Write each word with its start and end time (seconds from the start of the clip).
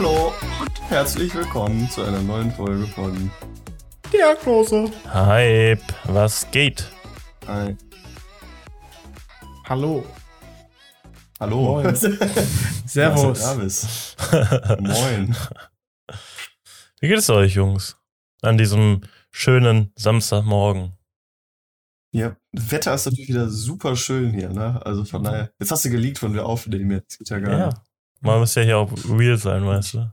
Hallo 0.00 0.32
und 0.60 0.80
herzlich 0.90 1.34
willkommen 1.34 1.90
zu 1.90 2.04
einer 2.04 2.22
neuen 2.22 2.52
Folge 2.52 2.86
von 2.86 3.32
Diagnose. 4.12 4.92
Hype, 5.12 5.82
was 6.04 6.48
geht? 6.52 6.88
Hi. 7.48 7.76
Hallo. 9.68 10.06
Hallo. 11.40 11.82
Moin. 11.82 11.96
Servus. 12.86 14.14
Moin. 14.78 15.34
Wie 17.00 17.08
geht 17.08 17.18
es 17.18 17.28
euch, 17.28 17.54
Jungs? 17.54 17.96
An 18.40 18.56
diesem 18.56 19.00
schönen 19.32 19.92
Samstagmorgen. 19.96 20.92
Ja, 22.12 22.36
das 22.52 22.70
Wetter 22.70 22.94
ist 22.94 23.06
natürlich 23.06 23.30
wieder 23.30 23.48
super 23.48 23.96
schön 23.96 24.30
hier, 24.32 24.50
ne? 24.50 24.80
Also 24.86 25.04
von 25.04 25.24
daher. 25.24 25.50
Jetzt 25.58 25.72
hast 25.72 25.84
du 25.86 25.90
geleakt, 25.90 26.22
wenn 26.22 26.34
wir 26.34 26.46
aufnehmen 26.46 26.92
jetzt. 26.92 27.18
Geht 27.18 27.30
ja 27.30 27.40
gar 27.40 27.58
Ja. 27.58 27.66
nicht. 27.66 27.78
Man 28.20 28.40
muss 28.40 28.54
ja 28.54 28.62
hier 28.62 28.78
auch 28.78 28.90
real 29.08 29.36
sein, 29.36 29.64
weißt 29.66 29.94
du? 29.94 30.12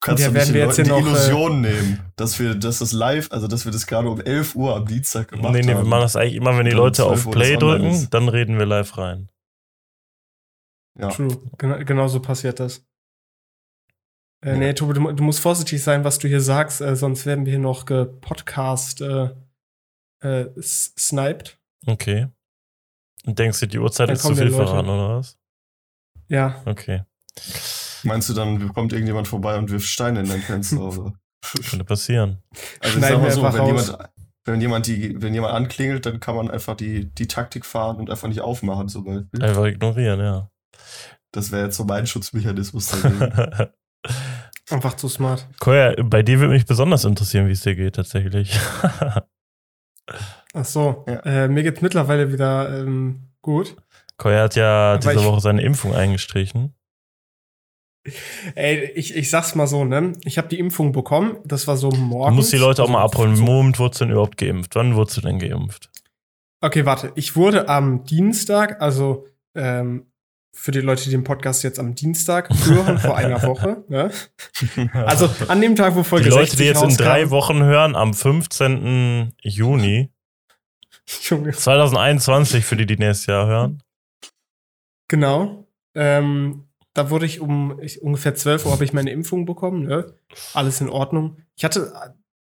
Kannst 0.00 0.22
Ja, 0.22 0.28
du 0.28 0.34
werden 0.34 0.54
wir 0.54 0.60
jetzt 0.66 0.78
Leuten 0.78 0.90
die 0.90 0.94
äh, 0.94 1.00
Illusion 1.00 1.60
nehmen, 1.60 2.12
dass 2.16 2.38
wir, 2.38 2.54
dass 2.54 2.78
das 2.78 2.92
live, 2.92 3.30
also 3.32 3.48
dass 3.48 3.64
wir 3.64 3.72
das 3.72 3.86
gerade 3.86 4.08
um 4.08 4.20
11 4.20 4.54
Uhr 4.54 4.76
am 4.76 4.86
Dienstag 4.86 5.28
gemacht 5.28 5.52
nee, 5.52 5.60
nee, 5.60 5.68
wir 5.68 5.78
haben. 5.78 5.88
machen 5.88 6.02
das 6.02 6.14
eigentlich 6.16 6.36
immer, 6.36 6.56
wenn 6.56 6.66
die 6.66 6.70
Leute 6.72 7.04
auf 7.04 7.22
12 7.22 7.26
Uhr 7.26 7.32
Play 7.32 7.56
drücken, 7.56 7.86
ist. 7.90 8.10
dann 8.10 8.28
reden 8.28 8.58
wir 8.58 8.66
live 8.66 8.96
rein. 8.96 9.28
Ja. 10.98 11.08
True. 11.08 11.36
Genau, 11.58 11.78
genau 11.84 12.08
so 12.08 12.20
passiert 12.20 12.60
das. 12.60 12.84
Äh, 14.44 14.56
Nee, 14.56 14.72
Tobi, 14.74 14.94
du, 14.94 15.12
du 15.12 15.22
musst 15.22 15.40
vorsichtig 15.40 15.82
sein, 15.82 16.04
was 16.04 16.18
du 16.18 16.28
hier 16.28 16.40
sagst, 16.40 16.80
äh, 16.80 16.94
sonst 16.96 17.26
werden 17.26 17.44
wir 17.44 17.50
hier 17.52 17.60
noch 17.60 17.84
gepodcast 17.84 19.00
äh, 19.00 19.30
äh, 20.20 20.46
sniped. 20.62 21.58
Okay. 21.86 22.28
Und 23.26 23.38
denkst 23.38 23.60
du, 23.60 23.66
die 23.66 23.78
Uhrzeit 23.78 24.08
Dann 24.08 24.16
ist 24.16 24.22
zu 24.22 24.34
viel 24.34 24.44
Leute. 24.44 24.56
verraten, 24.56 24.88
oder 24.88 25.18
was? 25.18 25.36
Ja. 26.28 26.60
Okay. 26.64 27.02
Meinst 28.02 28.28
du 28.28 28.34
dann, 28.34 28.72
kommt 28.72 28.92
irgendjemand 28.92 29.28
vorbei 29.28 29.56
und 29.58 29.70
wirft 29.70 29.86
Steine 29.86 30.20
in 30.20 30.28
dein 30.28 30.40
Fenster? 30.40 30.80
Oder? 30.80 31.12
Könnte 31.68 31.84
passieren. 31.84 32.38
Also 32.80 32.98
ich 32.98 33.04
Schneiden 33.04 33.30
sag 33.30 33.36
wir 33.36 33.42
mal 33.42 33.52
so, 33.52 33.58
wenn 33.58 33.60
raus. 33.60 33.86
jemand, 33.88 34.10
wenn 34.44 34.60
jemand 34.60 34.86
die, 34.86 35.22
wenn 35.22 35.34
jemand 35.34 35.54
anklingelt, 35.54 36.06
dann 36.06 36.20
kann 36.20 36.36
man 36.36 36.50
einfach 36.50 36.76
die, 36.76 37.06
die 37.06 37.26
Taktik 37.26 37.64
fahren 37.64 37.96
und 37.96 38.10
einfach 38.10 38.28
nicht 38.28 38.40
aufmachen 38.40 38.88
zum 38.88 39.04
Beispiel. 39.04 39.42
Einfach 39.42 39.66
ignorieren, 39.66 40.20
ja. 40.20 40.50
Das 41.32 41.52
wäre 41.52 41.66
jetzt 41.66 41.76
so 41.76 41.84
mein 41.84 42.06
Schutzmechanismus 42.06 42.88
dagegen. 43.02 43.70
Einfach 44.70 44.94
zu 44.94 45.08
smart. 45.08 45.46
Koya, 45.60 45.94
bei 46.02 46.22
dir 46.22 46.40
würde 46.40 46.52
mich 46.52 46.66
besonders 46.66 47.04
interessieren, 47.04 47.46
wie 47.48 47.52
es 47.52 47.62
dir 47.62 47.74
geht, 47.74 47.94
tatsächlich. 47.96 48.58
Ach 50.54 50.64
so. 50.64 51.04
Ja. 51.06 51.20
Äh, 51.20 51.48
mir 51.48 51.62
geht's 51.62 51.80
mittlerweile 51.80 52.32
wieder 52.32 52.80
ähm, 52.80 53.30
gut. 53.42 53.76
Koya 54.18 54.42
hat 54.42 54.56
ja 54.56 54.94
Aber 54.94 55.12
diese 55.12 55.24
Woche 55.24 55.40
seine 55.40 55.62
Impfung 55.62 55.94
eingestrichen. 55.94 56.74
Ey, 58.54 58.90
ich, 58.94 59.14
ich 59.14 59.28
sag's 59.30 59.54
mal 59.54 59.66
so, 59.66 59.84
ne? 59.84 60.12
Ich 60.24 60.38
habe 60.38 60.48
die 60.48 60.58
Impfung 60.58 60.92
bekommen. 60.92 61.36
Das 61.44 61.66
war 61.66 61.76
so 61.76 61.90
Du 61.90 61.96
morgens. 61.96 62.36
musst 62.36 62.52
die 62.52 62.56
Leute 62.56 62.82
auch 62.82 62.88
mal 62.88 63.02
Also, 63.02 63.18
abholen. 63.18 63.38
Moment 63.38 63.78
wurdest 63.78 64.00
du 64.00 64.04
denn 64.06 64.12
überhaupt 64.12 64.36
geimpft? 64.38 64.74
Wann 64.76 64.94
wurdest 64.94 65.18
du 65.18 65.20
denn 65.22 65.38
geimpft? 65.38 65.90
Okay, 66.60 66.86
warte. 66.86 67.12
Ich 67.16 67.36
wurde 67.36 67.68
am 67.68 68.04
Dienstag, 68.04 68.80
also 68.80 69.26
ähm, 69.54 70.06
für 70.54 70.72
die 70.72 70.80
Leute, 70.80 71.04
die 71.04 71.10
den 71.10 71.22
Podcast 71.22 71.62
jetzt 71.62 71.78
am 71.78 71.94
Dienstag 71.94 72.48
hören, 72.64 72.98
vor 72.98 73.16
einer 73.16 73.42
Woche. 73.42 73.84
Ne? 73.88 74.10
Also 74.94 75.28
an 75.48 75.60
dem 75.60 75.76
Tag, 75.76 75.94
wo 75.94 76.02
Folge 76.02 76.24
die 76.24 76.30
Leute, 76.30 76.46
60 76.50 76.58
die 76.58 76.64
jetzt 76.64 76.82
in 76.82 76.96
drei 76.96 77.30
Wochen 77.30 77.62
hören, 77.62 77.94
am 77.94 78.14
15. 78.14 79.34
Juni 79.42 80.10
Junge, 81.22 81.52
2021, 81.52 82.64
für 82.64 82.76
die, 82.76 82.86
die 82.86 82.96
nächstes 82.96 83.26
Jahr 83.26 83.46
hören. 83.46 83.82
Genau. 85.08 85.66
Ähm, 85.94 86.68
da 86.94 87.10
wurde 87.10 87.26
ich 87.26 87.40
um 87.40 87.78
ich, 87.80 88.02
ungefähr 88.02 88.34
12 88.34 88.66
Uhr 88.66 88.72
habe 88.72 88.84
ich 88.84 88.92
meine 88.92 89.10
Impfung 89.10 89.46
bekommen. 89.46 89.84
Ne? 89.84 90.14
Alles 90.54 90.80
in 90.80 90.88
Ordnung. 90.88 91.36
Ich 91.56 91.64
hatte 91.64 91.92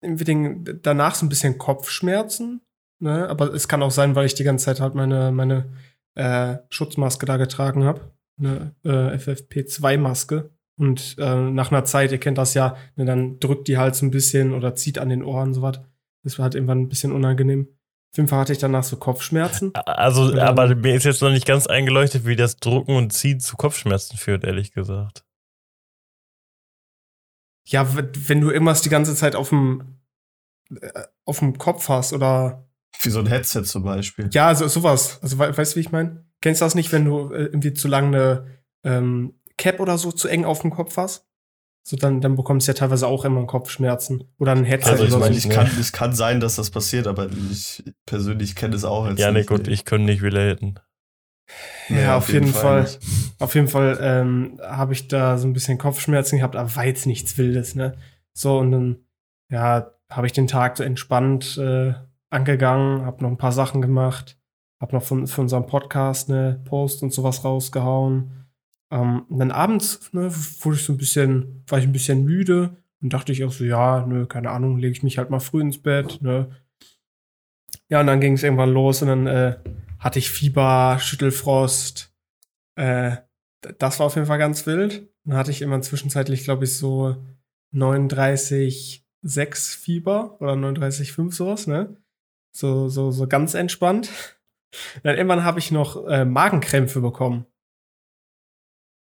äh, 0.02 0.56
danach 0.82 1.16
so 1.16 1.26
ein 1.26 1.30
bisschen 1.30 1.58
Kopfschmerzen. 1.58 2.62
Ne? 3.00 3.28
Aber 3.30 3.54
es 3.54 3.68
kann 3.68 3.84
auch 3.84 3.92
sein, 3.92 4.16
weil 4.16 4.26
ich 4.26 4.36
die 4.36 4.44
ganze 4.44 4.66
Zeit 4.66 4.80
halt 4.80 4.96
meine, 4.96 5.32
meine 5.32 5.74
äh, 6.16 6.58
Schutzmaske 6.70 7.26
da 7.26 7.38
getragen 7.38 7.84
habe. 7.84 8.12
Eine 8.40 8.76
äh, 8.84 9.16
FFP2-Maske. 9.18 10.50
Und 10.78 11.16
äh, 11.20 11.36
nach 11.36 11.72
einer 11.72 11.86
Zeit, 11.86 12.12
ihr 12.12 12.18
kennt 12.18 12.38
das 12.38 12.54
ja, 12.54 12.76
ne, 12.96 13.06
dann 13.06 13.40
drückt 13.40 13.68
die 13.68 13.78
halt 13.78 13.96
so 13.96 14.06
ein 14.06 14.12
bisschen 14.12 14.54
oder 14.54 14.76
zieht 14.76 14.98
an 14.98 15.10
den 15.10 15.24
Ohren 15.24 15.54
so 15.54 15.62
was. 15.62 15.80
Das 16.24 16.38
war 16.38 16.44
halt 16.44 16.56
irgendwann 16.56 16.82
ein 16.82 16.90
bisschen 16.90 17.12
unangenehm. 17.12 17.68
Auf 18.12 18.18
jeden 18.18 18.28
Fall 18.28 18.40
hatte 18.40 18.52
ich 18.52 18.60
danach 18.60 18.84
so 18.84 18.98
Kopfschmerzen. 18.98 19.74
Also, 19.74 20.38
aber 20.38 20.76
mir 20.76 20.96
ist 20.96 21.06
jetzt 21.06 21.22
noch 21.22 21.30
nicht 21.30 21.46
ganz 21.46 21.66
eingeleuchtet, 21.68 22.26
wie 22.26 22.36
das 22.36 22.58
Drucken 22.58 22.96
und 22.96 23.14
Ziehen 23.14 23.40
zu 23.40 23.56
Kopfschmerzen 23.56 24.18
führt, 24.18 24.44
ehrlich 24.44 24.74
gesagt. 24.74 25.24
Ja, 27.66 27.88
wenn 27.96 28.42
du 28.42 28.52
irgendwas 28.52 28.82
die 28.82 28.90
ganze 28.90 29.16
Zeit 29.16 29.36
auf 29.36 29.50
dem 29.50 30.02
äh, 30.82 31.04
auf 31.24 31.40
dem 31.40 31.58
Kopf 31.58 31.88
hast 31.88 32.12
oder 32.12 32.68
Wie 33.02 33.10
so 33.10 33.20
ein 33.20 33.28
Headset 33.28 33.64
zum 33.64 33.84
Beispiel. 33.84 34.30
ja, 34.34 34.48
also 34.48 34.68
sowas. 34.68 35.20
Also 35.22 35.40
we 35.40 35.58
weißt 35.58 35.74
du, 35.74 35.76
wie 35.78 35.82
ich 35.82 35.92
meine? 35.94 36.26
Kennst 36.42 36.60
du 36.60 36.66
das 36.66 36.76
nicht, 36.76 36.92
wenn 36.92 37.06
du 37.06 37.32
äh, 37.32 37.46
irgendwie 37.46 37.74
zu 37.74 37.88
lange 37.88 38.18
eine 38.18 38.98
ähm, 38.98 39.40
Cap 39.58 39.80
oder 39.80 39.98
so 39.98 40.12
zu 40.12 40.28
eng 40.28 40.44
auf 40.44 40.62
dem 40.62 40.72
Kopf 40.72 40.98
hast? 40.98 41.31
So 41.84 41.98
dann, 41.98 42.22
dann 42.22 42.36
bekommst 42.36 42.68
du 42.68 42.72
ja 42.72 42.76
teilweise 42.76 43.08
auch 43.08 43.26
immer 43.26 43.46
Kopfschmerzen 43.46 44.24
oder 44.38 44.52
ein 44.52 44.64
Headset 44.64 44.92
Also 44.92 45.04
ich 45.04 45.12
oder 45.12 45.20
meine, 45.20 45.36
ich 45.36 45.50
kann, 45.50 45.68
es 45.80 45.92
kann 45.92 46.14
sein, 46.14 46.40
dass 46.40 46.56
das 46.56 46.70
passiert, 46.70 47.08
aber 47.08 47.28
ich 47.52 47.84
persönlich 48.06 48.56
kenne 48.56 48.76
es 48.76 48.86
auch 48.86 49.08
jetzt 49.08 49.20
Janik 49.20 49.50
nicht. 49.50 49.60
und 49.60 49.68
ich 49.68 49.86
können 49.86 50.06
nicht 50.06 50.22
relaten. 50.22 50.80
Nee, 51.90 52.04
ja, 52.04 52.18
auf 52.18 52.32
jeden, 52.32 52.54
Fall. 52.54 52.84
nicht. 52.84 53.00
Auf 53.40 53.56
jeden 53.56 53.68
Fall 53.68 53.98
ähm, 54.02 54.60
habe 54.62 54.94
ich 54.94 55.08
da 55.08 55.38
so 55.38 55.48
ein 55.48 55.54
bisschen 55.54 55.78
Kopfschmerzen 55.78 56.38
gehabt, 56.38 56.56
aber 56.56 56.76
war 56.76 56.86
jetzt 56.86 57.06
nichts 57.08 57.38
Wildes, 57.38 57.76
ne? 57.76 57.98
So, 58.34 58.60
und 58.60 58.72
dann, 58.72 58.98
ja, 59.50 59.92
habe 60.10 60.28
ich 60.28 60.34
den 60.34 60.48
Tag 60.48 60.78
so 60.78 60.84
entspannt 60.84 61.58
äh, 61.58 61.94
angegangen, 62.30 63.06
habe 63.06 63.24
noch 63.24 63.30
ein 63.30 63.38
paar 63.38 63.52
Sachen 63.52 63.82
gemacht, 63.82 64.38
habe 64.80 64.96
noch 64.96 65.04
von, 65.04 65.28
von 65.28 65.46
unserem 65.46 65.66
Podcast 65.66 66.30
eine 66.30 66.62
Post 66.66 67.04
und 67.04 67.12
sowas 67.12 67.44
rausgehauen. 67.44 68.41
Ähm, 68.92 69.26
und 69.30 69.40
dann 69.40 69.52
abends, 69.52 70.14
ne, 70.14 70.32
wurde 70.60 70.76
ich 70.76 70.84
so 70.84 70.94
ein 70.94 70.98
bisschen, 70.98 71.64
war 71.68 71.80
ich 71.80 71.86
ein 71.86 71.94
bisschen 71.94 72.24
müde 72.24 72.78
und 73.02 73.14
dachte 73.14 73.32
ich 73.32 73.44
auch 73.44 73.52
so, 73.52 73.64
ja, 73.64 74.06
nö, 74.06 74.28
keine 74.28 74.52
Ahnung, 74.52 74.78
lege 74.78 74.92
ich 74.92 75.04
mich 75.04 75.18
halt 75.18 75.30
mal 75.30 75.40
früh 75.40 75.62
ins 75.62 75.82
Bett, 75.82 76.22
ne? 76.22 76.52
Ja, 77.90 78.02
und 78.02 78.08
dann 78.08 78.22
ging 78.22 78.34
es 78.34 78.44
irgendwann 78.44 78.72
los 78.72 79.02
und 79.02 79.08
dann 79.10 79.28
äh, 79.28 79.58
hatte 80.00 80.20
ich 80.20 80.30
Fieber, 80.30 80.98
Schüttelfrost. 81.00 82.14
Äh, 82.76 83.18
das 83.80 84.00
war 84.00 84.08
auf 84.08 84.16
jeden 84.16 84.28
Fall 84.28 84.40
ganz 84.40 84.66
wild. 84.66 85.10
Dann 85.26 85.38
hatte 85.38 85.52
ich 85.52 85.62
immer 85.62 85.82
zwischenzeitlich, 85.82 86.44
glaube 86.44 86.66
ich, 86.66 86.78
so 86.78 87.18
39,6 87.74 89.78
Fieber 89.78 90.40
oder 90.42 90.54
39,5 90.54 91.34
sowas, 91.34 91.68
ne? 91.68 91.98
So, 92.56 92.90
so, 92.90 93.12
so 93.12 93.28
ganz 93.28 93.54
entspannt. 93.54 94.10
Dann 95.04 95.18
irgendwann 95.18 95.44
habe 95.44 95.60
ich 95.60 95.72
noch 95.72 96.08
äh, 96.08 96.26
Magenkrämpfe 96.26 97.02
bekommen. 97.02 97.46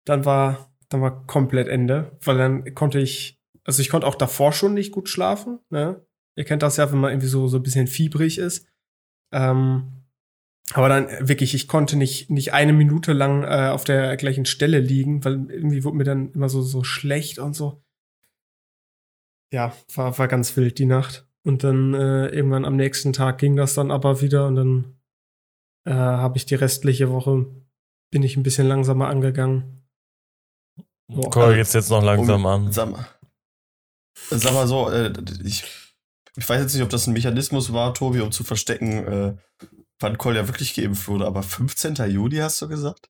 Dann 0.06 0.24
war, 0.24 0.72
dann 0.88 1.00
war 1.00 1.26
komplett 1.26 1.68
Ende, 1.68 2.16
weil 2.22 2.38
dann 2.38 2.74
konnte 2.74 2.98
ich, 2.98 3.40
also 3.64 3.82
ich 3.82 3.90
konnte 3.90 4.06
auch 4.06 4.14
davor 4.14 4.52
schon 4.52 4.74
nicht 4.74 4.92
gut 4.92 5.08
schlafen, 5.08 5.60
ne? 5.70 6.04
Ihr 6.36 6.44
kennt 6.44 6.62
das 6.62 6.76
ja, 6.76 6.90
wenn 6.90 6.98
man 7.00 7.10
irgendwie 7.10 7.26
so, 7.26 7.48
so 7.48 7.58
ein 7.58 7.62
bisschen 7.62 7.86
fiebrig 7.86 8.38
ist. 8.38 8.66
Ähm, 9.32 10.00
aber 10.72 10.88
dann 10.88 11.08
äh, 11.08 11.28
wirklich, 11.28 11.54
ich 11.54 11.68
konnte 11.68 11.96
nicht, 11.96 12.30
nicht 12.30 12.52
eine 12.52 12.72
Minute 12.72 13.12
lang 13.12 13.42
äh, 13.42 13.70
auf 13.70 13.84
der 13.84 14.16
gleichen 14.16 14.46
Stelle 14.46 14.78
liegen, 14.78 15.24
weil 15.24 15.50
irgendwie 15.50 15.84
wurde 15.84 15.96
mir 15.96 16.04
dann 16.04 16.32
immer 16.32 16.48
so, 16.48 16.62
so 16.62 16.84
schlecht 16.84 17.38
und 17.38 17.54
so. 17.54 17.82
Ja, 19.52 19.74
war, 19.94 20.16
war 20.18 20.28
ganz 20.28 20.56
wild 20.56 20.78
die 20.78 20.86
Nacht. 20.86 21.26
Und 21.42 21.64
dann 21.64 21.94
äh, 21.94 22.28
irgendwann 22.28 22.64
am 22.64 22.76
nächsten 22.76 23.12
Tag 23.12 23.38
ging 23.38 23.56
das 23.56 23.74
dann 23.74 23.90
aber 23.90 24.20
wieder 24.20 24.46
und 24.46 24.56
dann 24.56 25.00
äh, 25.86 25.92
habe 25.92 26.36
ich 26.36 26.46
die 26.46 26.54
restliche 26.54 27.10
Woche, 27.10 27.46
bin 28.10 28.22
ich 28.22 28.36
ein 28.36 28.42
bisschen 28.42 28.68
langsamer 28.68 29.08
angegangen. 29.08 29.79
Boah. 31.14 31.30
Koya 31.30 31.54
geht's 31.54 31.72
jetzt 31.72 31.90
noch 31.90 32.02
langsam 32.02 32.44
Um- 32.44 32.66
an. 32.66 32.72
Sag, 32.72 32.90
mal- 32.90 33.06
sag 34.30 34.52
mal 34.52 34.66
so, 34.66 34.90
äh, 34.90 35.12
ich, 35.44 35.64
ich 36.36 36.48
weiß 36.48 36.60
jetzt 36.62 36.74
nicht, 36.74 36.82
ob 36.82 36.90
das 36.90 37.06
ein 37.06 37.12
Mechanismus 37.12 37.72
war, 37.72 37.92
Tobi, 37.94 38.20
um 38.20 38.30
zu 38.32 38.44
verstecken, 38.44 39.06
äh, 39.06 39.36
wann 39.98 40.18
Kolja 40.18 40.46
wirklich 40.46 40.74
geimpft 40.74 41.08
wurde, 41.08 41.26
aber 41.26 41.42
15. 41.42 41.94
Juli 42.08 42.36
hast 42.38 42.60
du 42.62 42.68
gesagt? 42.68 43.08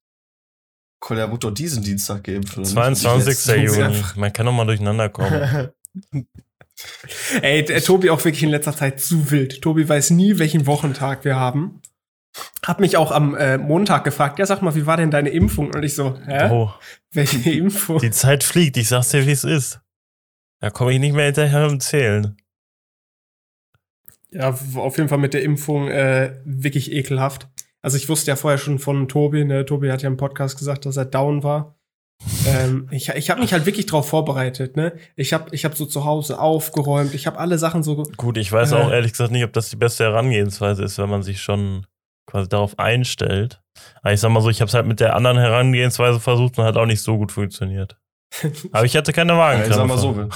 Kolja 1.00 1.28
wurde 1.30 1.38
doch 1.48 1.50
diesen 1.54 1.82
Dienstag 1.82 2.24
geimpft. 2.24 2.52
oder 2.54 2.62
nicht? 2.62 2.72
22. 2.72 3.26
Letzten- 3.26 3.62
Juni. 3.62 4.02
Man 4.16 4.32
kann 4.32 4.46
doch 4.46 4.52
mal 4.52 4.66
durcheinander 4.66 5.08
kommen. 5.08 5.70
Ey, 7.42 7.64
der 7.64 7.82
Tobi 7.82 8.08
auch 8.10 8.24
wirklich 8.24 8.42
in 8.42 8.48
letzter 8.50 8.74
Zeit 8.74 9.00
zu 9.00 9.30
wild. 9.30 9.60
Tobi 9.60 9.86
weiß 9.88 10.10
nie, 10.10 10.38
welchen 10.38 10.66
Wochentag 10.66 11.24
wir 11.24 11.36
haben. 11.36 11.79
Hab 12.64 12.78
mich 12.80 12.96
auch 12.96 13.10
am 13.10 13.34
äh, 13.34 13.58
Montag 13.58 14.04
gefragt, 14.04 14.38
ja, 14.38 14.46
sag 14.46 14.62
mal, 14.62 14.74
wie 14.74 14.86
war 14.86 14.96
denn 14.96 15.10
deine 15.10 15.30
Impfung? 15.30 15.74
Und 15.74 15.82
ich 15.82 15.94
so, 15.94 16.16
hä? 16.26 16.48
Oh, 16.50 16.70
Welche 17.12 17.50
Impfung? 17.50 17.98
die 17.98 18.10
Zeit 18.10 18.44
fliegt. 18.44 18.76
Ich 18.76 18.88
sag's 18.88 19.08
dir, 19.10 19.26
wie 19.26 19.32
es 19.32 19.44
ist. 19.44 19.80
Da 20.60 20.70
komme 20.70 20.92
ich 20.92 21.00
nicht 21.00 21.14
mehr 21.14 21.26
hinterher 21.26 21.66
im 21.66 21.80
Zählen. 21.80 22.36
Ja, 24.30 24.50
auf 24.76 24.96
jeden 24.96 25.08
Fall 25.08 25.18
mit 25.18 25.34
der 25.34 25.42
Impfung 25.42 25.88
äh, 25.88 26.38
wirklich 26.44 26.92
ekelhaft. 26.92 27.48
Also 27.82 27.96
ich 27.96 28.08
wusste 28.08 28.30
ja 28.30 28.36
vorher 28.36 28.58
schon 28.58 28.78
von 28.78 29.08
Tobi, 29.08 29.44
ne, 29.44 29.64
Tobi 29.64 29.90
hat 29.90 30.02
ja 30.02 30.08
im 30.08 30.16
Podcast 30.18 30.58
gesagt, 30.58 30.84
dass 30.86 30.96
er 30.96 31.06
down 31.06 31.42
war. 31.42 31.76
ähm, 32.46 32.86
ich 32.92 33.08
ich 33.08 33.30
habe 33.30 33.40
mich 33.40 33.52
halt 33.54 33.64
wirklich 33.66 33.86
drauf 33.86 34.06
vorbereitet. 34.08 34.76
Ne? 34.76 34.92
Ich 35.16 35.32
habe 35.32 35.52
ich 35.54 35.64
hab 35.64 35.74
so 35.74 35.86
zu 35.86 36.04
Hause 36.04 36.38
aufgeräumt. 36.38 37.14
Ich 37.14 37.26
habe 37.26 37.38
alle 37.38 37.56
Sachen 37.58 37.82
so. 37.82 38.02
Gut, 38.18 38.36
ich 38.36 38.52
weiß 38.52 38.72
Äh. 38.72 38.74
auch 38.76 38.90
ehrlich 38.92 39.12
gesagt 39.12 39.32
nicht, 39.32 39.42
ob 39.44 39.54
das 39.54 39.70
die 39.70 39.76
beste 39.76 40.04
Herangehensweise 40.04 40.84
ist, 40.84 40.98
wenn 40.98 41.08
man 41.08 41.22
sich 41.22 41.40
schon 41.40 41.86
quasi 42.30 42.48
darauf 42.48 42.78
einstellt. 42.78 43.60
Aber 44.02 44.12
ich 44.12 44.20
sag 44.20 44.30
mal 44.30 44.40
so, 44.42 44.48
ich 44.50 44.60
habe 44.60 44.68
es 44.68 44.74
halt 44.74 44.86
mit 44.86 45.00
der 45.00 45.16
anderen 45.16 45.38
Herangehensweise 45.38 46.20
versucht 46.20 46.58
und 46.58 46.64
hat 46.64 46.76
auch 46.76 46.86
nicht 46.86 47.02
so 47.02 47.16
gut 47.18 47.32
funktioniert. 47.32 47.96
Aber 48.72 48.84
ich 48.84 48.96
hatte 48.96 49.12
keine 49.12 49.32
Ja, 49.32 49.64
ich 49.64 49.72
sag 49.74 49.86
mal 49.86 49.98
so, 49.98 50.28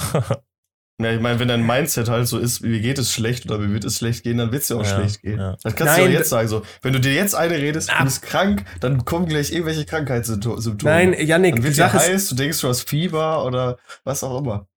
Ja, 1.01 1.11
ich 1.11 1.19
meine, 1.19 1.37
wenn 1.39 1.49
dein 1.49 1.65
Mindset 1.65 2.07
halt 2.07 2.25
so 2.25 2.39
ist, 2.39 2.63
wie 2.63 2.79
geht 2.79 2.97
es 2.97 3.11
schlecht 3.11 3.45
oder 3.51 3.61
wie 3.61 3.73
wird 3.73 3.83
es 3.83 3.97
schlecht 3.97 4.23
gehen, 4.23 4.37
dann 4.37 4.53
wird 4.53 4.63
es 4.63 4.69
ja 4.69 4.77
auch 4.77 4.83
Ja, 4.85 4.95
schlecht 4.95 5.21
gehen. 5.21 5.37
ja. 5.39 5.57
Das 5.61 5.75
kannst 5.75 5.97
du 5.97 6.01
Nein, 6.01 6.09
auch 6.09 6.13
jetzt 6.13 6.29
sagen. 6.29 6.47
So, 6.47 6.61
wenn 6.83 6.93
du 6.93 7.01
dir 7.01 7.13
jetzt 7.13 7.35
eine 7.35 7.57
redest, 7.57 7.91
du 7.91 8.03
bist 8.05 8.21
krank, 8.21 8.63
dann 8.79 9.03
kommen 9.03 9.25
gleich 9.25 9.51
irgendwelche 9.51 9.83
Krankheitssymptome. 9.83 10.61
Nein, 10.83 11.13
Yannick, 11.19 11.55
dann 11.55 11.61
die 11.61 11.63
wird 11.63 11.73
dir 11.75 11.89
Sache 11.89 11.97
ist, 11.97 12.07
heiß, 12.07 12.29
du 12.29 12.35
denkst, 12.35 12.61
du 12.61 12.69
hast 12.69 12.87
Fieber 12.87 13.45
oder 13.45 13.77
was 14.05 14.23
auch 14.23 14.39
immer. 14.39 14.67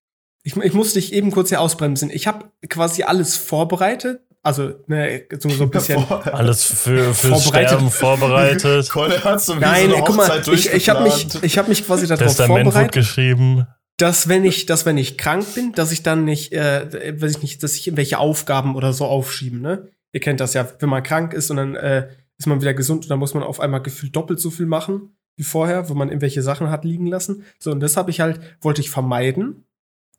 ich, 0.42 0.56
ich 0.56 0.72
muss 0.74 0.94
dich 0.94 1.12
eben 1.12 1.30
kurz 1.30 1.50
hier 1.50 1.60
ausbremsen. 1.60 2.10
Ich 2.10 2.26
habe 2.26 2.50
quasi 2.68 3.04
alles 3.04 3.36
vorbereitet. 3.36 4.20
Also, 4.42 4.74
ne, 4.86 5.26
so, 5.38 5.48
so 5.48 5.64
ein 5.64 5.70
bisschen. 5.70 6.04
Alles 6.32 6.64
für, 6.64 7.12
fürs 7.14 7.44
Vorbereitet. 7.44 7.68
Sterben 7.68 7.90
vorbereitet. 7.90 8.88
Kolle 8.90 9.22
hat 9.24 9.42
so 9.42 9.54
Nein, 9.54 9.90
so 9.90 9.96
guck 9.96 10.16
mal, 10.16 10.42
ich, 10.52 10.72
ich 10.72 10.88
habe 10.88 11.02
mich, 11.02 11.42
ich 11.42 11.58
hab 11.58 11.68
mich 11.68 11.84
quasi 11.84 12.06
darauf 12.06 12.26
Testament 12.26 12.64
vorbereitet, 12.64 12.92
geschrieben. 12.92 13.66
dass 13.96 14.28
wenn 14.28 14.44
ich, 14.44 14.66
dass 14.66 14.86
wenn 14.86 14.96
ich 14.96 15.18
krank 15.18 15.54
bin, 15.54 15.72
dass 15.72 15.92
ich 15.92 16.02
dann 16.02 16.24
nicht, 16.24 16.52
äh, 16.52 17.20
weiß 17.20 17.32
ich 17.32 17.42
nicht, 17.42 17.62
dass 17.62 17.74
ich 17.74 17.86
irgendwelche 17.86 18.18
Aufgaben 18.18 18.76
oder 18.76 18.92
so 18.92 19.06
aufschieben, 19.06 19.60
ne? 19.60 19.88
Ihr 20.12 20.20
kennt 20.20 20.40
das 20.40 20.54
ja, 20.54 20.66
wenn 20.78 20.88
man 20.88 21.02
krank 21.02 21.34
ist 21.34 21.50
und 21.50 21.56
dann 21.58 21.74
äh, 21.74 22.08
ist 22.38 22.46
man 22.46 22.60
wieder 22.60 22.74
gesund 22.74 23.04
und 23.04 23.10
dann 23.10 23.18
muss 23.18 23.34
man 23.34 23.42
auf 23.42 23.60
einmal 23.60 23.82
gefühlt 23.82 24.14
doppelt 24.16 24.40
so 24.40 24.50
viel 24.50 24.66
machen 24.66 25.14
wie 25.38 25.44
vorher, 25.44 25.88
wo 25.88 25.94
man 25.94 26.08
irgendwelche 26.08 26.42
Sachen 26.42 26.68
hat 26.68 26.84
liegen 26.84 27.06
lassen. 27.06 27.44
So, 27.58 27.70
und 27.70 27.80
das 27.80 27.96
habe 27.96 28.10
ich 28.10 28.20
halt, 28.20 28.40
wollte 28.60 28.80
ich 28.80 28.90
vermeiden 28.90 29.64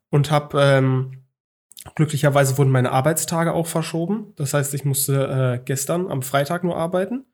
und 0.08 0.30
habe 0.30 0.60
ähm, 0.60 1.19
glücklicherweise 1.94 2.58
wurden 2.58 2.70
meine 2.70 2.92
Arbeitstage 2.92 3.52
auch 3.52 3.66
verschoben. 3.66 4.32
Das 4.36 4.54
heißt, 4.54 4.74
ich 4.74 4.84
musste 4.84 5.58
äh, 5.60 5.64
gestern 5.64 6.08
am 6.08 6.22
Freitag 6.22 6.64
nur 6.64 6.76
arbeiten. 6.76 7.24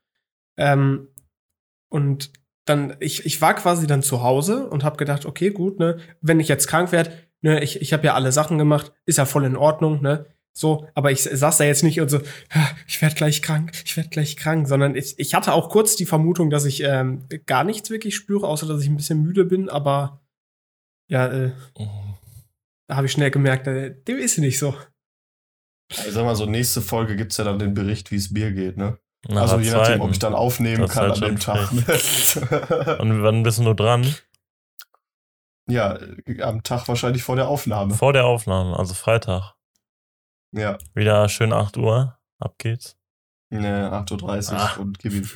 Ähm, 0.57 1.09
und 1.89 2.31
dann, 2.65 2.95
ich, 2.99 3.25
ich 3.25 3.41
war 3.41 3.53
quasi 3.55 3.87
dann 3.87 4.03
zu 4.03 4.23
Hause 4.23 4.69
und 4.69 4.83
habe 4.83 4.97
gedacht, 4.97 5.25
okay, 5.25 5.51
gut, 5.51 5.79
ne, 5.79 5.97
wenn 6.21 6.39
ich 6.39 6.47
jetzt 6.47 6.67
krank 6.67 6.91
werde, 6.91 7.11
ne, 7.41 7.63
ich, 7.63 7.81
ich 7.81 7.93
habe 7.93 8.05
ja 8.05 8.13
alle 8.13 8.31
Sachen 8.31 8.57
gemacht, 8.57 8.91
ist 9.05 9.17
ja 9.17 9.25
voll 9.25 9.45
in 9.45 9.55
Ordnung, 9.55 10.01
ne? 10.01 10.25
So, 10.53 10.87
aber 10.95 11.11
ich 11.11 11.21
saß 11.21 11.57
da 11.57 11.65
jetzt 11.65 11.83
nicht 11.83 12.01
und 12.01 12.09
so, 12.09 12.17
"Ah, 12.49 12.69
ich 12.87 12.99
werde 12.99 13.13
gleich 13.13 13.43
krank, 13.43 13.73
ich 13.85 13.95
werde 13.95 14.09
gleich 14.09 14.37
krank, 14.37 14.67
sondern 14.67 14.95
ich, 14.95 15.13
ich 15.19 15.35
hatte 15.35 15.53
auch 15.53 15.69
kurz 15.69 15.95
die 15.95 16.07
Vermutung, 16.07 16.49
dass 16.49 16.65
ich 16.65 16.81
ähm, 16.83 17.27
gar 17.45 17.63
nichts 17.63 17.91
wirklich 17.91 18.15
spüre, 18.15 18.47
außer 18.47 18.65
dass 18.67 18.81
ich 18.81 18.89
ein 18.89 18.97
bisschen 18.97 19.21
müde 19.21 19.45
bin, 19.45 19.69
aber 19.69 20.19
ja, 21.09 21.27
äh, 21.27 21.51
da 22.87 22.95
habe 22.95 23.05
ich 23.07 23.11
schnell 23.11 23.31
gemerkt, 23.31 23.67
äh, 23.67 23.93
dem 24.03 24.17
ist 24.17 24.37
nicht 24.37 24.59
so. 24.59 24.75
Ich 25.89 26.11
sag 26.11 26.25
mal 26.25 26.35
so, 26.35 26.45
nächste 26.45 26.81
Folge 26.81 27.15
gibt's 27.15 27.37
ja 27.37 27.43
dann 27.45 27.59
den 27.59 27.73
Bericht, 27.73 28.11
wie 28.11 28.17
es 28.17 28.33
Bier 28.33 28.51
geht, 28.51 28.77
ne? 28.77 28.97
Nach 29.29 29.43
also 29.43 29.59
je 29.59 29.71
nachdem, 29.71 30.01
ob 30.01 30.11
ich 30.11 30.19
dann 30.19 30.33
aufnehmen 30.35 30.81
Das 30.81 30.91
kann 30.93 31.09
halt 31.11 31.23
an 31.23 31.29
dem 31.29 31.39
Tag. 31.39 31.71
Und 32.99 33.23
wann 33.23 33.43
bist 33.43 33.59
du 33.59 33.73
dran? 33.73 34.13
ja, 35.69 35.97
am 36.41 36.63
Tag 36.63 36.87
wahrscheinlich 36.87 37.23
vor 37.23 37.35
der 37.35 37.47
Aufnahme. 37.47 37.93
Vor 37.93 38.13
der 38.13 38.25
Aufnahme, 38.25 38.77
also 38.77 38.93
Freitag. 38.93 39.53
Ja, 40.53 40.77
Wieder 40.93 41.27
schön 41.29 41.51
8 41.51 41.75
Uhr. 41.77 42.17
Ab 42.39 42.55
geht's. 42.57 42.95
ne, 43.49 43.91
8.30 43.91 44.53
Uhr 44.53 44.59
Ah. 44.59 44.75
und 44.79 44.99
gib 44.99 45.13
ihm. 45.13 45.29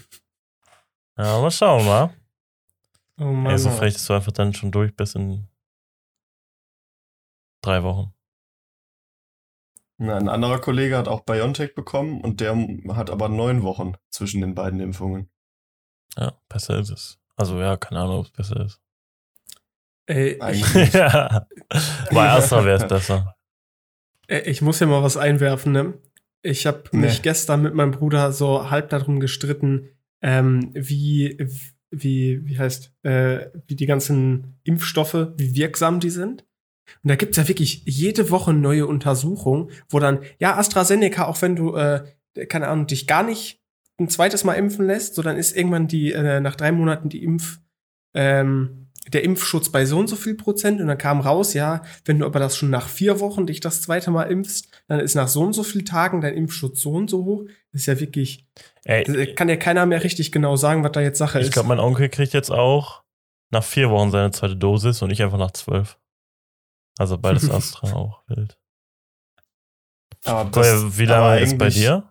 Ja, 1.17 1.39
mal 1.41 1.51
schauen, 1.51 1.85
mal. 1.85 2.13
Oh 3.19 3.25
Mann. 3.25 3.51
Ey, 3.51 3.57
so 3.57 3.69
vielleicht 3.71 3.97
ist 3.97 4.07
du 4.09 4.13
einfach 4.13 4.31
dann 4.31 4.53
schon 4.53 4.71
durch 4.71 4.95
bis 4.95 5.15
in 5.15 5.47
drei 7.61 7.83
Wochen. 7.83 8.13
Na, 9.97 10.17
ein 10.17 10.29
anderer 10.29 10.59
Kollege 10.59 10.97
hat 10.97 11.07
auch 11.07 11.21
BioNTech 11.21 11.75
bekommen 11.75 12.21
und 12.21 12.41
der 12.41 12.55
hat 12.89 13.09
aber 13.09 13.29
neun 13.29 13.61
Wochen 13.61 13.93
zwischen 14.09 14.41
den 14.41 14.55
beiden 14.55 14.79
Impfungen. 14.79 15.29
Ja, 16.17 16.33
besser 16.49 16.79
ist 16.79 16.89
es. 16.89 17.19
Also 17.35 17.59
ja, 17.59 17.77
keine 17.77 18.01
Ahnung, 18.01 18.19
ob 18.19 18.25
es 18.25 18.31
besser 18.31 18.65
ist. 18.65 18.81
Ey, 20.07 20.31
ich, 20.35 20.41
Eigentlich. 20.41 20.93
ja. 20.93 21.47
Bei 22.11 22.29
Astra 22.31 22.65
wäre 22.65 22.77
es 22.83 22.87
besser. 22.87 23.35
Ich 24.27 24.61
muss 24.61 24.79
ja 24.79 24.87
mal 24.87 25.03
was 25.03 25.17
einwerfen, 25.17 25.71
ne? 25.71 25.99
Ich 26.41 26.65
habe 26.65 26.83
Nee. 26.91 27.01
mich 27.01 27.21
gestern 27.21 27.61
mit 27.61 27.75
meinem 27.75 27.91
Bruder 27.91 28.31
so 28.31 28.71
halb 28.71 28.89
darum 28.89 29.19
gestritten, 29.19 29.89
ähm, 30.23 30.71
wie, 30.73 31.37
wie, 31.91 32.43
wie 32.47 32.57
heißt, 32.57 32.93
äh, 33.03 33.49
wie 33.67 33.75
die 33.75 33.85
ganzen 33.85 34.59
Impfstoffe, 34.63 35.33
wie 35.37 35.55
wirksam 35.55 35.99
die 35.99 36.09
sind. 36.09 36.45
Und 37.03 37.09
da 37.09 37.15
gibt's 37.15 37.37
ja 37.37 37.47
wirklich 37.47 37.83
jede 37.85 38.29
Woche 38.29 38.53
neue 38.53 38.87
Untersuchungen, 38.87 39.69
wo 39.89 39.99
dann, 39.99 40.19
ja, 40.39 40.57
AstraZeneca, 40.57 41.25
auch 41.25 41.41
wenn 41.41 41.55
du, 41.55 41.75
äh, 41.75 42.03
keine 42.47 42.67
Ahnung, 42.67 42.87
dich 42.87 43.07
gar 43.07 43.23
nicht 43.23 43.61
ein 43.99 44.09
zweites 44.09 44.43
Mal 44.43 44.55
impfen 44.55 44.87
lässt, 44.87 45.15
so 45.15 45.21
dann 45.21 45.37
ist 45.37 45.55
irgendwann 45.55 45.87
die, 45.87 46.11
äh, 46.11 46.39
nach 46.39 46.55
drei 46.55 46.71
Monaten 46.71 47.09
die 47.09 47.23
Impf, 47.23 47.59
ähm, 48.13 48.81
der 49.11 49.23
Impfschutz 49.23 49.69
bei 49.69 49.85
so 49.85 49.97
und 49.97 50.07
so 50.07 50.15
viel 50.15 50.35
Prozent 50.35 50.79
und 50.79 50.87
dann 50.87 50.97
kam 50.97 51.21
raus, 51.21 51.53
ja, 51.53 51.81
wenn 52.05 52.19
du 52.19 52.25
aber 52.25 52.39
das 52.39 52.55
schon 52.55 52.69
nach 52.69 52.87
vier 52.87 53.19
Wochen 53.19 53.47
dich 53.47 53.59
das 53.59 53.81
zweite 53.81 54.11
Mal 54.11 54.23
impfst, 54.23 54.69
dann 54.87 54.99
ist 54.99 55.15
nach 55.15 55.27
so 55.27 55.41
und 55.41 55.53
so 55.53 55.63
viel 55.63 55.83
Tagen 55.83 56.21
dein 56.21 56.35
Impfschutz 56.35 56.81
so 56.81 56.91
und 56.91 57.09
so 57.09 57.25
hoch. 57.25 57.43
Das 57.71 57.81
ist 57.81 57.87
ja 57.87 57.99
wirklich, 57.99 58.45
Ey, 58.83 59.33
kann 59.33 59.49
ja 59.49 59.55
keiner 59.55 59.85
mehr 59.85 60.03
richtig 60.03 60.31
genau 60.31 60.55
sagen, 60.55 60.83
was 60.83 60.91
da 60.91 61.01
jetzt 61.01 61.17
Sache 61.17 61.39
ich 61.39 61.47
ist. 61.47 61.53
glaube, 61.53 61.69
mein 61.69 61.79
Onkel 61.79 62.09
kriegt 62.09 62.33
jetzt 62.33 62.51
auch 62.51 63.01
nach 63.49 63.63
vier 63.63 63.89
Wochen 63.89 64.11
seine 64.11 64.31
zweite 64.31 64.55
Dosis 64.55 65.01
und 65.01 65.09
ich 65.11 65.23
einfach 65.23 65.39
nach 65.39 65.51
zwölf. 65.51 65.97
Also 67.01 67.17
beides 67.17 67.49
Astra 67.51 67.93
auch 67.93 68.21
wild. 68.27 68.57
Aber 70.25 70.51
Koya, 70.51 70.97
wie 70.97 71.03
aber 71.07 71.11
lange 71.11 71.39
ist 71.41 71.57
bei 71.57 71.69
dir? 71.69 72.07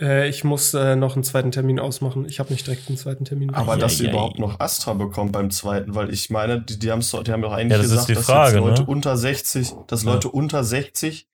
äh, 0.00 0.28
ich 0.28 0.44
muss 0.44 0.72
äh, 0.72 0.96
noch 0.96 1.14
einen 1.14 1.24
zweiten 1.24 1.50
Termin 1.50 1.78
ausmachen. 1.78 2.24
Ich 2.26 2.40
habe 2.40 2.50
nicht 2.52 2.66
direkt 2.66 2.88
einen 2.88 2.96
zweiten 2.96 3.24
Termin. 3.26 3.54
Aber 3.54 3.76
dass 3.76 3.98
sie 3.98 4.04
Eieiei. 4.04 4.12
überhaupt 4.12 4.38
noch 4.38 4.60
Astra 4.60 4.94
bekommt 4.94 5.32
beim 5.32 5.50
zweiten, 5.50 5.94
weil 5.94 6.10
ich 6.12 6.30
meine, 6.30 6.62
die, 6.62 6.78
die, 6.78 6.90
haben's 6.90 7.10
die 7.10 7.32
haben 7.32 7.42
doch 7.42 7.52
eigentlich 7.52 7.72
Ja, 7.72 7.76
das 7.78 7.86
ist 7.86 7.92
gesagt, 7.92 8.08
die 8.08 8.14
dass 8.14 8.24
Frage, 8.24 8.56
jetzt 8.56 8.64
Leute 8.66 8.82
ne? 8.82 8.88
unter 8.88 9.16
60, 9.16 9.74
dass 9.88 10.04
Ja. 10.04 10.12
Leute 10.14 10.28
unter 10.30 10.64
60 10.64 11.28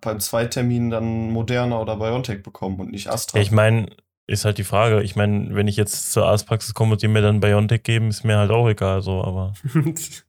beim 0.00 0.20
Zweitermin 0.20 0.90
dann 0.90 1.30
Moderna 1.30 1.78
oder 1.80 1.96
BioNTech 1.96 2.42
bekommen 2.42 2.78
und 2.80 2.90
nicht 2.90 3.08
Astra. 3.08 3.38
Ja, 3.38 3.42
ich 3.42 3.50
meine, 3.50 3.88
ist 4.32 4.44
halt 4.44 4.58
die 4.58 4.64
Frage. 4.64 5.02
Ich 5.02 5.14
meine, 5.14 5.54
wenn 5.54 5.68
ich 5.68 5.76
jetzt 5.76 6.12
zur 6.12 6.26
Arztpraxis 6.26 6.74
komme 6.74 6.92
und 6.92 7.02
die 7.02 7.08
mir 7.08 7.22
dann 7.22 7.40
Biontech 7.40 7.82
geben, 7.82 8.08
ist 8.08 8.24
mir 8.24 8.38
halt 8.38 8.50
auch 8.50 8.66
egal 8.68 9.02
so, 9.02 9.22
aber 9.22 9.52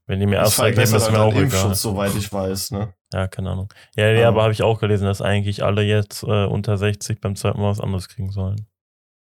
wenn 0.06 0.20
die 0.20 0.26
mir 0.26 0.38
das 0.40 0.50
Astra 0.50 0.70
geben, 0.72 0.82
ist 0.82 1.12
mir 1.12 1.20
auch 1.22 1.30
den 1.30 1.38
egal. 1.38 1.44
Impfschutz, 1.44 1.82
soweit 1.82 2.14
ich 2.16 2.32
weiß, 2.32 2.72
ne? 2.72 2.94
Ja, 3.14 3.28
keine 3.28 3.52
Ahnung. 3.52 3.72
Ja, 3.96 4.08
ja 4.10 4.22
Ähm. 4.22 4.28
aber 4.28 4.44
habe 4.44 4.54
ich 4.54 4.62
auch 4.64 4.80
gelesen, 4.80 5.06
dass 5.06 5.22
eigentlich 5.22 5.64
alle 5.64 5.84
jetzt 5.84 6.24
äh, 6.24 6.46
unter 6.46 6.78
60 6.78 7.22
beim 7.22 7.36
zweiten 7.36 7.60
Mal 7.62 7.70
was 7.70 7.80
anderes 7.80 8.10
kriegen 8.10 8.32
sollen. 8.32 8.68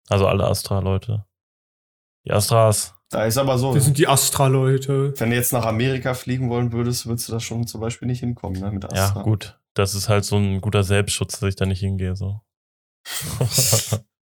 Also 0.08 0.28
alle 0.28 0.46
Astra-Leute. 0.48 1.26
Die 2.26 2.32
Astras. 2.32 2.96
Da 3.10 3.26
ist 3.26 3.38
aber 3.38 3.58
so, 3.58 3.74
Wir 3.74 3.82
sind 3.82 3.98
die 3.98 4.08
Astra-Leute. 4.08 5.14
wenn 5.18 5.30
du 5.32 5.36
jetzt 5.36 5.52
nach 5.54 5.66
Amerika 5.66 6.14
fliegen 6.14 6.50
wollen 6.50 6.72
würdest, 6.72 7.08
würdest 7.08 7.28
du 7.28 7.34
da 7.34 7.40
schon 7.40 7.66
zum 7.68 7.82
Beispiel 7.82 8.08
nicht 8.08 8.20
hinkommen, 8.20 8.62
ne? 8.62 8.72
Mit 8.72 8.84
Ja, 8.94 9.06
Astra. 9.06 9.24
gut. 9.24 9.60
Das 9.74 9.94
ist 9.96 10.10
halt 10.10 10.26
so 10.26 10.38
ein 10.38 10.62
guter 10.62 10.84
Selbstschutz, 10.84 11.40
dass 11.40 11.50
ich 11.50 11.56
da 11.56 11.66
nicht 11.66 11.80
hingehe. 11.80 12.16
So. 12.16 12.42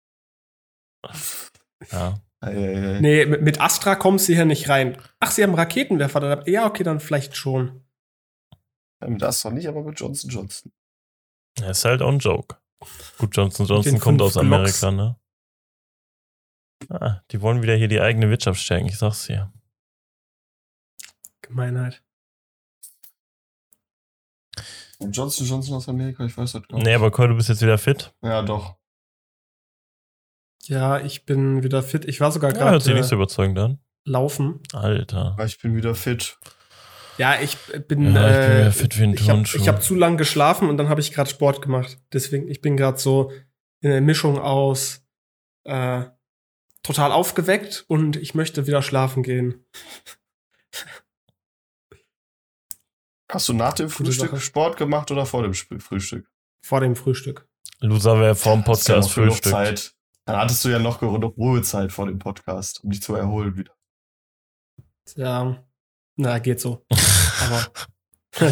ja. 1.91 2.15
Nee, 2.45 3.25
mit, 3.25 3.43
mit 3.43 3.61
Astra 3.61 3.95
kommen 3.95 4.19
sie 4.19 4.35
hier 4.35 4.45
nicht 4.45 4.69
rein. 4.69 5.01
Ach, 5.21 5.31
sie 5.31 5.45
haben 5.45 5.55
Raketenwerfer. 5.55 6.19
da- 6.19 6.43
Ja, 6.47 6.67
okay, 6.67 6.83
dann 6.83 6.99
vielleicht 6.99 7.37
schon. 7.37 7.85
Ja, 9.01 9.07
Mit 9.09 9.23
Astra 9.23 9.51
nicht, 9.51 9.69
aber 9.69 9.81
mit 9.85 10.01
Johnson 10.01 10.29
Johnson. 10.29 10.73
Ja, 11.61 11.71
Ist 11.71 11.85
halt 11.85 12.03
auch 12.03 12.09
ein 12.09 12.19
Joke. 12.19 12.57
Gut, 13.19 13.37
Johnson 13.37 13.65
Johnson 13.67 14.01
kommt 14.01 14.21
aus 14.21 14.33
Glocks. 14.33 14.83
Amerika, 14.83 14.91
ne? 14.91 15.17
Ah, 16.89 17.21
die 17.31 17.41
wollen 17.43 17.63
wieder 17.63 17.77
hier 17.77 17.87
die 17.87 18.01
eigene 18.01 18.29
Wirtschaft 18.29 18.61
stärken, 18.61 18.87
ich 18.87 18.99
sag's 18.99 19.27
dir. 19.27 19.53
Gemeinheit. 21.43 22.03
Und 24.99 25.17
Johnson 25.17 25.47
Johnson 25.47 25.77
aus 25.77 25.89
Amerika, 25.89 26.25
ich 26.25 26.37
weiß 26.37 26.53
das 26.53 26.63
gar 26.67 26.77
nicht. 26.77 26.87
Nee, 26.87 26.95
aber 26.95 27.13
Cole, 27.13 27.29
du 27.29 27.37
bist 27.37 27.49
jetzt 27.49 27.63
wieder 27.63 27.79
fit. 27.79 28.13
Ja, 28.23 28.43
doch. 28.43 28.77
Ja, 30.65 31.01
ich 31.01 31.25
bin 31.25 31.63
wieder 31.63 31.83
fit. 31.83 32.05
Ich 32.05 32.21
war 32.21 32.31
sogar 32.33 32.55
Ja, 32.55 32.71
hört 32.71 32.83
sich 32.83 32.91
gerade 32.91 33.01
nicht 33.01 33.09
so 33.09 33.15
äh, 33.15 33.19
überzeugend 33.19 33.59
an. 33.59 33.79
laufen. 34.05 34.61
Alter. 34.73 35.37
Ich 35.45 35.61
bin 35.61 35.75
wieder 35.77 35.95
fit. 35.95 36.39
Ja, 37.19 37.41
ich 37.41 37.57
bin, 37.89 38.15
Ja, 38.15 38.29
ich 38.29 38.37
bin 38.37 38.57
äh, 38.57 38.59
wieder 38.61 38.73
fit 38.73 38.99
wie 38.99 39.03
ein 39.03 39.15
ich 39.15 39.29
habe 39.29 39.43
hab 39.45 39.83
zu 39.83 39.95
lang 39.95 40.17
geschlafen 40.17 40.69
und 40.69 40.77
dann 40.79 40.89
habe 40.89 41.01
ich 41.01 41.13
gerade 41.13 41.29
Sport 41.29 41.63
gemacht. 41.63 41.99
Deswegen, 42.13 42.49
ich 42.49 42.61
bin 42.61 42.77
gerade 42.77 42.99
so 42.99 43.31
in 43.81 43.91
der 43.91 44.01
Mischung 44.01 44.39
aus 44.39 45.05
äh, 45.65 46.05
total 46.83 47.13
aufgeweckt 47.13 47.85
und 47.89 48.17
ich 48.17 48.35
möchte 48.35 48.67
wieder 48.67 48.83
schlafen 48.83 49.23
gehen. 49.23 49.67
Hast 53.31 53.49
du 53.49 53.55
nach 53.55 53.73
dem 53.73 53.89
Frühstück. 53.89 54.39
Sport 54.41 54.77
gemacht 54.77 55.11
oder 55.11 55.27
vor 55.27 55.43
dem 55.43 55.53
Sp 55.57 55.81
Frühstück? 55.81 56.31
Vor 56.65 56.81
dem 56.81 56.95
Frühstück. 56.95 57.49
Loser 57.81 58.21
wäre 58.21 58.35
vorm 58.35 58.63
Podcast 58.63 59.11
Frühstück. 59.11 59.53
Zeit. 59.53 59.95
Dann 60.25 60.37
hattest 60.37 60.65
du 60.65 60.69
ja 60.69 60.79
noch 60.79 61.01
genug 61.01 61.37
Ruhezeit 61.37 61.93
vor 61.93 62.07
dem 62.07 62.19
Podcast, 62.19 62.83
um 62.85 62.91
dich 62.91 63.03
zu 63.03 63.15
erholen 63.15 63.57
wieder. 63.57 63.73
Ja, 65.17 65.63
na, 66.17 66.39
geht 66.39 66.61
so. 66.61 66.85
Aber. 67.41 67.67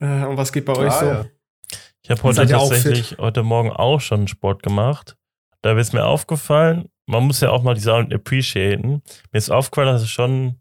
äh, 0.00 0.24
und 0.24 0.36
was 0.36 0.52
geht 0.52 0.64
bei 0.64 0.76
euch 0.76 0.92
Ah, 0.92 1.00
so? 1.00 1.06
ja. 1.06 1.26
Ich 2.02 2.10
habe 2.10 2.22
heute 2.22 2.46
tatsächlich 2.46 3.18
heute 3.18 3.42
Morgen 3.42 3.70
auch 3.70 4.00
schon 4.00 4.28
Sport 4.28 4.62
gemacht. 4.62 5.16
Da 5.60 5.76
ist 5.76 5.92
mir 5.92 6.06
aufgefallen, 6.06 6.88
man 7.06 7.24
muss 7.24 7.40
ja 7.40 7.50
auch 7.50 7.62
mal 7.62 7.74
die 7.74 7.80
Sachen 7.80 8.12
appreciaten. 8.12 9.02
Mir 9.32 9.38
ist 9.38 9.50
aufgefallen, 9.50 9.92
dass 9.92 10.02
es 10.02 10.10
schon 10.10 10.60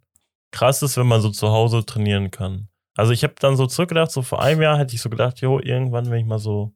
krass 0.52 0.82
ist, 0.82 0.98
wenn 0.98 1.08
man 1.08 1.22
so 1.22 1.30
zu 1.30 1.50
Hause 1.50 1.86
trainieren 1.86 2.32
kann. 2.32 2.68
Also 2.96 3.12
ich 3.14 3.24
habe 3.24 3.36
dann 3.40 3.56
so 3.56 3.68
zurückgedacht, 3.68 4.12
so 4.12 4.24
vor 4.24 4.42
einem 4.42 4.62
Jahr 4.62 4.78
hätte 4.78 4.96
ich 4.96 5.02
so 5.02 5.10
gedacht, 5.10 5.40
jo, 5.40 5.60
irgendwann, 5.60 6.10
wenn 6.10 6.20
ich 6.20 6.26
mal 6.26 6.40
so 6.40 6.74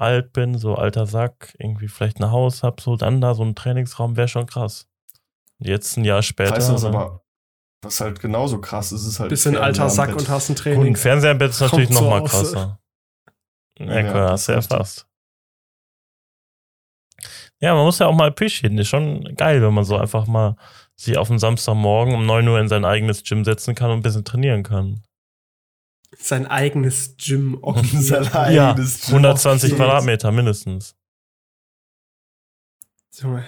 alt 0.00 0.32
bin, 0.32 0.58
so 0.58 0.74
alter 0.74 1.06
Sack, 1.06 1.54
irgendwie 1.58 1.88
vielleicht 1.88 2.20
ein 2.20 2.30
Haus 2.30 2.62
hab, 2.62 2.80
so 2.80 2.96
dann 2.96 3.20
da 3.20 3.34
so 3.34 3.44
ein 3.44 3.54
Trainingsraum 3.54 4.16
wäre 4.16 4.28
schon 4.28 4.46
krass. 4.46 4.88
Jetzt 5.58 5.96
ein 5.96 6.04
Jahr 6.04 6.22
später. 6.22 6.56
Weißt 6.56 6.70
du, 6.70 6.74
was 6.74 6.84
aber, 6.84 7.22
was 7.82 8.00
halt 8.00 8.20
genauso 8.20 8.60
krass 8.60 8.92
ist, 8.92 9.06
ist 9.06 9.20
halt. 9.20 9.28
Bisschen 9.28 9.56
alter 9.56 9.90
Sack 9.90 10.16
und 10.16 10.28
hast 10.28 10.48
ein 10.48 10.56
Training. 10.56 10.94
ein 10.94 10.96
Fernseher 10.96 11.32
im 11.32 11.38
Bett 11.38 11.50
ist 11.50 11.60
natürlich 11.60 11.90
so 11.90 11.94
noch 11.94 12.10
mal 12.10 12.20
aus, 12.22 12.30
krasser. 12.30 12.80
Ja, 13.78 13.94
Ja, 13.94 14.02
klar, 14.02 14.30
das 14.30 14.48
hast 14.48 14.70
du 14.70 14.76
fast. 14.76 15.06
Ja, 17.60 17.74
man 17.74 17.84
muss 17.84 17.98
ja 17.98 18.06
auch 18.06 18.14
mal 18.14 18.28
appreciaten. 18.28 18.78
Ist 18.78 18.88
schon 18.88 19.34
geil, 19.36 19.60
wenn 19.62 19.74
man 19.74 19.84
so 19.84 19.96
einfach 19.96 20.26
mal 20.26 20.56
sich 20.96 21.18
auf 21.18 21.28
den 21.28 21.38
Samstagmorgen 21.38 22.14
um 22.14 22.24
9 22.26 22.48
Uhr 22.48 22.58
in 22.58 22.68
sein 22.68 22.84
eigenes 22.84 23.22
Gym 23.22 23.44
setzen 23.44 23.74
kann 23.74 23.90
und 23.90 23.98
ein 23.98 24.02
bisschen 24.02 24.24
trainieren 24.24 24.62
kann. 24.62 25.02
Sein 26.18 26.46
eigenes 26.46 27.16
Gym. 27.16 27.58
Okay. 27.62 27.96
Sein 27.98 28.24
Ja, 28.52 28.70
eigenes 28.70 29.02
Gym. 29.06 29.16
120 29.16 29.72
Okay. 29.72 29.76
Quadratmeter 29.82 30.32
mindestens. 30.32 30.96
Junge. 33.20 33.44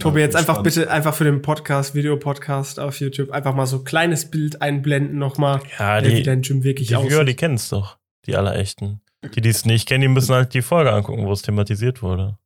Tobi, 0.00 0.20
jetzt 0.20 0.32
Ja, 0.32 0.40
einfach 0.40 0.62
bitte, 0.62 0.90
einfach 0.90 1.14
für 1.14 1.24
den 1.24 1.42
Podcast, 1.42 1.94
Videopodcast 1.94 2.80
auf 2.80 2.98
YouTube, 3.00 3.30
einfach 3.32 3.54
mal 3.54 3.66
so 3.66 3.78
ein 3.78 3.84
kleines 3.84 4.30
Bild 4.30 4.62
einblenden 4.62 5.18
nochmal, 5.18 5.60
Ja, 5.78 5.98
äh, 5.98 6.04
wie 6.06 6.14
die, 6.16 6.22
dein 6.22 6.40
Gym 6.40 6.64
wirklich 6.64 6.88
die 6.88 6.96
aussieht. 6.96 7.28
die 7.28 7.36
kennen 7.36 7.56
es 7.56 7.68
doch. 7.68 7.98
Die 8.24 8.34
aller 8.36 8.56
echten. 8.56 9.02
Die, 9.34 9.40
die 9.42 9.48
es 9.50 9.66
nicht 9.66 9.86
kennen, 9.86 10.00
die 10.02 10.08
müssen 10.08 10.34
halt 10.34 10.54
die 10.54 10.62
Folge 10.62 10.92
angucken, 10.92 11.26
wo 11.26 11.32
es 11.32 11.42
thematisiert 11.42 12.02
wurde. 12.02 12.38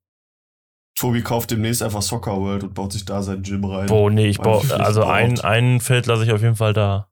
Tobi 0.98 1.22
kauft 1.22 1.52
demnächst 1.52 1.82
einfach 1.82 2.02
Soccer 2.02 2.36
World 2.36 2.64
und 2.64 2.74
baut 2.74 2.92
sich 2.92 3.04
da 3.04 3.22
sein 3.22 3.42
Gym 3.42 3.64
rein. 3.64 3.86
Boah, 3.86 4.10
nee, 4.10 4.26
ich 4.26 4.38
baue, 4.38 4.62
also 4.74 5.02
braucht. 5.02 5.12
ein, 5.14 5.40
ein 5.40 5.80
Feld 5.80 6.06
lasse 6.06 6.24
ich 6.24 6.32
auf 6.32 6.42
jeden 6.42 6.56
Fall 6.56 6.72
da. 6.72 7.08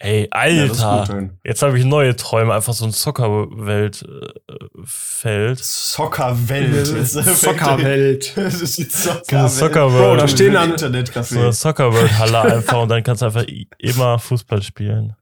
Ey, 0.00 0.22
Ja, 0.22 0.28
Alter. 0.30 1.04
dann. 1.08 1.38
Jetzt 1.44 1.60
habe 1.62 1.76
ich 1.78 1.84
neue 1.84 2.14
Träume, 2.14 2.54
einfach 2.54 2.72
so 2.72 2.84
ein 2.84 2.92
Soccerwelt-Feld. 2.92 5.58
Soccerwelt. 5.58 6.86
Soccerwelt. 6.86 8.32
Das 8.36 8.60
ist 8.60 8.78
die 8.78 8.84
So 8.84 9.10
eine 9.10 9.18
Soccerwelt. 9.18 9.50
Soccerworld. 9.50 10.04
Bro, 10.04 10.16
da 10.16 10.28
stehen 10.28 10.52
dann- 10.52 10.78
so 10.78 10.86
eine 10.86 11.00
Internetcafé. 11.00 11.52
Soccerworld-Halle 11.52 12.40
einfach 12.42 12.82
und 12.82 12.88
dann 12.90 13.02
kannst 13.02 13.22
du 13.22 13.26
einfach 13.26 13.44
immer 13.78 14.18
Fußball 14.18 14.62
spielen. 14.62 15.14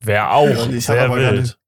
Wäre 0.00 0.30
auch 0.30 0.48
Ja, 0.48 0.66
ich 0.70 0.88
aber 0.90 1.16
wild. 1.16 1.58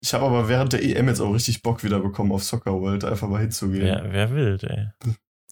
Ich 0.00 0.12
habe 0.12 0.26
aber 0.26 0.48
während 0.48 0.72
der 0.72 0.82
EM 0.84 1.08
jetzt 1.08 1.20
auch 1.20 1.32
richtig 1.32 1.62
Bock 1.62 1.82
wieder 1.82 1.98
bekommen, 1.98 2.30
auf 2.32 2.44
Soccer 2.44 2.72
World 2.80 3.04
einfach 3.04 3.26
mal 3.28 3.40
hinzugehen. 3.40 3.84
Wäre 3.86 4.12
wär 4.12 4.34
wild, 4.34 4.64
ey. 4.64 4.88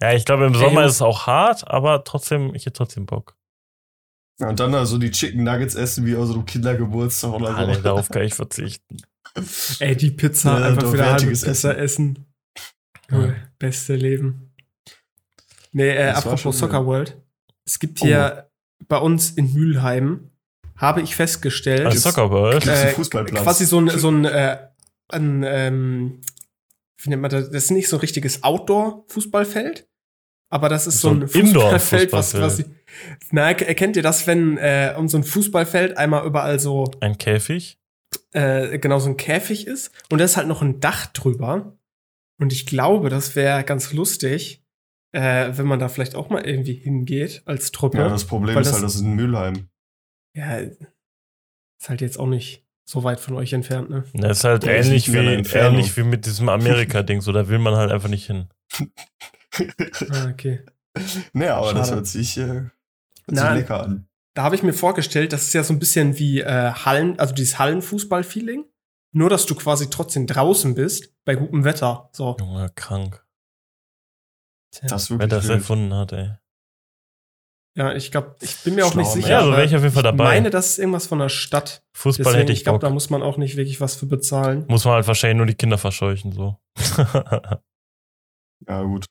Ja, 0.01 0.13
ich 0.13 0.25
glaube, 0.25 0.47
im 0.47 0.55
Sommer 0.55 0.85
ist 0.85 0.95
es 0.97 1.03
auch 1.03 1.27
hart, 1.27 1.67
aber 1.69 2.05
trotzdem, 2.05 2.55
ich 2.55 2.67
hätte 2.67 2.75
trotzdem 2.75 3.07
Bock. 3.07 3.35
Ja, 4.41 4.49
Und 4.49 4.59
dann 4.61 4.73
da 4.73 4.87
so 4.87 4.99
die 4.99 5.11
Chicken 5.11 5.45
Nuggets 5.45 5.75
essen 5.75 6.07
wie 6.07 6.17
aus 6.17 6.29
so 6.29 6.35
einem 6.35 6.47
Kindergeburtstag 6.47 7.33
oder 7.33 7.75
so. 7.75 7.81
darauf 7.83 8.09
kann 8.09 8.23
ich 8.23 8.35
verzichten. 8.35 8.97
Ey, 9.79 9.97
die 9.97 10.11
Pizza, 10.11 10.59
Ja, 10.61 10.67
einfach 10.69 10.93
wieder 10.93 11.13
halbe 11.13 11.27
Pizza 11.27 11.77
essen. 11.79 12.27
Junge, 13.11 13.37
Beste 13.59 13.95
Leben. 13.97 14.53
Nee, 15.73 15.91
äh, 15.91 16.07
Das 16.09 16.19
apropos 16.19 16.41
schon 16.41 16.53
Soccer 16.53 16.79
geil. 16.79 16.87
World. 16.87 17.23
Es 17.65 17.79
gibt 17.79 18.01
hier 18.01 18.51
bei 18.89 18.99
uns 18.99 19.31
in 19.31 19.53
Mülheim, 19.55 20.31
habe 20.77 21.01
ich 21.03 21.15
festgestellt, 21.15 21.87
Also 21.87 22.11
Soccer 22.11 22.31
World. 22.31 22.67
Äh, 22.67 22.89
Fußballplatz? 22.93 23.43
quasi 23.43 23.65
so 23.67 23.81
ein, 23.81 23.89
so 23.99 24.11
ein, 24.11 24.25
äh, 24.25 24.59
ein 25.09 25.43
ähm, 25.47 26.21
wie 27.03 27.11
nennt 27.11 27.23
man 27.23 27.31
das? 27.31 27.47
Das 27.51 27.65
ist 27.65 27.71
nicht 27.71 27.89
so 27.89 27.97
ein 27.97 28.01
richtiges 28.01 28.43
Outdoor-Fußballfeld, 28.43 29.89
aber 30.51 30.69
das 30.69 30.87
ist 30.87 31.01
so, 31.01 31.09
So 31.09 31.15
ein 31.15 31.23
ein 31.23 31.29
Fußballfeld, 31.29 32.13
was 32.13 32.33
quasi. 32.33 32.65
Na, 33.31 33.51
erkennt 33.53 33.97
ihr 33.97 34.03
das, 34.03 34.27
wenn 34.27 34.59
äh, 34.59 34.95
um 34.97 35.09
so 35.09 35.17
ein 35.19 35.25
Fußballfeld 35.25 35.97
einmal 35.97 36.27
überall 36.27 36.59
so 36.61 36.91
Ein 37.01 37.19
Käfig. 37.19 37.79
äh, 38.33 38.79
genau 38.79 38.99
so 38.99 39.09
ein 39.11 39.17
Käfig 39.17 39.67
ist 39.67 39.91
und 40.11 40.19
da 40.19 40.25
ist 40.25 40.37
halt 40.37 40.49
noch 40.49 40.63
ein 40.63 40.81
Dach 40.81 41.07
drüber. 41.07 41.77
Und 42.41 42.53
ich 42.53 42.67
glaube, 42.67 43.09
das 43.09 43.37
wäre 43.37 43.63
ganz 43.65 43.93
lustig, 43.93 44.65
äh, 45.13 45.51
wenn 45.57 45.67
man 45.67 45.79
da 45.79 45.89
vielleicht 45.89 46.15
auch 46.15 46.29
mal 46.31 46.45
irgendwie 46.47 46.75
hingeht 46.75 47.43
als 47.45 47.71
Truppe. 47.73 47.99
Ja, 47.99 48.09
das 48.09 48.25
Problem 48.27 48.55
Weil 48.57 48.63
ist 48.63 48.69
das- 48.69 48.75
halt, 48.75 48.85
das 48.85 48.95
ist 48.97 49.03
in 49.03 49.15
Mülheim. 49.15 49.69
Ja, 50.35 50.57
ist 50.59 51.89
halt 51.89 52.01
jetzt 52.01 52.19
auch 52.19 52.27
nicht 52.27 52.65
so 52.89 53.05
weit 53.05 53.21
von 53.21 53.35
euch 53.35 53.53
entfernt, 53.53 53.91
ne? 53.91 54.05
Das 54.15 54.39
ist 54.39 54.45
halt 54.45 54.65
Ja, 54.65 54.73
ähnlich, 54.73 55.13
wie, 55.13 55.17
ähnlich 55.19 55.97
wie 55.97 56.03
mit 56.03 56.27
diesem 56.27 56.49
Amerika-Ding. 56.49 57.21
So, 57.21 57.31
da 57.33 57.49
will 57.49 57.59
man 57.59 57.77
halt 57.77 57.93
einfach 57.93 58.09
nicht 58.09 58.27
hin. 58.27 58.49
Ah, 60.11 60.31
okay. 60.31 60.61
nee, 61.35 61.47
aber 61.47 61.75
das 61.75 61.89
Schade. 61.89 61.97
hört 61.97 62.07
sich, 62.07 62.39
äh, 62.39 62.63
hört 63.27 63.37
sich 63.37 63.45
Nein. 63.45 63.57
lecker 63.57 63.83
an. 63.83 64.09
Da 64.35 64.45
habe 64.45 64.55
ich 64.55 64.63
mir 64.63 64.73
vorgestellt, 64.73 65.33
das 65.33 65.43
ist 65.43 65.53
ja 65.53 65.63
so 65.63 65.73
ein 65.75 65.79
bisschen 65.79 66.19
wie 66.19 66.41
äh, 66.41 66.73
Hallen, 66.73 67.19
also 67.19 67.35
dieses 67.35 67.59
Hallenfußball-Feeling. 67.59 68.65
Nur, 69.15 69.29
dass 69.29 69.45
du 69.45 69.55
quasi 69.55 69.91
trotzdem 69.91 70.27
draußen 70.27 70.75
bist, 70.75 71.13
bei 71.27 71.35
gutem 71.35 71.65
Wetter. 71.65 72.09
So. 72.13 72.37
Junge, 72.41 72.71
krank. 72.75 73.27
Tja. 74.75 74.89
Das 74.89 75.03
ist 75.03 75.11
Wer 75.11 75.19
wirklich 75.19 75.31
das 75.31 75.49
wild. 75.49 75.59
erfunden 75.59 75.93
hat, 75.95 76.13
ey. 76.13 76.31
Ja, 77.77 77.93
ich 77.95 78.11
glaube, 78.11 78.37
ich 78.41 78.57
bin 78.65 78.75
mir 78.75 78.87
auch 78.87 78.95
nicht 78.95 79.11
sicher. 79.11 79.29
Ja, 79.29 79.37
also 79.39 79.49
aber 79.49 79.57
wäre 79.59 79.67
ich 79.67 79.77
auf 79.77 79.83
jeden 79.83 79.95
Fall 79.95 80.03
Ich 80.05 80.11
dabei. 80.11 80.25
meine, 80.25 80.51
das 80.51 80.71
ist 80.71 80.79
irgendwas 80.79 81.07
von 81.07 81.19
der 81.19 81.29
Stadt. 81.29 81.83
Fußball 81.95 82.25
Deswegen, 82.25 82.39
hätte 82.41 82.53
ich 82.53 82.59
ich 82.61 82.65
glaube, 82.65 82.79
da 82.81 82.89
muss 82.91 83.11
man 83.11 83.23
auch 83.23 83.37
nicht 83.39 83.57
wirklich 83.57 83.81
was 83.83 83.97
für 83.97 84.07
bezahlen. 84.07 84.65
Muss 84.69 84.85
man 84.87 84.95
halt 84.95 85.07
wahrscheinlich 85.07 85.37
nur 85.39 85.47
die 85.47 85.55
Kinder 85.55 85.77
verscheuchen, 85.79 86.33
so. 86.33 86.59
Ja, 88.69 88.83
gut. 88.83 89.07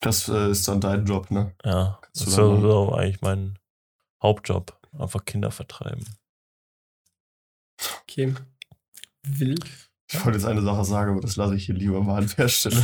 Das 0.00 0.28
äh, 0.28 0.50
ist 0.50 0.68
dann 0.68 0.80
dein 0.80 1.04
Job, 1.06 1.30
ne? 1.30 1.54
ja, 1.64 1.98
Kannst 2.00 2.20
das 2.20 2.28
ist 2.28 2.34
so, 2.34 2.60
so 2.60 2.92
eigentlich 2.92 3.20
mein 3.20 3.58
Hauptjob. 4.22 4.78
Einfach 4.98 5.24
Kinder 5.24 5.50
vertreiben. 5.50 6.04
Okay. 8.02 8.34
Wild. 9.22 9.64
Ich 10.10 10.24
wollte 10.24 10.38
jetzt 10.38 10.46
eine 10.46 10.62
Sache 10.62 10.84
sagen, 10.84 11.12
aber 11.12 11.20
das 11.20 11.36
lasse 11.36 11.54
ich 11.54 11.66
hier 11.66 11.74
lieber 11.74 12.00
mal 12.00 12.22
an 12.22 12.32
der 12.38 12.48
Stelle. 12.48 12.76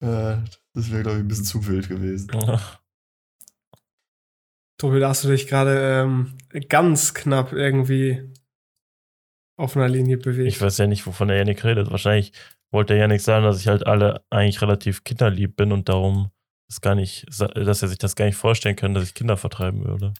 äh, 0.00 0.38
das 0.74 0.90
wäre, 0.90 1.02
glaube 1.02 1.18
ich, 1.18 1.24
ein 1.24 1.28
bisschen 1.28 1.44
zu 1.44 1.64
wild 1.66 1.88
gewesen. 1.88 2.30
Tobi, 4.78 5.00
da 5.00 5.10
hast 5.10 5.24
du 5.24 5.28
dich 5.28 5.46
gerade 5.46 6.02
ähm, 6.02 6.36
ganz 6.68 7.14
knapp 7.14 7.52
irgendwie 7.52 8.32
auf 9.56 9.76
einer 9.76 9.88
Linie 9.88 10.18
bewegt. 10.18 10.48
Ich 10.48 10.60
weiß 10.60 10.78
ja 10.78 10.86
nicht, 10.86 11.06
wovon 11.06 11.28
der 11.28 11.38
Janik 11.38 11.64
redet. 11.64 11.90
Wahrscheinlich 11.90 12.32
wollte 12.70 12.92
der 12.94 13.02
Janik 13.02 13.20
sagen, 13.20 13.44
dass 13.44 13.60
ich 13.60 13.68
halt 13.68 13.86
alle 13.86 14.22
eigentlich 14.30 14.60
relativ 14.62 15.04
kinderlieb 15.04 15.56
bin 15.56 15.72
und 15.72 15.88
darum 15.88 16.30
ist 16.68 16.82
gar 16.82 16.94
nicht, 16.94 17.26
dass 17.28 17.82
er 17.82 17.88
sich 17.88 17.98
das 17.98 18.14
gar 18.14 18.26
nicht 18.26 18.36
vorstellen 18.36 18.76
kann, 18.76 18.92
dass 18.94 19.04
ich 19.04 19.14
Kinder 19.14 19.36
vertreiben 19.36 19.84
würde. 19.84 20.12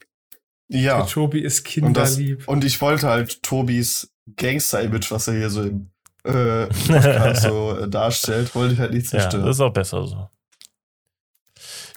Ja. 0.71 0.99
Der 0.99 1.07
Tobi 1.07 1.41
ist 1.41 1.61
Und, 1.79 1.95
das, 1.97 2.17
kinderlieb. 2.17 2.49
und 2.49 2.65
ich 2.65 2.81
wollte 2.81 3.07
halt 3.09 3.43
Tobis 3.43 4.13
Gangster-Image, 4.37 5.11
was 5.11 5.29
er 5.29 5.35
hier 5.35 5.51
so 5.51 5.63
im 5.63 5.91
äh, 6.25 6.67
Podcast 6.87 7.43
so 7.43 7.79
äh, 7.79 7.89
darstellt, 7.89 8.55
wollte 8.55 8.75
ich 8.75 8.81
halt 8.81 8.93
nicht 8.93 9.05
Ja, 9.13 9.21
zerstören. 9.21 9.45
das 9.47 9.57
ist 9.57 9.61
auch 9.61 9.73
besser 9.73 10.07
so. 10.07 10.31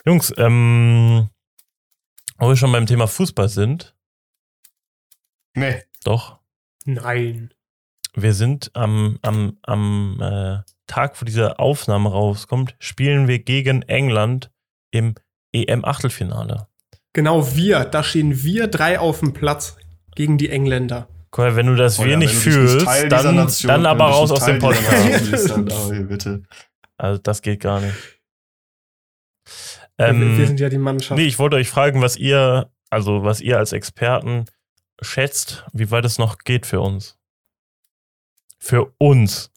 Jungs, 0.06 0.32
ähm, 0.36 1.28
wo 2.38 2.48
wir 2.48 2.56
schon 2.56 2.72
beim 2.72 2.86
Thema 2.86 3.06
Fußball 3.06 3.48
sind, 3.48 3.94
nee. 5.54 5.82
doch, 6.04 6.38
Nein. 6.84 7.52
Wir 8.14 8.34
sind 8.34 8.70
am, 8.74 9.18
am, 9.22 9.58
am 9.62 10.18
äh, 10.20 10.58
Tag, 10.86 11.20
wo 11.20 11.24
diese 11.24 11.58
Aufnahme 11.58 12.10
rauskommt, 12.10 12.74
spielen 12.78 13.28
wir 13.28 13.38
gegen 13.38 13.82
England 13.82 14.50
im 14.90 15.14
EM-Achtelfinale. 15.52 16.66
Genau 17.14 17.54
wir, 17.56 17.84
da 17.84 18.02
stehen 18.02 18.42
wir 18.42 18.68
drei 18.68 18.98
auf 18.98 19.20
dem 19.20 19.32
Platz 19.32 19.76
gegen 20.14 20.38
die 20.38 20.48
Engländer. 20.50 21.08
Cool, 21.36 21.56
wenn 21.56 21.66
du 21.66 21.74
das 21.76 21.98
Oh 21.98 22.04
wir 22.04 22.12
ja, 22.12 22.16
nicht 22.18 22.32
du 22.34 22.40
dich 22.40 22.54
fühlst, 22.54 22.86
dieser 22.86 23.08
dann, 23.08 23.34
Nation- 23.36 23.68
dann 23.68 23.86
aber 23.86 24.04
raus 24.06 24.30
nicht 24.30 24.40
aus 24.40 24.46
dem 24.46 24.58
Nation 24.58 25.64
Podcast. 25.64 26.08
bitte. 26.08 26.42
Also 26.98 27.20
das 27.22 27.40
geht 27.42 27.60
gar 27.60 27.80
nicht. 27.80 27.94
wir, 29.96 30.06
Ähm, 30.08 30.38
wir 30.38 30.46
sind 30.46 30.60
ja 30.60 30.68
die 30.68 30.78
Mannschaft. 30.78 31.18
Nee, 31.18 31.26
ich 31.26 31.38
wollte 31.38 31.56
euch 31.56 31.70
fragen, 31.70 32.02
was 32.02 32.16
ihr, 32.16 32.70
also 32.90 33.24
was 33.24 33.40
ihr 33.40 33.58
als 33.58 33.72
Experten 33.72 34.44
schätzt, 35.00 35.64
wie 35.72 35.90
weit 35.90 36.04
es 36.04 36.18
noch 36.18 36.38
geht 36.38 36.66
für 36.66 36.80
uns. 36.80 37.18
Für 38.62 38.94
uns. 38.98 39.50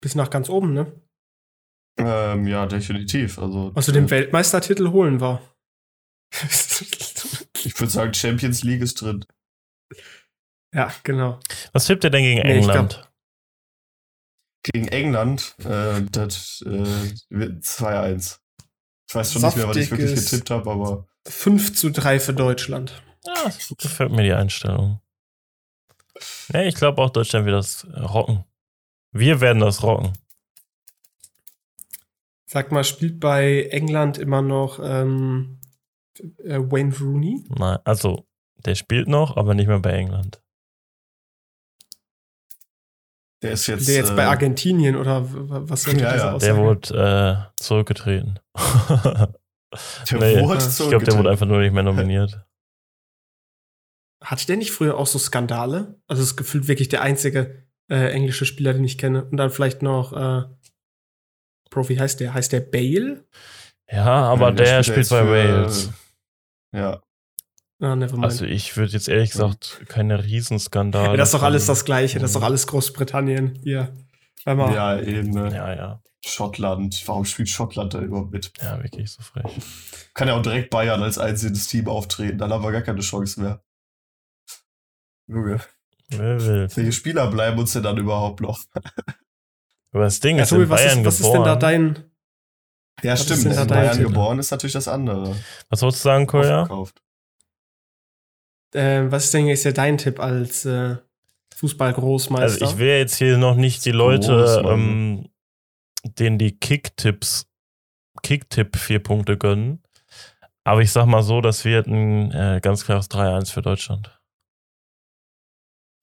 Bis 0.00 0.16
nach 0.16 0.30
ganz 0.30 0.48
oben, 0.48 0.74
ne? 0.74 0.92
Ähm, 1.96 2.48
ja, 2.48 2.66
definitiv. 2.66 3.38
Also, 3.38 3.70
Also 3.76 3.92
den 3.92 4.10
Weltmeistertitel 4.10 4.90
holen 4.90 5.20
wir. 5.20 5.40
ich 6.32 7.78
würde 7.78 7.90
sagen, 7.92 8.12
Champions 8.12 8.64
League 8.64 8.82
ist 8.82 9.00
drin. 9.00 9.24
ja, 10.74 10.92
genau. 11.04 11.38
Was 11.72 11.86
tippt 11.86 12.02
ihr 12.02 12.10
denn 12.10 12.24
gegen 12.24 12.40
Nee, 12.40 12.58
England? 12.58 13.08
gegen 14.64 14.88
England, 14.88 15.54
äh, 15.64 16.02
das 16.10 16.64
äh, 16.66 17.12
wird 17.28 17.62
2-1. 17.62 18.40
Ich 19.08 19.14
weiß 19.14 19.32
schon 19.32 19.42
nicht 19.42 19.56
mehr, 19.56 19.68
was 19.68 19.76
ich 19.76 19.90
wirklich 19.90 20.14
getippt 20.16 20.50
habe, 20.50 20.68
aber 20.68 21.06
5 21.28 21.76
zu 21.76 21.90
3 21.92 22.18
für 22.18 22.34
Deutschland. 22.34 23.02
Ja, 23.24 23.52
gefällt 23.78 24.10
mir 24.10 24.24
die 24.24 24.32
Einstellung. 24.32 25.00
Nee, 26.52 26.68
ich 26.68 26.74
glaube 26.74 27.02
auch 27.02 27.10
Deutschland 27.10 27.46
wird 27.46 27.56
das 27.56 27.86
rocken. 27.94 28.44
Wir 29.12 29.40
werden 29.40 29.60
das 29.60 29.82
rocken. 29.82 30.12
Sag 32.46 32.70
mal, 32.70 32.84
spielt 32.84 33.18
bei 33.20 33.64
England 33.70 34.18
immer 34.18 34.42
noch 34.42 34.78
ähm, 34.82 35.58
äh, 36.38 36.58
Wayne 36.58 36.94
Rooney? 36.96 37.44
Nein, 37.48 37.78
also, 37.84 38.26
der 38.64 38.74
spielt 38.74 39.08
noch, 39.08 39.36
aber 39.36 39.54
nicht 39.54 39.66
mehr 39.66 39.80
bei 39.80 39.92
England. 39.92 40.40
der 43.44 43.52
ist 43.52 43.66
jetzt. 43.66 43.88
Der 43.88 43.96
jetzt 43.96 44.10
äh, 44.10 44.16
bei 44.16 44.26
Argentinien 44.26 44.96
oder 44.96 45.22
was 45.24 45.82
sollte 45.82 46.00
Ja, 46.00 46.10
ja, 46.10 46.16
Der 46.16 46.34
Aussage? 46.34 46.56
wurde 46.58 47.50
äh, 47.58 47.62
zurückgetreten. 47.62 48.40
Der 50.10 50.18
Nee, 50.18 50.40
wurde 50.40 50.60
ich 50.60 50.80
ich 50.80 50.88
glaube, 50.88 51.04
der 51.04 51.18
wurde 51.18 51.30
einfach 51.30 51.46
nur 51.46 51.58
nicht 51.58 51.72
mehr 51.72 51.82
nominiert. 51.82 52.46
Hatte 54.24 54.46
der 54.46 54.56
nicht 54.56 54.70
früher 54.72 54.96
auch 54.96 55.06
so 55.06 55.18
Skandale? 55.18 56.00
Also 56.06 56.22
es 56.22 56.30
ist 56.30 56.36
gefühlt 56.36 56.66
wirklich 56.68 56.88
der 56.88 57.02
einzige 57.02 57.64
äh, 57.90 58.10
englische 58.12 58.46
Spieler, 58.46 58.72
den 58.72 58.84
ich 58.84 58.96
kenne. 58.98 59.24
Und 59.24 59.36
dann 59.36 59.50
vielleicht 59.50 59.82
noch 59.82 60.12
äh, 60.12 60.44
Profi 61.70 61.96
heißt 61.96 62.20
der? 62.20 62.34
Heißt 62.34 62.52
der 62.52 62.60
Bale? 62.60 63.24
Ja, 63.90 64.04
aber 64.06 64.46
Nein, 64.46 64.56
der 64.56 64.66
der, 64.66 64.82
spielt 64.82 65.10
ja 65.10 65.20
bei 65.20 65.26
für- 65.26 65.30
Wales. 65.30 65.90
Ja. 66.72 67.02
Ah, 67.80 67.96
never 67.96 68.12
mind. 68.14 68.24
Also 68.24 68.44
ich 68.46 68.76
würde 68.76 68.92
jetzt 68.92 69.08
ehrlich 69.08 69.32
gesagt 69.32 69.82
keine 69.88 70.24
Riesenskandale. 70.24 71.08
ja, 71.10 71.16
das 71.16 71.28
ist 71.28 71.34
doch 71.34 71.42
alles 71.42 71.66
das 71.66 71.84
Gleiche. 71.84 72.18
Das 72.18 72.30
ist 72.30 72.36
doch 72.36 72.42
alles 72.42 72.66
Großbritannien. 72.66 73.58
Hier. 73.62 73.92
Einmal. 74.44 74.72
Ja, 74.74 74.98
eben. 75.00 75.30
Ne? 75.30 75.52
Ja, 75.54 75.74
ja. 75.74 76.02
Schottland. 76.24 77.02
Warum 77.06 77.24
spielt 77.26 77.50
Schottland 77.50 77.92
da 77.92 78.00
überhaupt 78.00 78.30
mit? 78.32 78.52
Ja, 78.62 78.82
wirklich 78.82 79.10
so 79.12 79.22
frech. 79.22 79.44
Kann 80.14 80.28
ja 80.28 80.34
auch 80.36 80.42
direkt 80.42 80.70
Bayern 80.70 81.02
als 81.02 81.18
einzelnes 81.18 81.66
Team 81.68 81.88
auftreten. 81.88 82.38
Dann 82.38 82.50
haben 82.50 82.62
wir 82.64 82.72
gar 82.72 82.80
keine 82.82 83.00
Chance 83.00 83.40
mehr. 83.42 83.62
Junge, 85.26 85.60
Wer 86.10 86.40
will. 86.44 86.68
welche 86.74 86.92
Spieler 86.92 87.30
bleiben 87.30 87.58
uns 87.58 87.72
denn 87.72 87.82
dann 87.82 87.96
überhaupt 87.98 88.40
noch? 88.40 88.60
Aber 89.92 90.04
das 90.04 90.20
Ding 90.20 90.36
Ja, 90.36 90.42
ist, 90.42 90.50
Tobi, 90.50 90.64
in 90.64 90.68
was, 90.70 90.80
Bayern 90.82 90.98
ist, 91.00 91.06
was 91.06 91.14
ist 91.14 91.22
denn 91.24 91.32
geboren. 91.32 91.44
da 91.46 91.56
dein. 91.56 92.04
Ja, 93.02 93.12
Was 93.12 93.20
ist 93.20 93.26
stimmt. 93.26 93.44
denn 93.44 93.52
da 93.56 93.62
In 93.62 93.68
dein 93.68 93.78
Bayern 93.78 93.96
Titel? 93.96 94.08
geboren 94.08 94.38
ist 94.38 94.50
natürlich 94.50 94.72
das 94.74 94.88
andere. 94.88 95.36
was 95.68 95.82
wolltest 95.82 96.04
du 96.04 96.08
sagen, 96.08 96.26
Kolja? 96.26 96.62
Aufgekauft. 96.62 97.02
Äh, 98.74 99.04
was 99.10 99.24
ist 99.26 99.34
denn 99.34 99.46
jetzt 99.46 99.78
dein 99.78 99.98
Tipp 99.98 100.20
als 100.20 100.64
äh, 100.64 100.96
Fußball-Großmeister? 101.56 102.44
Also 102.44 102.64
ich 102.74 102.78
will 102.78 102.88
jetzt 102.98 103.16
hier 103.16 103.38
noch 103.38 103.54
nicht 103.56 103.84
die 103.84 103.92
Leute, 103.92 104.62
ähm, 104.66 105.28
denen 106.04 106.38
die 106.38 106.58
Kick-Tipps, 106.58 107.46
Kick-Tipp 108.22 108.76
vier 108.76 109.00
Punkte 109.02 109.38
gönnen. 109.38 109.82
Aber 110.64 110.80
ich 110.82 110.90
sag 110.92 111.06
mal 111.06 111.22
so, 111.22 111.40
das 111.40 111.64
wird 111.64 111.86
ein 111.86 112.32
äh, 112.32 112.60
ganz 112.62 112.84
klares 112.84 113.08
3-1 113.10 113.52
für 113.52 113.62
Deutschland. 113.62 114.18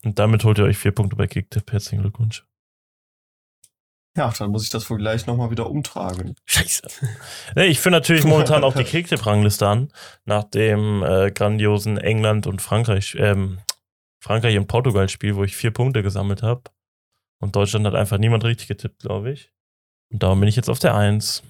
Und 0.04 0.20
damit 0.20 0.44
holt 0.44 0.58
ihr 0.58 0.66
euch 0.66 0.78
vier 0.78 0.92
Punkte 0.92 1.16
bei 1.16 1.28
Kicktipp. 1.28 1.72
Herzlichen 1.72 2.02
Glückwunsch. 2.02 2.46
Ja, 4.18 4.34
dann 4.38 4.52
muss 4.52 4.64
ich 4.64 4.70
das 4.70 4.90
wohl 4.90 4.98
gleich 4.98 5.26
nochmal 5.26 5.52
wieder 5.52 5.70
umtragen. 5.70 6.36
Scheiße. 6.46 6.84
Nee, 7.56 7.66
ich 7.68 7.80
führe 7.80 7.94
natürlich 7.94 8.24
momentan 8.26 8.64
auch 8.64 8.74
die 8.74 8.84
Kicktipp-Rangliste 8.84 9.68
an, 9.68 9.94
nach 10.26 10.44
dem 10.44 11.02
äh, 11.04 11.32
grandiosen 11.32 11.98
England 11.98 12.46
und 12.46 12.62
Frankreich, 12.62 13.16
ähm, 13.18 13.60
Frankreich 14.20 14.58
und 14.58 14.68
Portugal-Spiel, 14.68 15.36
wo 15.36 15.44
ich 15.44 15.56
vier 15.56 15.72
Punkte 15.72 16.04
gesammelt 16.04 16.44
habe. 16.44 16.64
Und 17.40 17.56
Deutschland 17.56 17.86
hat 17.88 17.96
einfach 17.96 18.18
niemand 18.18 18.44
richtig 18.44 18.68
getippt, 18.68 19.00
glaube 19.00 19.32
ich. 19.32 19.52
Und 20.12 20.22
darum 20.24 20.42
bin 20.42 20.50
ich 20.50 20.58
jetzt 20.58 20.70
auf 20.70 20.80
der 20.80 20.96
Eins. 20.96 21.42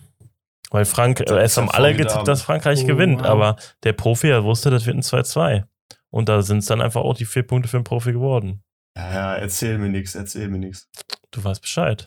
Weil 0.69 0.85
Frank, 0.85 1.19
äh, 1.19 1.39
es 1.39 1.57
haben 1.57 1.69
alle 1.69 1.95
getippt, 1.95 2.27
dass 2.27 2.43
Frankreich 2.43 2.83
Oh, 2.83 2.87
gewinnt, 2.87 3.23
aber 3.23 3.55
der 3.83 3.93
Profi 3.93 4.27
ja 4.27 4.43
wusste, 4.43 4.69
das 4.69 4.85
wird 4.85 4.95
ein 4.97 5.01
2-2. 5.01 5.63
Und 6.11 6.29
da 6.29 6.41
sind 6.41 6.59
es 6.59 6.65
dann 6.65 6.81
einfach 6.81 7.01
auch 7.01 7.15
die 7.15 7.25
vier 7.25 7.43
Punkte 7.43 7.69
für 7.69 7.77
den 7.77 7.83
Profi 7.83 8.11
geworden. 8.11 8.63
Ja, 8.97 9.13
ja, 9.13 9.35
erzähl 9.35 9.77
mir 9.77 9.89
nichts, 9.89 10.15
erzähl 10.15 10.49
mir 10.49 10.59
nichts. 10.59 10.89
Du 11.31 11.43
weißt 11.43 11.61
Bescheid. 11.61 12.05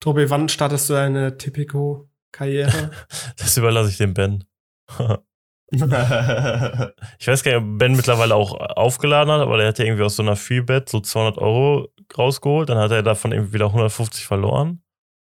Tobi, 0.00 0.28
wann 0.30 0.48
startest 0.48 0.88
du 0.88 0.94
deine 0.94 1.36
Tipico-Karriere? 1.36 2.90
Das 3.36 3.56
überlasse 3.56 3.90
ich 3.90 3.98
dem 3.98 4.14
Ben. 4.14 4.44
Ich 7.18 7.26
weiß 7.26 7.42
gar 7.42 7.52
nicht, 7.52 7.62
ob 7.62 7.78
Ben 7.78 7.96
mittlerweile 7.96 8.34
auch 8.34 8.54
aufgeladen 8.76 9.32
hat, 9.32 9.40
aber 9.40 9.56
der 9.56 9.68
hat 9.68 9.78
ja 9.78 9.86
irgendwie 9.86 10.04
aus 10.04 10.16
so 10.16 10.22
einer 10.22 10.36
Freebet 10.36 10.88
so 10.88 11.00
200 11.00 11.38
Euro 11.38 11.88
rausgeholt. 12.16 12.68
Dann 12.68 12.78
hat 12.78 12.92
er 12.92 13.02
davon 13.02 13.32
irgendwie 13.32 13.54
wieder 13.54 13.66
150 13.66 14.24
verloren. 14.24 14.82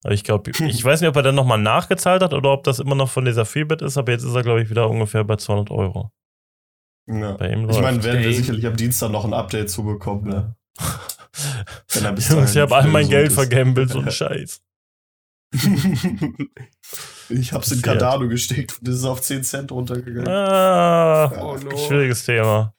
Aber 0.03 0.15
ich 0.15 0.25
glaube, 0.25 0.51
ich 0.61 0.85
weiß 0.85 1.01
nicht, 1.01 1.09
ob 1.09 1.17
er 1.17 1.23
dann 1.23 1.35
nochmal 1.35 1.59
nachgezahlt 1.59 2.23
hat 2.23 2.33
oder 2.33 2.53
ob 2.53 2.65
das 2.65 2.79
immer 2.79 2.95
noch 2.95 3.11
von 3.11 3.25
dieser 3.25 3.45
Freebet 3.45 3.83
ist, 3.83 3.99
aber 3.99 4.13
jetzt 4.13 4.23
ist 4.23 4.35
er, 4.35 4.43
glaube 4.43 4.63
ich, 4.63 4.71
wieder 4.71 4.89
ungefähr 4.89 5.25
bei 5.25 5.37
200 5.37 5.71
Euro. 5.71 6.11
Ja. 7.11 7.33
Bei 7.33 7.51
ihm 7.53 7.69
Ich 7.71 7.81
meine, 7.81 8.03
werden 8.05 8.23
wir 8.23 8.33
sicherlich 8.35 8.67
am 8.67 8.77
Dienstag 8.77 9.11
noch 9.11 9.25
ein 9.25 9.33
Update 9.35 9.71
zubekommen, 9.71 10.25
ne? 10.29 10.57
Wenn 11.93 12.05
er 12.05 12.13
bis 12.13 12.29
Jungs, 12.29 12.53
ich 12.55 12.59
habe 12.61 12.75
all 12.77 12.87
mein 12.89 13.09
Geld 13.09 13.29
ist. 13.29 13.35
vergambelt, 13.35 13.91
so 13.91 13.99
ein 14.01 14.11
Scheiß. 14.11 14.63
ich 17.29 17.53
hab's 17.53 17.71
in 17.73 17.81
Passiert. 17.81 17.83
Cardano 17.83 18.29
gesteckt 18.29 18.79
und 18.81 18.89
es 18.89 18.97
ist 18.99 19.05
auf 19.05 19.21
10 19.21 19.43
Cent 19.45 19.73
runtergegangen. 19.73 20.29
Ah, 20.29 21.31
Oh 21.43 21.57
no. 21.57 21.77
schwieriges 21.77 22.25
Thema. 22.25 22.75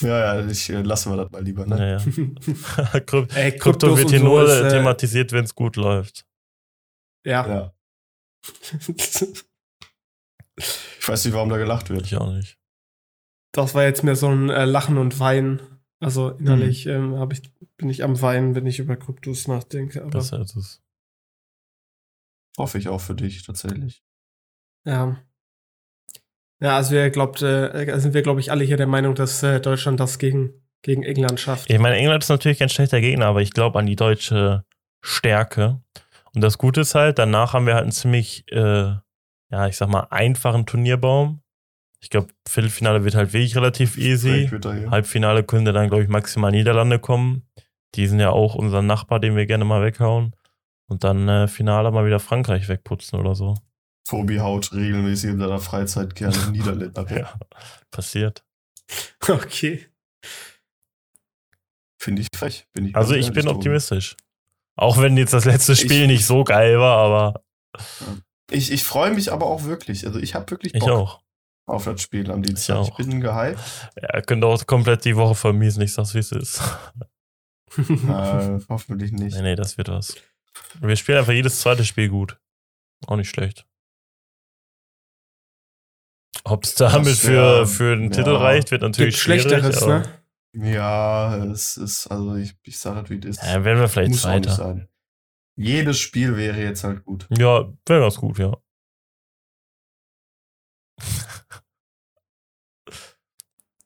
Ja, 0.00 0.40
ja, 0.40 0.46
ich, 0.46 0.68
äh, 0.70 0.82
lassen 0.82 1.12
wir 1.12 1.16
das 1.22 1.30
mal 1.30 1.42
lieber, 1.42 1.66
ne? 1.66 1.76
Naja. 1.76 1.96
Kryp- 3.06 3.32
Ey, 3.34 3.56
Krypto 3.56 3.96
wird 3.96 4.10
hier 4.10 4.18
so 4.18 4.24
nur 4.24 4.44
ist, 4.44 4.60
äh, 4.60 4.68
thematisiert, 4.70 5.32
wenn 5.32 5.44
es 5.44 5.54
gut 5.54 5.76
läuft. 5.76 6.26
Ja. 7.24 7.46
Ja. 7.46 7.72
Ich 10.56 11.08
weiß 11.08 11.24
nicht, 11.24 11.34
warum 11.34 11.48
da 11.48 11.56
gelacht 11.58 11.90
wird. 11.90 12.06
Ich 12.06 12.16
auch 12.16 12.32
nicht. 12.32 12.58
Das 13.54 13.74
war 13.74 13.84
jetzt 13.84 14.04
mehr 14.04 14.16
so 14.16 14.28
ein 14.28 14.50
äh, 14.50 14.64
Lachen 14.64 14.98
und 14.98 15.18
Weinen. 15.20 15.62
Also 16.00 16.30
Mhm. 16.32 16.40
innerlich 16.40 16.86
ähm, 16.86 17.18
hab 17.18 17.32
ich, 17.32 17.42
bin 17.76 17.88
ich 17.88 18.04
am 18.04 18.20
Weinen, 18.20 18.54
wenn 18.54 18.66
ich 18.66 18.78
über 18.78 18.96
Kryptos 18.96 19.48
nachdenke. 19.48 20.02
Aber 20.02 20.10
Besser 20.10 20.40
ist 20.40 20.56
es. 20.56 20.82
Hoffe 22.58 22.78
ich 22.78 22.88
auch 22.88 23.00
für 23.00 23.14
dich, 23.14 23.42
tatsächlich. 23.44 24.02
ja. 24.84 25.16
Ja, 26.60 26.76
also 26.76 26.92
wir 26.92 27.10
glaubt, 27.10 27.42
äh, 27.42 27.98
sind 27.98 28.14
wir, 28.14 28.22
glaube 28.22 28.40
ich, 28.40 28.50
alle 28.50 28.64
hier 28.64 28.76
der 28.76 28.86
Meinung, 28.86 29.14
dass 29.14 29.42
äh, 29.42 29.60
Deutschland 29.60 29.98
das 30.00 30.18
gegen, 30.18 30.62
gegen 30.82 31.02
England 31.02 31.38
schafft. 31.40 31.68
Ich 31.68 31.78
meine, 31.78 31.96
England 31.96 32.22
ist 32.22 32.28
natürlich 32.30 32.58
kein 32.60 32.68
schlechter 32.68 33.00
Gegner, 33.00 33.26
aber 33.26 33.42
ich 33.42 33.52
glaube 33.52 33.78
an 33.78 33.86
die 33.86 33.96
deutsche 33.96 34.64
Stärke. 35.02 35.82
Und 36.32 36.40
das 36.42 36.56
Gute 36.56 36.80
ist 36.82 36.94
halt, 36.94 37.18
danach 37.18 37.52
haben 37.52 37.66
wir 37.66 37.74
halt 37.74 37.82
einen 37.82 37.92
ziemlich, 37.92 38.50
äh, 38.52 38.94
ja, 39.50 39.66
ich 39.68 39.76
sag 39.76 39.88
mal, 39.90 40.06
einfachen 40.10 40.64
Turnierbaum. 40.64 41.42
Ich 42.04 42.10
glaube, 42.10 42.28
Viertelfinale 42.46 43.02
wird 43.02 43.14
halt 43.14 43.32
wirklich 43.32 43.56
relativ 43.56 43.96
easy. 43.96 44.46
Da 44.60 44.74
hier. 44.74 44.90
Halbfinale 44.90 45.42
können 45.42 45.64
dann, 45.64 45.88
glaube 45.88 46.02
ich, 46.02 46.08
maximal 46.10 46.50
Niederlande 46.50 46.98
kommen. 46.98 47.48
Die 47.94 48.06
sind 48.06 48.20
ja 48.20 48.28
auch 48.28 48.54
unser 48.54 48.82
Nachbar, 48.82 49.20
den 49.20 49.36
wir 49.36 49.46
gerne 49.46 49.64
mal 49.64 49.82
weghauen. 49.82 50.36
Und 50.86 51.02
dann 51.02 51.26
äh, 51.30 51.48
Finale 51.48 51.90
mal 51.90 52.04
wieder 52.04 52.20
Frankreich 52.20 52.68
wegputzen 52.68 53.18
oder 53.18 53.34
so. 53.34 53.54
Tobi 54.06 54.38
haut 54.38 54.70
regelmäßig 54.74 55.30
in 55.30 55.38
seiner 55.38 55.60
Freizeit 55.60 56.14
gerne 56.14 56.36
Niederländer 56.50 57.08
weg. 57.08 57.20
Ja, 57.20 57.34
passiert. 57.90 58.44
Okay. 59.26 59.86
Finde 61.98 62.20
ich 62.20 62.28
frech. 62.36 62.66
Bin 62.74 62.86
ich 62.88 62.94
Also 62.96 63.14
ich 63.14 63.32
bin 63.32 63.44
Tobi. 63.46 63.56
optimistisch. 63.56 64.14
Auch 64.76 65.00
wenn 65.00 65.16
jetzt 65.16 65.32
das 65.32 65.46
letzte 65.46 65.74
Spiel 65.74 66.02
Ich- 66.02 66.08
nicht 66.08 66.26
so 66.26 66.44
geil 66.44 66.78
war, 66.78 66.98
aber 66.98 67.44
Ich, 68.50 68.70
ich 68.70 68.84
freue 68.84 69.14
mich 69.14 69.32
aber 69.32 69.46
auch 69.46 69.64
wirklich. 69.64 70.06
Also 70.06 70.18
ich 70.18 70.34
habe 70.34 70.50
wirklich 70.50 70.74
ich 70.74 70.80
Bock 70.80 70.90
auch. 70.90 71.23
Auf 71.66 71.84
das 71.84 72.02
Spiel 72.02 72.30
am 72.30 72.42
Dienstag. 72.42 72.80
Ich 72.82 72.86
Ich, 72.88 72.92
auch. 72.92 72.96
bin 72.98 73.20
gehypt. 73.20 73.58
Er 73.96 74.22
könnte 74.22 74.46
auch 74.46 74.66
komplett 74.66 75.04
die 75.04 75.16
Woche 75.16 75.34
vermiesen, 75.34 75.82
ich 75.82 75.92
sag's 75.92 76.14
wie 76.14 76.18
es 76.18 76.32
ist. 76.32 76.60
äh, 77.76 78.58
hoffentlich 78.68 79.12
nicht. 79.12 79.34
Nee, 79.36 79.42
nee, 79.42 79.56
das 79.56 79.76
wird 79.78 79.88
was. 79.88 80.14
Wir 80.80 80.96
spielen 80.96 81.18
einfach 81.18 81.32
jedes 81.32 81.60
zweite 81.60 81.84
Spiel 81.84 82.08
gut. 82.08 82.38
Auch 83.06 83.16
nicht 83.16 83.28
schlecht. 83.30 83.66
Ob 86.44 86.64
es 86.64 86.74
damit 86.74 87.06
Das 87.06 87.20
für, 87.20 87.66
für 87.66 87.96
den 87.96 88.10
ja. 88.10 88.16
Titel 88.16 88.36
reicht, 88.36 88.70
wird 88.70 88.82
natürlich 88.82 89.14
Gibt 89.14 89.22
schwierig. 89.24 89.42
Schlechteres, 89.42 89.82
aber- 89.82 89.98
ne? 90.00 90.20
Ja, 90.56 91.36
es 91.46 91.76
ist, 91.76 92.06
also 92.06 92.36
ich, 92.36 92.54
ich 92.62 92.78
sage 92.78 93.00
das, 93.00 93.10
wie 93.10 93.18
es 93.18 93.24
ist. 93.38 93.42
Ja, 93.42 93.64
werden 93.64 93.80
wir 93.80 93.88
vielleicht 93.88 94.10
Muss 94.12 94.22
Zweiter. 94.22 94.52
sein. 94.52 94.88
Jedes 95.56 95.98
Spiel 95.98 96.36
wäre 96.36 96.60
jetzt 96.62 96.84
halt 96.84 97.04
gut. 97.04 97.26
Ja, 97.30 97.72
wäre 97.86 98.00
ganz 98.02 98.16
gut, 98.16 98.38
ja. 98.38 98.56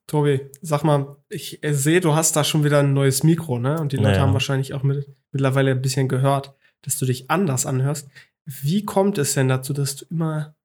Tobi, 0.09 0.41
sag 0.63 0.83
mal, 0.85 1.17
ich 1.29 1.63
äh, 1.63 1.73
sehe, 1.75 2.01
du 2.01 2.15
hast 2.15 2.35
da 2.35 2.43
schon 2.43 2.65
wieder 2.65 2.81
ein 2.81 2.95
neues 2.95 3.23
Mikro, 3.23 3.59
ne? 3.59 3.79
Und 3.79 3.93
die 3.93 3.97
Leute 3.97 4.09
Naja. 4.09 4.23
haben 4.23 4.33
wahrscheinlich 4.33 4.75
auch 4.75 4.83
mit, 4.83 5.07
mittlerweile 5.33 5.71
ein 5.73 5.83
bisschen 5.83 6.09
gehört, 6.09 6.55
dass 6.83 6.99
du 6.99 7.05
dich 7.07 7.31
anders 7.31 7.67
anhörst. 7.67 8.09
Wie 8.47 8.85
kommt 8.85 9.19
es 9.19 9.35
denn 9.35 9.49
dazu, 9.49 9.75
dass 9.75 9.97
du 9.97 10.07
immer 10.11 10.57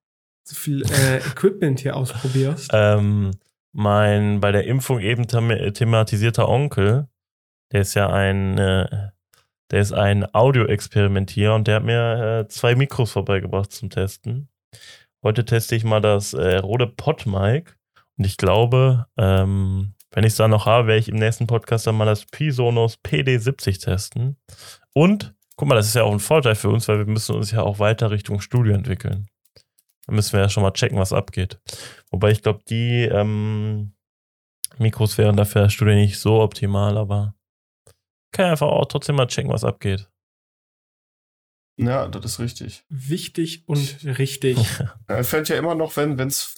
so 0.43 0.55
viel 0.55 0.83
äh, 0.83 1.17
Equipment 1.27 1.81
hier 1.81 1.97
ausprobierst? 1.97 2.71
Ähm, 2.73 3.31
mein 3.73 4.39
bei 4.39 4.51
der 4.53 4.65
Impfung 4.65 4.99
eben 5.01 5.27
them 5.27 5.49
thematisierter 5.73 6.47
Onkel, 6.47 7.07
der 7.73 7.81
ist 7.81 7.95
ja 7.95 8.09
ein, 8.09 8.57
äh, 8.57 9.09
Der 9.71 9.81
ist 9.81 9.91
ein 9.91 10.25
Audio-Experimentierer 10.33 11.55
und 11.55 11.67
der 11.67 11.77
hat 11.77 11.83
mir 11.83 12.43
äh, 12.43 12.47
zwei 12.47 12.75
Mikros 12.75 13.11
vorbeigebracht 13.11 13.71
zum 13.73 13.89
Testen. 13.89 14.47
Heute 15.21 15.43
teste 15.43 15.75
ich 15.75 15.83
mal 15.83 15.99
das 15.99 16.33
äh, 16.33 16.57
Rode 16.57 16.87
PodMic 16.87 17.75
und 18.17 18.25
ich 18.25 18.37
glaube, 18.37 19.07
ähm, 19.17 19.95
wenn 20.11 20.23
ich 20.23 20.33
es 20.33 20.37
dann 20.37 20.51
noch 20.51 20.65
habe, 20.65 20.87
werde 20.87 20.99
ich 20.99 21.09
im 21.09 21.15
nächsten 21.15 21.47
Podcast 21.47 21.87
dann 21.87 21.95
mal 21.95 22.05
das 22.05 22.25
Pisonos 22.25 22.99
PD70 23.03 23.83
testen. 23.83 24.37
Und, 24.93 25.33
guck 25.55 25.67
mal, 25.67 25.75
das 25.75 25.87
ist 25.87 25.95
ja 25.95 26.03
auch 26.03 26.11
ein 26.11 26.19
Vorteil 26.19 26.55
für 26.55 26.69
uns, 26.69 26.87
weil 26.87 26.99
wir 26.99 27.05
müssen 27.05 27.35
uns 27.35 27.51
ja 27.51 27.63
auch 27.63 27.79
weiter 27.79 28.11
Richtung 28.11 28.39
Studio 28.39 28.75
entwickeln. 28.75 29.27
Da 30.05 30.13
müssen 30.13 30.33
wir 30.33 30.41
ja 30.41 30.49
schon 30.49 30.63
mal 30.63 30.71
checken, 30.71 30.99
was 30.99 31.13
abgeht. 31.13 31.59
Wobei 32.11 32.31
ich 32.31 32.43
glaube, 32.43 32.61
die 32.69 33.03
ähm, 33.05 33.95
Mikros 34.77 35.17
wären 35.17 35.35
dafür 35.35 35.63
das 35.63 35.73
Studio 35.73 35.95
nicht 35.95 36.19
so 36.19 36.41
optimal, 36.41 36.97
aber 36.97 37.35
kann 38.31 38.51
einfach 38.51 38.67
auch 38.67 38.85
trotzdem 38.85 39.15
mal 39.15 39.27
checken, 39.27 39.51
was 39.51 39.63
abgeht. 39.63 40.09
Ja, 41.77 42.07
das 42.07 42.25
ist 42.25 42.39
richtig. 42.39 42.85
Wichtig 42.89 43.63
und 43.67 44.03
richtig. 44.03 44.57
Ja, 45.09 45.19
Ich 45.19 45.27
fände 45.27 45.53
ja 45.53 45.59
immer 45.59 45.73
noch, 45.73 45.95
wenn 45.97 46.19
es 46.19 46.55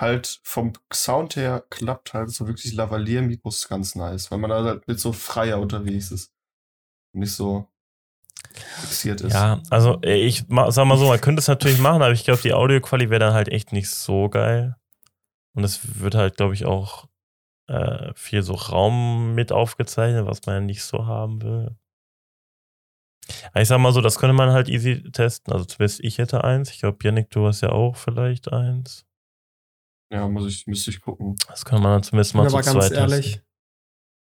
halt 0.00 0.40
vom 0.42 0.72
Sound 0.92 1.36
her 1.36 1.64
klappt, 1.70 2.14
halt 2.14 2.30
so 2.30 2.46
wirklich 2.46 2.72
Lavalier-Mikros 2.72 3.68
ganz 3.68 3.94
nice, 3.94 4.30
weil 4.30 4.38
man 4.38 4.50
da 4.50 4.64
halt 4.64 4.86
mit 4.88 5.00
so 5.00 5.12
freier 5.12 5.60
unterwegs 5.60 6.10
ist. 6.10 6.32
Nicht 7.12 7.32
so 7.32 7.68
fixiert 8.80 9.20
ist. 9.22 9.32
Ja, 9.32 9.62
also 9.70 10.00
äh, 10.02 10.16
ich 10.16 10.44
sag 10.48 10.84
mal 10.84 10.98
so, 10.98 11.08
man 11.08 11.20
könnte 11.20 11.40
es 11.40 11.48
natürlich 11.48 11.78
machen, 11.78 12.02
aber 12.02 12.12
ich 12.12 12.24
glaube, 12.24 12.42
die 12.42 12.52
Audioqualität 12.52 13.10
wäre 13.10 13.20
dann 13.20 13.34
halt 13.34 13.48
echt 13.48 13.72
nicht 13.72 13.90
so 13.90 14.28
geil. 14.28 14.76
Und 15.54 15.64
es 15.64 16.00
wird 16.00 16.14
halt, 16.14 16.36
glaube 16.36 16.54
ich, 16.54 16.66
auch 16.66 17.06
äh, 17.68 18.12
viel 18.14 18.42
so 18.42 18.54
Raum 18.54 19.34
mit 19.34 19.52
aufgezeichnet, 19.52 20.26
was 20.26 20.44
man 20.46 20.54
ja 20.56 20.60
nicht 20.60 20.84
so 20.84 21.06
haben 21.06 21.42
will. 21.42 21.76
Ich 23.54 23.68
sag 23.68 23.78
mal 23.78 23.92
so, 23.92 24.00
das 24.00 24.18
könnte 24.18 24.34
man 24.34 24.50
halt 24.50 24.68
easy 24.68 25.02
testen. 25.10 25.52
Also 25.52 25.64
zumindest 25.64 26.00
ich 26.04 26.18
hätte 26.18 26.44
eins. 26.44 26.70
Ich 26.70 26.80
glaube, 26.80 26.98
Yannick, 27.02 27.30
du 27.30 27.46
hast 27.46 27.62
ja 27.62 27.70
auch 27.70 27.96
vielleicht 27.96 28.52
eins. 28.52 29.05
Ja, 30.12 30.28
muss 30.28 30.46
ich, 30.46 30.66
müsste 30.66 30.90
ich 30.90 31.00
gucken. 31.00 31.36
Das 31.48 31.64
kann 31.64 31.82
man 31.82 31.92
dann 31.92 32.02
zumindest 32.02 32.34
mal 32.34 32.48
zu 32.48 32.56
aber 32.56 32.64
ganz 32.64 32.90
ehrlich, 32.92 33.40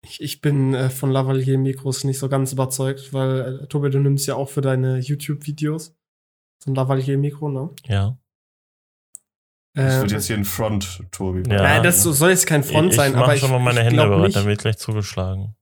ich, 0.05 0.21
ich 0.21 0.41
bin 0.41 0.75
äh, 0.75 0.91
von 0.91 1.11
Lavalier-Mikros 1.11 2.05
nicht 2.05 2.19
so 2.19 2.29
ganz 2.29 2.53
überzeugt, 2.53 3.13
weil, 3.13 3.63
äh, 3.63 3.67
Tobi, 3.69 3.91
du 3.91 3.99
nimmst 3.99 4.27
ja 4.27 4.35
auch 4.37 4.49
für 4.49 4.61
deine 4.61 4.99
YouTube-Videos 4.99 5.95
so 6.65 6.71
ein 6.71 6.75
Lavalier-Mikro, 6.75 7.49
ne? 7.49 7.71
Ja. 7.87 8.19
Das 9.75 9.95
Äh, 9.97 10.01
wird 10.01 10.11
jetzt 10.13 10.27
hier 10.27 10.37
ein 10.37 10.45
Front, 10.45 11.05
Tobi. 11.13 11.49
Ja. 11.49 11.63
Nein, 11.63 11.83
das 11.85 12.03
so- 12.03 12.13
soll 12.13 12.31
jetzt 12.31 12.47
kein 12.47 12.65
Front 12.65 12.91
ich 12.91 12.97
sein, 12.97 13.11
ich 13.11 13.15
mache 13.17 13.25
aber 13.25 13.35
ich, 13.35 13.41
schon 13.41 13.51
mal 13.53 13.61
meine 13.61 13.83
Hände 13.83 14.05
bereit, 14.07 14.35
dann 14.35 14.47
wird 14.47 14.61
gleich 14.61 14.79
zugeschlagen. 14.79 15.55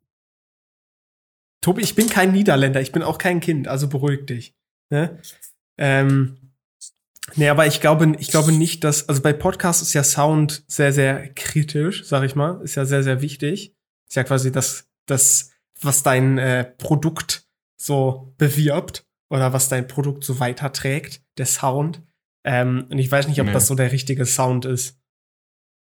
Tobi, 1.62 1.82
ich 1.82 1.94
bin 1.94 2.08
kein 2.08 2.32
Niederländer, 2.32 2.80
ich 2.80 2.92
bin 2.92 3.02
auch 3.02 3.18
kein 3.18 3.40
Kind, 3.40 3.68
also 3.68 3.88
beruhig 3.88 4.24
dich. 4.26 4.54
Ne? 4.90 5.20
Ähm, 5.78 6.45
nee, 7.34 7.48
aber 7.48 7.66
ich 7.66 7.80
glaube, 7.80 8.14
ich 8.18 8.28
glaube 8.28 8.52
nicht, 8.52 8.84
dass, 8.84 9.08
also 9.08 9.20
bei 9.22 9.32
Podcasts 9.32 9.82
ist 9.82 9.92
ja 9.92 10.04
Sound 10.04 10.64
sehr, 10.68 10.92
sehr 10.92 11.32
kritisch, 11.34 12.04
sag 12.04 12.22
ich 12.24 12.34
mal, 12.34 12.60
ist 12.62 12.76
ja 12.76 12.84
sehr, 12.84 13.02
sehr 13.02 13.20
wichtig. 13.20 13.74
Ist 14.08 14.14
ja 14.16 14.24
quasi 14.24 14.52
das, 14.52 14.88
das, 15.06 15.50
was 15.80 16.02
dein 16.02 16.38
äh, 16.38 16.64
Produkt 16.64 17.46
so 17.80 18.32
bewirbt 18.38 19.04
oder 19.28 19.52
was 19.52 19.68
dein 19.68 19.88
Produkt 19.88 20.24
so 20.24 20.38
weiterträgt, 20.38 21.22
der 21.38 21.46
Sound. 21.46 22.02
Ähm, 22.44 22.86
und 22.90 22.98
ich 22.98 23.10
weiß 23.10 23.26
nicht, 23.26 23.40
ob 23.40 23.48
Nee. 23.48 23.52
das 23.52 23.66
so 23.66 23.74
der 23.74 23.90
richtige 23.90 24.24
Sound 24.24 24.64
ist. 24.64 25.00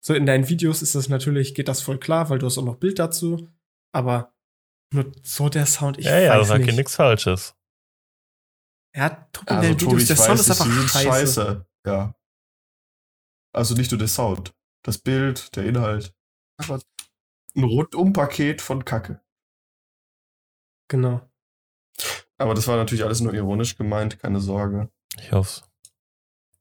So 0.04 0.14
in 0.16 0.26
deinen 0.26 0.50
Videos 0.50 0.82
ist 0.82 0.96
das 0.96 1.10
natürlich, 1.10 1.54
geht 1.54 1.68
das 1.68 1.82
voll 1.82 2.00
klar, 2.00 2.30
weil 2.30 2.40
du 2.40 2.48
hast 2.48 2.58
auch 2.58 2.64
noch 2.66 2.78
Bild 2.78 2.98
dazu. 3.00 3.48
Aber 3.94 4.34
nur 4.92 5.12
so 5.22 5.50
der 5.50 5.66
Sound, 5.66 5.98
ich 6.00 6.06
ja, 6.06 6.18
ja, 6.20 6.40
weiß 6.40 6.48
sag 6.48 6.58
hier 6.58 6.68
nicht. 6.68 6.78
nichts 6.78 6.96
Falsches. 6.96 7.56
Ja, 8.98 9.28
in 9.48 9.56
Also, 9.56 9.70
Videos, 9.80 10.06
der 10.08 10.16
Sound 10.18 10.40
ist 10.40 10.50
nicht, 10.50 10.62
einfach 10.62 10.90
scheiße. 10.90 11.08
scheiße. 11.10 11.66
Ja. 11.86 12.16
Also 13.54 13.76
nicht 13.76 13.92
nur 13.92 14.00
der 14.00 14.08
Sound. 14.08 14.56
Das 14.84 14.98
Bild, 14.98 15.56
der 15.56 15.66
Inhalt. 15.66 16.16
Aber 16.58 16.82
ein 17.56 17.64
Rundumpaket 17.64 18.62
von 18.62 18.86
Kacke. 18.86 19.22
Genau. 20.90 21.22
Aber 22.40 22.54
das 22.54 22.68
war 22.68 22.78
natürlich 22.78 23.04
alles 23.04 23.22
nur 23.22 23.34
ironisch 23.34 23.78
gemeint, 23.78 24.20
keine 24.20 24.40
Sorge. 24.40 24.90
Ich 25.20 25.32
hoffe 25.32 25.64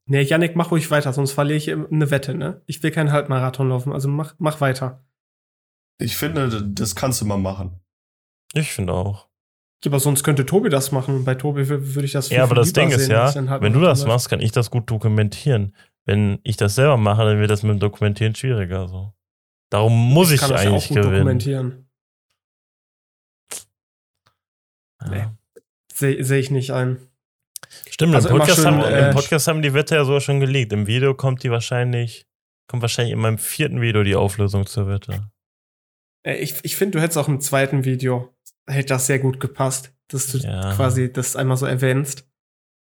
Nee, 0.08 0.22
Yannick, 0.22 0.54
mach 0.54 0.70
ruhig 0.70 0.90
weiter, 0.90 1.12
sonst 1.12 1.32
verliere 1.32 1.56
ich 1.56 1.72
eine 1.72 2.10
Wette, 2.10 2.34
ne? 2.34 2.62
Ich 2.66 2.82
will 2.82 2.92
keinen 2.92 3.10
Halbmarathon 3.12 3.68
laufen, 3.68 3.92
also 3.92 4.08
mach, 4.08 4.34
mach 4.38 4.60
weiter. 4.60 5.04
Ich 5.98 6.16
finde, 6.16 6.62
das 6.62 6.94
kannst 6.94 7.20
du 7.20 7.24
mal 7.24 7.38
machen. 7.38 7.80
Ich 8.52 8.72
finde 8.72 8.92
auch. 8.92 9.28
Ja, 9.84 9.90
aber 9.90 10.00
sonst 10.00 10.24
könnte 10.24 10.44
Tobi 10.46 10.68
das 10.68 10.90
machen. 10.90 11.24
Bei 11.24 11.34
Tobi 11.34 11.62
wür- 11.62 11.94
würde 11.94 12.04
ich 12.06 12.12
das 12.12 12.28
viel, 12.28 12.38
Ja, 12.38 12.42
aber 12.44 12.54
viel 12.56 12.62
das 12.64 12.72
Ding 12.72 12.88
lieber 12.88 13.00
ist 13.00 13.06
sehen, 13.34 13.46
ja, 13.46 13.60
wenn 13.60 13.72
du 13.72 13.80
das 13.80 14.04
machst, 14.06 14.28
kann 14.28 14.40
ich 14.40 14.50
das 14.52 14.70
gut 14.70 14.90
dokumentieren. 14.90 15.74
Wenn 16.06 16.38
ich 16.44 16.56
das 16.56 16.74
selber 16.76 16.96
mache, 16.96 17.24
dann 17.24 17.38
wird 17.40 17.50
das 17.50 17.62
mit 17.62 17.72
dem 17.72 17.78
Dokumentieren 17.80 18.34
schwieriger. 18.34 18.88
So. 18.88 19.12
Darum 19.70 19.92
muss 19.92 20.30
ich 20.30 20.40
kann 20.40 20.50
das 20.50 20.62
ja 20.64 20.70
eigentlich 20.70 20.84
auch 20.84 20.88
gut 20.88 20.96
gewinnen. 20.96 21.12
dokumentieren. 21.14 21.88
Ja. 25.02 25.08
Nee. 25.10 25.24
Sehe 25.92 26.24
seh 26.24 26.38
ich 26.38 26.50
nicht 26.50 26.70
ein. 26.72 26.98
Stimmt, 27.90 28.14
Also 28.14 28.28
im, 28.28 28.36
Podcast 28.38 28.56
schön, 28.62 28.66
haben, 28.66 28.80
äh, 28.82 29.08
im 29.08 29.14
Podcast 29.14 29.48
haben 29.48 29.62
die 29.62 29.74
Wette 29.74 29.94
ja 29.96 30.04
sogar 30.04 30.20
schon 30.20 30.40
gelegt. 30.40 30.72
Im 30.72 30.86
Video 30.86 31.14
kommt 31.14 31.42
die 31.42 31.50
wahrscheinlich, 31.50 32.26
kommt 32.68 32.82
wahrscheinlich 32.82 33.12
in 33.12 33.18
meinem 33.18 33.38
vierten 33.38 33.80
Video 33.80 34.02
die 34.02 34.14
Auflösung 34.16 34.66
zur 34.66 34.88
Wette. 34.88 35.30
Äh, 36.26 36.36
Ich, 36.36 36.56
ich 36.64 36.76
finde, 36.76 36.98
du 36.98 37.02
hättest 37.02 37.18
auch 37.18 37.28
im 37.28 37.40
zweiten 37.40 37.84
Video, 37.84 38.35
hätte 38.66 38.88
das 38.88 39.06
sehr 39.06 39.18
gut 39.18 39.40
gepasst, 39.40 39.92
dass 40.08 40.28
du 40.28 40.38
Ja. 40.38 40.72
quasi 40.74 41.12
das 41.12 41.36
einmal 41.36 41.56
so 41.56 41.66
erwähnst. 41.66 42.24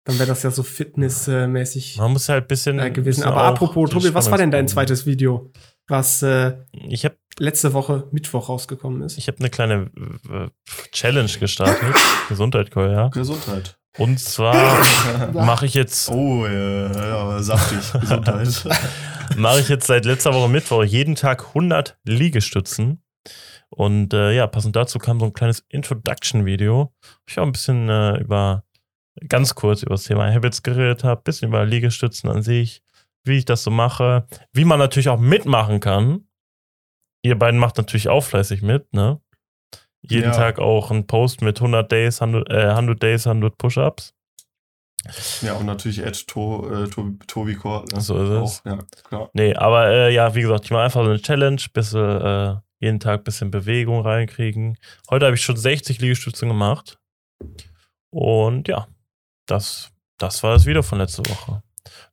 Dann 0.06 0.18
wäre 0.18 0.30
das 0.30 0.44
ja 0.44 0.50
so 0.52 0.64
fitnessmäßig 0.64 1.98
Man 1.98 2.14
muss 2.14 2.30
halt 2.30 2.46
ein 2.46 2.48
bisschen. 2.48 2.80
äh, 2.80 2.90
gewesen. 2.92 3.24
Aber 3.24 3.44
apropos, 3.44 3.90
Tobi, 3.92 4.14
was 4.14 4.32
war 4.32 4.38
denn 4.38 4.50
dein 4.52 4.68
zweites 4.68 5.06
Video, 5.06 5.52
was 5.88 6.24
äh, 6.24 6.56
Ich 6.72 7.06
habe 7.06 7.18
letzte 7.38 7.74
Woche 7.74 8.08
Mittwoch 8.12 8.50
rausgekommen 8.50 9.02
ist? 9.04 9.18
ich 9.18 9.28
hab 9.28 9.40
eine 9.40 9.50
kleine 9.50 9.92
äh, 10.32 10.48
Challenge 10.92 11.30
gestartet. 11.40 11.96
Gesundheit, 12.30 12.72
Cole, 12.72 12.92
ja. 12.92 13.08
Gesundheit. 13.10 13.78
Und 13.98 14.20
zwar 14.20 14.54
mache 15.34 15.66
ich 15.66 15.74
jetzt 15.74 16.10
Oh, 16.10 16.46
ja, 16.48 16.92
ja, 17.36 17.44
saftig. 17.44 17.80
Gesundheit. 18.02 18.48
mache 19.36 19.60
ich 19.60 19.70
jetzt 19.70 19.88
seit 19.88 20.06
letzter 20.06 20.34
Woche 20.34 20.48
Mittwoch 20.50 20.84
jeden 20.84 21.16
Tag 21.16 21.48
100 21.50 21.98
Liegestützen. 22.06 23.04
Und 23.70 24.14
äh, 24.14 24.34
ja, 24.34 24.48
passend 24.48 24.76
dazu 24.76 25.00
kam 25.00 25.20
so 25.20 25.26
ein 25.28 25.34
kleines 25.34 25.64
Introduction-Video. 25.70 26.92
wo 27.02 27.10
Ich 27.28 27.40
auch 27.40 27.46
ein 27.46 27.52
bisschen 27.52 27.88
äh, 27.90 28.18
über, 28.20 28.64
ganz 29.28 29.56
kurz 29.56 29.84
über 29.84 29.94
das 29.96 30.06
Thema 30.06 30.32
Habits 30.34 30.64
geredet 30.64 31.04
habe, 31.04 31.22
bisschen 31.22 31.50
über 31.50 31.66
Liegestützen 31.66 32.30
an 32.30 32.42
sich, 32.42 32.82
wie 33.24 33.38
ich 33.38 33.46
das 33.46 33.64
so 33.64 33.72
mache, 33.72 34.26
wie 34.54 34.66
man 34.66 34.80
natürlich 34.80 35.10
auch 35.10 35.20
mitmachen 35.20 35.80
kann. 35.80 36.28
Ihr 37.24 37.38
beiden 37.38 37.60
macht 37.60 37.78
natürlich 37.78 38.10
auch 38.10 38.24
fleißig 38.24 38.62
mit, 38.62 38.92
ne? 38.94 39.20
Jeden 40.02 40.32
Ja. 40.32 40.36
Tag 40.36 40.60
auch 40.60 40.92
ein 40.92 41.06
Post 41.08 41.42
mit 41.42 41.60
100 41.60 41.92
Days, 41.92 42.22
100, 42.22 42.50
äh, 42.50 42.70
100 42.70 43.04
Days, 43.04 43.28
100 43.28 43.58
Push-Ups. 43.58 44.14
ja, 45.42 45.54
und 45.54 45.66
natürlich 45.66 46.00
Ed 46.00 46.26
to, 46.28 46.70
äh, 46.72 46.88
to, 46.90 47.12
Tobi 47.28 47.56
Kort. 47.56 47.92
Ne? 47.92 48.00
So 48.02 48.18
ist 48.24 48.30
es. 48.30 48.62
Auch, 48.62 48.66
ja, 48.66 48.80
klar. 49.04 49.30
Nee, 49.34 49.54
aber 49.56 49.88
äh, 49.90 50.14
ja, 50.14 50.34
wie 50.36 50.42
gesagt, 50.42 50.66
ich 50.66 50.72
mache 50.72 50.84
einfach 50.84 51.04
so 51.04 51.10
eine 51.10 51.22
Challenge, 51.22 51.62
bisschen, 51.74 52.22
äh, 52.22 52.56
jeden 52.80 53.00
Tag 53.00 53.22
ein 53.22 53.24
bisschen 53.24 53.52
Bewegung 53.52 54.02
reinkriegen. 54.02 54.78
Heute 55.10 55.26
habe 55.26 55.36
ich 55.36 55.42
schon 55.42 55.58
60 55.58 56.00
Liegestützen 56.00 56.48
gemacht. 56.48 57.00
Und 58.12 58.68
ja, 58.68 58.88
das, 59.46 59.92
das 60.18 60.42
war 60.44 60.54
das 60.54 60.66
Video 60.66 60.82
von 60.82 60.98
letzter 60.98 61.26
Woche. 61.30 61.62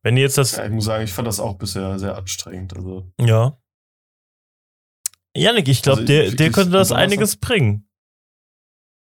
Wenn 0.02 0.16
ihr 0.16 0.24
jetzt 0.24 0.38
das. 0.38 0.56
Ja, 0.56 0.64
ich 0.66 0.72
muss 0.72 0.84
sagen, 0.84 1.04
ich 1.04 1.12
fand 1.12 1.28
das 1.28 1.40
auch 1.40 1.54
bisher 1.54 1.98
sehr 1.98 2.16
anstrengend. 2.16 2.74
Also, 2.76 3.10
Ja. 3.20 3.58
Janik, 5.36 5.68
ich 5.68 5.82
glaube, 5.82 6.00
Also 6.00 6.12
dir, 6.12 6.34
dir 6.34 6.50
könnte 6.50 6.70
das 6.72 6.92
einiges 6.92 7.36
bringen. 7.36 7.88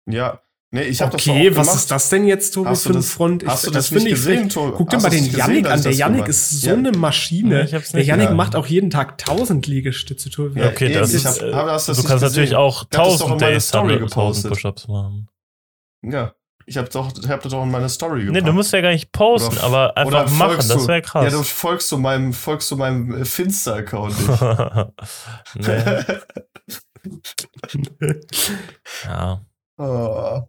ja. 0.05 0.41
Nee, 0.69 0.81
ich 0.83 1.01
habe 1.01 1.13
das 1.13 1.23
doch 1.23 1.31
Okay, 1.31 1.49
auch 1.49 1.55
was 1.55 1.67
gemacht. 1.67 1.77
ist 1.79 1.91
das 1.91 2.09
denn 2.09 2.27
jetzt, 2.27 2.53
Tobi, 2.53 2.67
Hast 2.69 2.83
für 2.83 2.89
du 2.89 2.95
ein 2.95 3.01
das- 3.01 3.11
Front? 3.11 3.43
Ich, 3.43 3.47
Hast 3.49 3.67
du 3.67 3.71
das, 3.71 3.87
finde 3.87 4.03
nicht 4.03 4.13
ich 4.13 4.19
gesehen. 4.19 4.49
Tobi? 4.49 4.73
Guck 4.75 4.89
dir 4.89 4.97
mal 4.97 5.09
du 5.09 5.15
den 5.15 5.25
das 5.27 5.35
Yannick 5.37 5.65
an. 5.65 5.81
Der 5.81 5.91
das 5.91 5.97
Yannick 5.97 6.15
gemacht- 6.17 6.29
ist 6.29 6.49
so 6.61 6.67
Ja. 6.67 6.73
eine 6.73 6.91
Maschine. 6.91 7.59
Ja, 7.59 7.63
ich 7.65 7.73
hab's 7.73 7.91
der 7.93 8.03
Yannick 8.03 8.25
gesehen. 8.27 8.35
macht 8.35 8.55
auch 8.57 8.67
jeden 8.67 8.89
Tag 8.89 9.17
1000 9.17 9.65
Liegestütze, 9.65 10.29
Tobi. 10.29 10.59
Ja, 10.59 10.67
okay, 10.67 10.91
das 10.91 11.11
ich 11.11 11.15
ist. 11.23 11.25
hab- 11.25 11.41
äh, 11.47 11.53
hab 11.53 11.67
das 11.67 11.85
du 11.85 11.93
kannst 11.93 12.07
gesehen. 12.09 12.21
natürlich 12.27 12.55
auch 12.55 12.85
Ich 12.91 12.97
hab 12.97 13.05
das 13.05 13.17
doch 13.19 13.27
in 13.27 13.31
1000 13.33 13.39
meine 13.41 13.51
Days, 13.53 13.67
Story 13.69 13.93
100 13.93 14.09
gepostet. 14.09 14.45
1000 14.51 14.53
Push-Ups 14.53 14.87
machen. 14.89 15.29
Ja, 16.03 16.33
ich 16.65 16.77
habe 16.77 16.89
doch, 16.89 17.13
ich 17.17 17.29
hab 17.29 17.41
das 17.41 17.51
doch 17.53 17.63
in 17.63 17.71
meine 17.71 17.87
Story 17.87 18.19
Nee, 18.19 18.25
gepackt. 18.25 18.47
du 18.47 18.51
musst 18.51 18.73
ja 18.73 18.81
gar 18.81 18.91
nicht 18.91 19.11
posten, 19.13 19.53
Oder- 19.55 19.63
aber 19.63 19.95
einfach 19.97 20.07
oder 20.11 20.23
machen, 20.31 20.49
folgst 20.51 20.69
das 20.69 20.81
du- 20.81 20.87
wäre 20.89 21.01
krass. 21.01 21.23
Ja, 21.23 21.29
du 21.37 21.43
folgst 21.43 21.89
du 21.93 21.97
meinem, 21.97 22.33
folgst 22.33 22.69
du 22.71 22.75
meinem 22.75 23.21
äh, 23.21 23.23
Finster-Account 23.23 24.15
nicht. 24.19 25.65
nee. 25.65 26.03
Ja. 29.05 29.41
oh. 29.77 30.41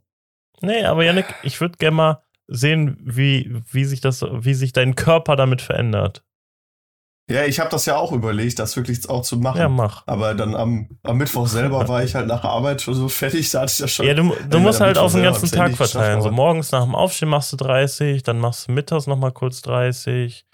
Nee, 0.61 0.85
aber 0.85 1.05
Janik, 1.05 1.27
ich 1.42 1.61
würde 1.61 1.79
gerne 1.79 1.97
mal 1.97 2.23
sehen, 2.47 2.99
wie, 3.01 3.55
wie 3.71 3.85
sich 3.85 4.01
das, 4.01 4.23
wie 4.23 4.55
sich 4.55 4.73
dein 4.73 4.94
Körper 4.94 5.37
damit 5.37 5.61
verändert. 5.61 6.23
Ja, 7.31 7.44
ich 7.44 7.61
habe 7.61 7.68
das 7.68 7.85
ja 7.85 7.97
auch 7.97 8.12
überlegt, 8.12 8.59
das 8.59 8.75
wirklich 8.75 9.07
auch 9.11 9.21
zu 9.21 9.37
machen. 9.37 9.61
Ja, 9.61 9.68
mach. 9.68 10.03
Aber 10.07 10.35
dann 10.35 10.55
am, 10.55 10.88
am 11.03 11.18
Mittwoch 11.18 11.47
selber 11.47 11.87
war 11.87 12.03
ich 12.03 12.14
halt 12.14 12.27
nach 12.27 12.40
der 12.40 12.51
Arbeit 12.51 12.81
schon 12.81 12.94
so 12.94 13.09
fertig, 13.11 13.51
da 13.51 13.61
hatte 13.61 13.73
ich 13.73 13.79
das 13.79 13.92
schon. 13.92 14.07
Ja, 14.07 14.14
du, 14.14 14.35
du 14.49 14.59
musst 14.59 14.81
halt 14.81 14.92
Mittwoch 14.92 15.05
auf 15.05 15.12
den 15.12 15.25
ganzen 15.25 15.51
Tag 15.51 15.77
verteilen. 15.77 16.23
So 16.23 16.31
morgens 16.31 16.73
nach 16.73 16.85
dem 16.85 16.94
Aufstehen 16.94 17.29
machst 17.29 17.53
du 17.53 17.57
30, 17.59 18.23
dann 18.23 18.38
machst 18.38 18.68
du 18.68 18.73
mittags 18.73 19.07
nochmal 19.07 19.33
kurz 19.33 19.61
30, 19.61 20.47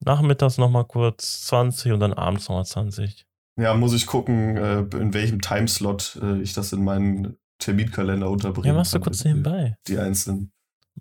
nachmittags 0.00 0.58
nochmal 0.58 0.84
kurz 0.84 1.46
20 1.46 1.92
und 1.92 2.00
dann 2.00 2.12
abends 2.12 2.50
nochmal 2.50 2.66
20. 2.66 3.26
Ja, 3.56 3.72
muss 3.74 3.94
ich 3.94 4.06
gucken, 4.06 4.58
äh, 4.58 4.80
in 4.96 5.14
welchem 5.14 5.40
Timeslot 5.40 6.18
äh, 6.22 6.40
ich 6.42 6.52
das 6.52 6.74
in 6.74 6.84
meinen 6.84 7.36
Terminkalender 7.60 8.28
unterbringe. 8.28 8.68
Ja, 8.68 8.74
machst 8.74 8.94
du 8.94 9.00
kurz 9.00 9.24
nebenbei. 9.24 9.76
Die 9.86 9.98
einzelnen. 9.98 10.52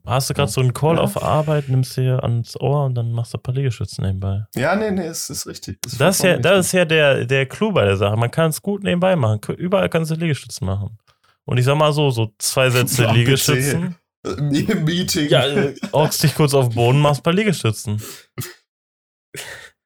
Hast 0.05 0.29
du 0.29 0.33
gerade 0.33 0.51
so 0.51 0.61
einen 0.61 0.73
Call 0.73 0.95
Ja. 0.95 1.01
auf 1.01 1.21
Arbeit, 1.21 1.67
nimmst 1.67 1.97
dir 1.97 2.23
ans 2.23 2.55
Ohr 2.59 2.85
und 2.85 2.95
dann 2.95 3.11
machst 3.11 3.33
du 3.33 3.37
ein 3.37 3.41
paar 3.41 3.53
Liegestützen 3.55 4.05
nebenbei. 4.05 4.45
Ja, 4.55 4.75
nee, 4.75 4.91
nee, 4.91 5.07
es 5.07 5.29
ist 5.29 5.45
richtig. 5.47 5.79
Das 5.97 6.17
ist 6.17 6.23
ja, 6.23 6.37
das 6.37 6.67
ist 6.67 6.71
ja 6.71 6.85
der, 6.85 7.25
der 7.25 7.45
Clou 7.47 7.71
bei 7.71 7.83
der 7.85 7.97
Sache. 7.97 8.15
Man 8.15 8.31
kann 8.31 8.51
es 8.51 8.61
gut 8.61 8.83
nebenbei 8.83 9.15
machen. 9.15 9.41
Überall 9.57 9.89
kannst 9.89 10.11
du 10.11 10.15
Liegestützen 10.15 10.65
machen. 10.67 10.97
Und 11.45 11.57
ich 11.57 11.65
sag 11.65 11.75
mal 11.77 11.91
so, 11.91 12.11
so 12.11 12.31
zwei 12.37 12.69
Sätze 12.69 13.03
Ja, 13.05 13.11
Liegestützen. 13.11 13.95
Im 14.25 14.49
Meeting. 14.85 15.29
Ja, 15.29 15.45
äh, 15.47 15.75
hockst 15.91 16.23
dich 16.23 16.35
kurz 16.35 16.53
auf 16.53 16.69
den 16.69 16.75
Boden, 16.75 16.99
machst 16.99 17.21
ein 17.21 17.23
paar 17.23 17.33
Liegestützen. 17.33 18.01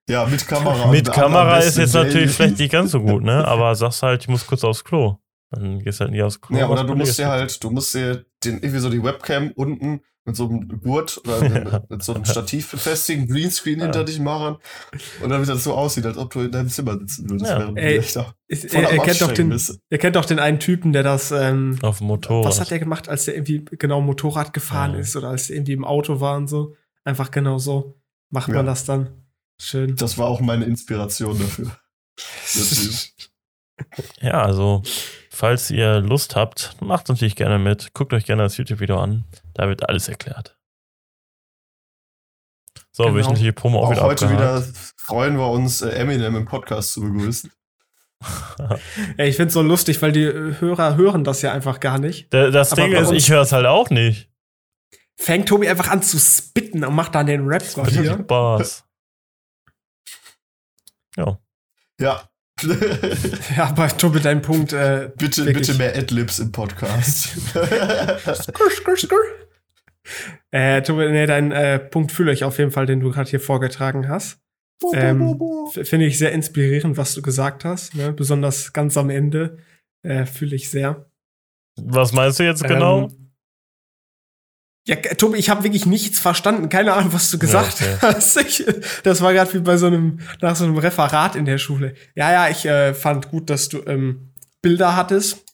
Ja, 0.09 0.25
mit 0.25 0.45
Kamera. 0.47 0.87
Mit 0.87 1.11
Kamera 1.11 1.55
am 1.57 1.63
ist 1.63 1.77
jetzt 1.77 1.93
natürlich 1.93 2.31
vielleicht 2.31 2.59
nicht 2.59 2.71
ganz 2.71 2.91
so 2.91 2.99
gut, 2.99 3.23
ne? 3.23 3.45
Aber 3.47 3.73
sagst 3.75 4.03
halt, 4.03 4.21
ich 4.23 4.27
muss 4.27 4.45
kurz 4.45 4.63
aufs 4.63 4.83
Klo. 4.83 5.17
Dann 5.55 5.79
gehst 5.79 5.99
halt 5.99 6.11
nicht 6.11 6.23
aufs 6.23 6.41
Klo. 6.41 6.57
Ja, 6.57 6.69
oder 6.69 6.83
du 6.83 6.95
musst 6.95 7.17
dir 7.19 7.27
halt, 7.27 7.63
du 7.63 7.69
musst 7.69 7.93
dir 7.93 8.25
den, 8.43 8.55
irgendwie 8.55 8.79
so 8.79 8.89
die 8.89 9.03
Webcam 9.03 9.51
unten 9.55 10.01
mit 10.25 10.37
so 10.37 10.47
einem 10.47 10.67
Gurt 10.81 11.19
oder 11.25 11.41
mit, 11.49 11.65
Ja. 11.71 11.83
mit 11.89 12.01
so 12.01 12.13
einem 12.13 12.23
Stativ 12.25 12.71
befestigen, 12.71 13.27
Greenscreen 13.27 13.79
Ja. 13.79 13.85
hinter 13.85 14.03
dich 14.05 14.19
machen 14.19 14.55
und 15.21 15.29
damit 15.29 15.49
das 15.49 15.63
so 15.65 15.73
aussieht, 15.73 16.05
als 16.05 16.17
ob 16.17 16.31
du 16.31 16.39
in 16.41 16.51
deinem 16.51 16.69
Zimmer 16.69 16.97
sitzen 16.97 17.29
würdest, 17.29 17.51
Ja. 17.51 17.69
Ey, 17.75 17.95
du 17.95 17.99
Ist, 18.47 18.75
am 18.75 18.83
ihr, 18.83 18.99
kennt 18.99 19.21
doch 19.21 19.31
den, 19.33 19.57
ihr 19.89 19.97
kennt 19.97 20.15
doch 20.15 20.25
den 20.25 20.39
einen 20.39 20.59
Typen, 20.59 20.93
der 20.93 21.03
das. 21.03 21.31
Ähm, 21.31 21.77
Auf 21.81 21.97
dem 21.97 22.07
Motorrad. 22.07 22.45
was 22.45 22.61
hat 22.61 22.71
er 22.71 22.79
gemacht, 22.79 23.09
als 23.09 23.27
er 23.27 23.35
irgendwie 23.35 23.65
genau 23.77 23.99
Motorrad 24.01 24.53
gefahren 24.53 24.93
Ja. 24.93 24.99
ist 24.99 25.15
oder 25.17 25.29
als 25.29 25.49
er 25.49 25.57
irgendwie 25.57 25.73
im 25.73 25.83
Auto 25.85 26.19
war 26.21 26.37
und 26.37 26.47
so? 26.47 26.75
Einfach 27.03 27.29
genau 27.31 27.57
so 27.57 27.99
macht 28.29 28.47
man 28.47 28.57
Ja. 28.57 28.63
das 28.63 28.85
dann. 28.85 29.09
Schön. 29.61 29.95
Das 29.97 30.17
war 30.17 30.27
auch 30.27 30.39
meine 30.41 30.65
Inspiration 30.65 31.37
dafür. 31.37 31.71
Der. 34.21 34.29
Ja, 34.29 34.41
also, 34.43 34.83
falls 35.33 35.69
ihr 35.71 35.99
Lust 35.99 36.35
habt, 36.35 36.75
macht 36.81 37.09
natürlich 37.09 37.35
gerne 37.35 37.59
mit. 37.59 37.93
Guckt 37.93 38.13
euch 38.13 38.25
gerne 38.25 38.43
das 38.43 38.57
YouTube-Video 38.57 38.99
an. 38.99 39.25
Da 39.53 39.67
wird 39.67 39.87
alles 39.89 40.07
erklärt. 40.07 40.57
So, 42.91 43.03
Genau. 43.05 43.15
wöchentliche 43.15 43.53
Promo 43.53 43.79
auch, 43.79 43.85
Auch 43.87 43.91
wieder 43.91 44.03
heute 44.03 44.25
abgehakt. 44.27 44.67
wieder 44.67 44.73
freuen 44.97 45.37
wir 45.37 45.47
uns, 45.49 45.81
äh, 45.81 45.89
Eminem 45.89 46.35
im 46.35 46.45
Podcast 46.45 46.91
zu 46.93 47.01
begrüßen. 47.01 47.51
Ja, 49.17 49.25
ich 49.25 49.35
find's 49.35 49.53
so 49.53 49.61
lustig, 49.61 50.01
weil 50.01 50.13
die 50.13 50.23
äh, 50.23 50.55
Hörer 50.61 50.95
hören 50.95 51.23
das 51.25 51.41
ja 51.41 51.51
einfach 51.51 51.81
gar 51.81 51.99
nicht. 51.99 52.33
Da- 52.33 52.51
Das 52.51 52.71
Aber 52.71 52.81
Ding 52.83 52.93
ist, 52.93 53.11
ich 53.11 53.29
höre 53.29 53.41
es 53.41 53.51
halt 53.51 53.65
auch 53.65 53.89
nicht. 53.89 54.29
Fängt 55.17 55.49
Tobi 55.49 55.67
einfach 55.67 55.89
an 55.89 56.01
zu 56.01 56.17
spitten 56.19 56.85
und 56.85 56.95
macht 56.95 57.15
dann 57.15 57.25
den 57.25 57.45
Rap 57.45 57.63
hier. 57.89 58.13
Spaß. 58.19 58.85
Ja. 61.17 61.37
Ja. 61.99 62.29
Ja, 62.61 63.65
aber 63.69 63.89
Tobi, 63.89 64.19
dein 64.19 64.41
Punkt. 64.41 64.73
Äh, 64.73 65.11
bitte, 65.17 65.45
Wirklich. 65.45 65.67
bitte 65.67 65.77
mehr 65.77 65.95
Adlibs 65.95 66.39
im 66.39 66.51
Podcast. 66.51 67.27
skur, 67.37 68.71
skur, 68.71 68.97
skur. 68.97 69.19
Äh, 70.51 70.81
Tobi, 70.81 71.09
nee, 71.09 71.25
dein 71.25 71.51
äh, 71.51 71.79
Punkt 71.79 72.11
fühle 72.11 72.31
ich 72.31 72.43
auf 72.43 72.57
jeden 72.59 72.71
Fall, 72.71 72.85
den 72.85 72.99
du 72.99 73.11
gerade 73.11 73.29
hier 73.29 73.39
vorgetragen 73.39 74.07
hast. 74.07 74.39
Ähm, 74.93 75.39
Finde 75.71 76.05
ich 76.05 76.17
sehr 76.17 76.31
inspirierend, 76.31 76.97
was 76.97 77.13
du 77.13 77.21
gesagt 77.21 77.63
hast. 77.63 77.95
Ne? 77.95 78.11
Besonders 78.11 78.73
ganz 78.73 78.97
am 78.97 79.09
Ende. 79.09 79.57
Äh, 80.03 80.25
Fühle 80.25 80.55
ich 80.55 80.69
sehr. 80.69 81.09
Was 81.77 82.11
meinst 82.11 82.39
du 82.39 82.43
jetzt 82.43 82.63
genau? 82.63 83.03
Ähm, 83.03 83.22
ja, 84.85 84.97
Tobi, 84.97 85.37
ich 85.37 85.49
habe 85.49 85.63
wirklich 85.63 85.85
nichts 85.85 86.19
verstanden. 86.19 86.67
Keine 86.67 86.91
Ahnung, 86.93 87.13
was 87.13 87.31
du 87.31 87.39
gesagt 87.39 87.81
okay. 87.81 87.95
hast. 88.01 88.35
Ich, 88.37 88.65
das 89.03 89.21
war 89.21 89.31
gerade 89.33 89.53
wie 89.53 89.59
bei 89.59 89.77
so 89.77 89.87
einem, 89.87 90.19
nach 90.41 90.57
so 90.57 90.65
einem 90.65 90.77
Referat 90.77 91.37
in 91.37 91.45
der 91.45 91.57
Schule. 91.57 91.95
Ja, 92.15 92.31
ja, 92.31 92.49
ich 92.49 92.65
äh, 92.65 92.93
fand 92.93 93.29
gut, 93.29 93.49
dass 93.49 93.69
du 93.69 93.81
ähm, 93.85 94.33
Bilder 94.61 94.97
hattest. 94.97 95.45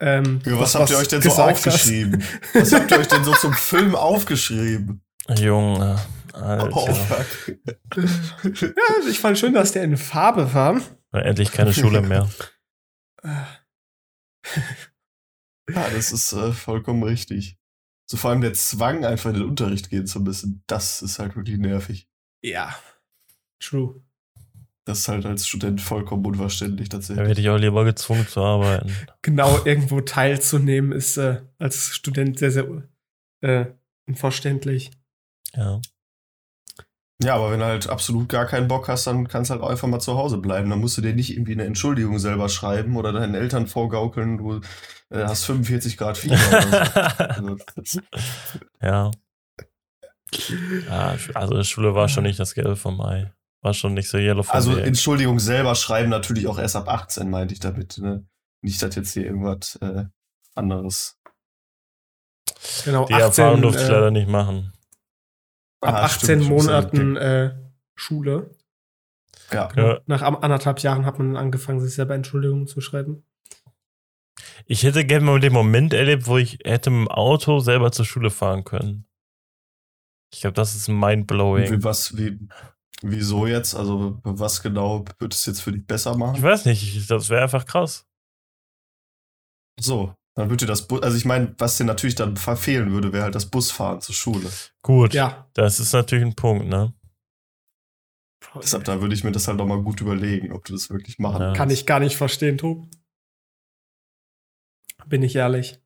Ähm, 0.00 0.40
Ja, 0.46 0.58
was 0.58 0.72
das, 0.72 0.80
habt 0.80 0.90
ihr 0.90 0.98
euch 0.98 1.08
denn 1.08 1.22
so 1.22 1.32
aufgeschrieben? 1.32 2.22
Was 2.54 2.72
habt 2.72 2.90
ihr 2.90 2.98
euch 2.98 3.08
denn 3.08 3.24
so 3.24 3.34
zum 3.34 3.52
Film 3.52 3.94
aufgeschrieben? 3.94 5.02
Junge, 5.38 5.98
Alter. 6.32 6.70
Oh. 6.74 6.88
Ja, 7.96 9.08
ich 9.08 9.20
fand 9.20 9.38
schön, 9.38 9.52
dass 9.52 9.72
der 9.72 9.84
in 9.84 9.96
Farbe 9.96 10.52
war. 10.54 10.80
Endlich 11.12 11.52
keine 11.52 11.74
Schule 11.74 12.00
mehr. 12.00 12.28
Ja, 13.22 13.46
das 15.94 16.12
ist 16.12 16.32
äh, 16.32 16.52
vollkommen 16.52 17.02
richtig. 17.02 17.58
So 18.08 18.16
vor 18.16 18.30
allem 18.30 18.40
der 18.40 18.54
Zwang, 18.54 19.04
einfach 19.04 19.30
in 19.30 19.36
den 19.36 19.44
Unterricht 19.48 19.90
gehen 19.90 20.06
zu 20.06 20.20
müssen, 20.20 20.62
das 20.66 21.02
ist 21.02 21.18
halt 21.18 21.34
wirklich 21.36 21.58
nervig. 21.58 22.08
Ja, 22.42 22.76
true. 23.60 24.00
Das 24.84 25.00
ist 25.00 25.08
halt 25.08 25.26
als 25.26 25.48
Student 25.48 25.80
vollkommen 25.80 26.24
unverständlich 26.24 26.88
Da 26.88 26.98
tatsächlich. 26.98 27.26
werde 27.26 27.40
ich 27.40 27.48
auch 27.48 27.56
lieber 27.58 27.84
gezwungen 27.84 28.26
zu 28.28 28.40
arbeiten. 28.40 28.94
Genau, 29.22 29.64
irgendwo 29.64 30.00
teilzunehmen 30.00 30.92
ist 30.92 31.16
äh, 31.16 31.42
als 31.58 31.88
Student 31.96 32.38
sehr, 32.38 32.52
sehr 32.52 32.88
äh, 33.40 33.66
unverständlich. 34.06 34.92
Ja. 35.52 35.80
Ja, 37.22 37.36
aber 37.36 37.50
wenn 37.50 37.60
du 37.60 37.66
halt 37.66 37.88
absolut 37.88 38.28
gar 38.28 38.44
keinen 38.44 38.68
Bock 38.68 38.88
hast, 38.88 39.06
dann 39.06 39.26
kannst 39.26 39.50
du 39.50 39.54
halt 39.54 39.64
einfach 39.64 39.88
mal 39.88 40.00
zu 40.00 40.18
Hause 40.18 40.36
bleiben. 40.36 40.68
Dann 40.68 40.80
musst 40.80 40.98
du 40.98 41.02
dir 41.02 41.14
nicht 41.14 41.32
irgendwie 41.32 41.52
eine 41.52 41.64
Entschuldigung 41.64 42.18
selber 42.18 42.48
schreiben 42.50 42.96
oder 42.96 43.12
deinen 43.12 43.34
Eltern 43.34 43.66
vorgaukeln, 43.66 44.36
du 44.36 44.60
äh, 45.10 45.24
hast 45.24 45.44
45 45.44 45.96
Grad 45.96 46.18
Fieber. 46.18 46.34
oder 46.34 46.62
so. 46.62 47.58
Also, 47.76 48.00
ja. 48.82 49.10
ja. 50.88 51.16
Also 51.34 51.62
Schule 51.64 51.94
war 51.94 52.08
schon 52.08 52.24
nicht 52.24 52.38
das 52.38 52.54
Gelbe 52.54 52.76
vom 52.76 53.00
Ei. 53.00 53.32
War 53.62 53.72
schon 53.72 53.94
nicht 53.94 54.08
so 54.08 54.18
yellow 54.18 54.42
vom 54.42 54.54
Also 54.54 54.76
Weg. 54.76 54.86
Entschuldigung 54.86 55.40
selber 55.40 55.74
schreiben 55.74 56.10
natürlich 56.10 56.46
auch 56.46 56.58
erst 56.58 56.76
ab 56.76 56.88
18, 56.88 57.30
meinte 57.30 57.54
ich 57.54 57.60
damit. 57.60 57.96
Ne? 57.98 58.26
Nicht, 58.62 58.82
dass 58.82 58.94
jetzt 58.94 59.12
hier 59.12 59.24
irgendwas 59.24 59.76
äh, 59.76 60.04
anderes. 60.54 61.18
Genau, 62.84 63.06
Die 63.06 63.14
Erfahrung 63.14 63.62
durfte 63.62 63.82
ich 63.82 63.88
äh, 63.88 63.92
leider 63.92 64.10
nicht 64.10 64.28
machen. 64.28 64.72
Ab 65.80 65.94
Ah, 65.94 66.02
18 66.04 66.40
stimmt, 66.42 66.48
Monaten 66.48 67.16
äh, 67.16 67.54
Schule. 67.94 68.50
Ja. 69.52 69.68
Ja. 69.76 70.00
Nach 70.06 70.22
anderthalb 70.22 70.80
Jahren 70.80 71.06
hat 71.06 71.18
man 71.18 71.36
angefangen, 71.36 71.80
sich 71.80 71.94
selber 71.94 72.14
Entschuldigungen 72.14 72.66
zu 72.66 72.80
schreiben. 72.80 73.24
Ich 74.66 74.82
hätte 74.82 75.04
gerne 75.04 75.24
mal 75.24 75.38
den 75.40 75.52
Moment 75.52 75.92
erlebt, 75.94 76.26
wo 76.26 76.36
ich 76.38 76.58
hätte 76.64 76.90
mit 76.90 77.06
dem 77.06 77.08
Auto 77.08 77.60
selber 77.60 77.92
zur 77.92 78.04
Schule 78.04 78.30
fahren 78.30 78.64
können. 78.64 79.06
Ich 80.32 80.40
glaube, 80.40 80.54
das 80.54 80.74
ist 80.74 80.88
Wie, 80.88 80.92
mindblowing. 80.92 81.84
was, 81.84 82.16
wie, 82.16 82.36
wieso 83.02 83.46
jetzt? 83.46 83.74
Also, 83.76 84.18
was 84.24 84.60
genau 84.62 85.04
wird 85.20 85.34
es 85.34 85.46
jetzt 85.46 85.60
für 85.60 85.70
dich 85.72 85.86
besser 85.86 86.12
Ich 86.12 86.16
machen? 86.18 86.42
weiß 86.42 86.64
nicht, 86.64 86.82
ich- 86.82 87.06
das 87.06 87.28
wäre 87.30 87.42
einfach 87.44 87.64
krass. 87.66 88.04
So, 89.78 90.14
dann 90.36 90.48
würde 90.50 90.64
dir 90.64 90.66
das 90.66 90.86
Bu 90.86 90.98
Also, 90.98 91.16
ich 91.16 91.24
meine, 91.24 91.54
was 91.58 91.76
dir 91.78 91.84
natürlich 91.84 92.14
dann 92.14 92.36
verfehlen 92.36 92.92
würde, 92.92 93.12
wäre 93.12 93.24
halt 93.24 93.34
das 93.34 93.46
Busfahren 93.46 94.00
zur 94.00 94.14
Schule. 94.14 94.48
Gut, 94.82 95.14
Ja. 95.14 95.48
das 95.54 95.80
ist 95.80 95.92
natürlich 95.92 96.24
ein 96.24 96.36
Punkt, 96.36 96.66
ne? 96.66 96.92
Deshalb, 98.62 98.84
da 98.84 99.00
würde 99.00 99.14
ich 99.14 99.24
mir 99.24 99.32
das 99.32 99.48
halt 99.48 99.58
noch 99.58 99.66
mal 99.66 99.82
gut 99.82 100.00
überlegen, 100.00 100.52
ob 100.52 100.64
du 100.64 100.72
das 100.72 100.88
wirklich 100.88 101.18
machen 101.18 101.42
Ja. 101.42 101.52
Kann 101.52 101.68
ich 101.70 101.84
gar 101.84 102.00
nicht 102.00 102.16
verstehen, 102.16 102.56
Tob. 102.58 102.86
Bin 105.06 105.22
ich 105.22 105.36
ehrlich. 105.36 105.78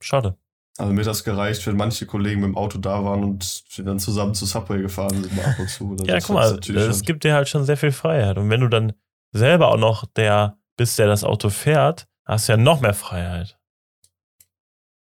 Schade. 0.00 0.36
Also 0.76 0.92
mir 0.92 1.00
hat 1.00 1.06
das 1.06 1.22
gereicht, 1.22 1.66
wenn 1.66 1.76
manche 1.76 2.04
Kollegen 2.06 2.40
mit 2.40 2.48
dem 2.48 2.56
Auto 2.56 2.78
da 2.78 3.04
waren 3.04 3.22
und 3.22 3.64
wir 3.76 3.84
dann 3.84 3.98
zusammen 4.00 4.34
zu 4.34 4.44
Subway 4.44 4.82
gefahren 4.82 5.22
sind, 5.22 5.34
mal 5.36 5.44
ab 5.44 5.58
und 5.58 5.68
zu. 5.70 5.92
oder 5.92 6.04
Ja, 6.04 6.18
guck 6.18 6.34
mal, 6.34 6.58
es 6.58 7.02
gibt 7.02 7.24
dir 7.24 7.34
halt 7.34 7.48
schon 7.48 7.64
sehr 7.64 7.76
viel 7.76 7.92
Freiheit. 7.92 8.36
Und 8.38 8.50
wenn 8.50 8.60
du 8.60 8.68
dann 8.68 8.92
selber 9.32 9.68
auch 9.68 9.76
noch 9.78 10.04
der 10.04 10.58
bist, 10.76 10.98
der 10.98 11.06
das 11.06 11.22
Auto 11.22 11.48
fährt, 11.50 12.08
hast 12.24 12.48
du 12.48 12.52
ja 12.52 12.56
noch 12.56 12.80
mehr 12.80 12.94
Freiheit. 12.94 13.58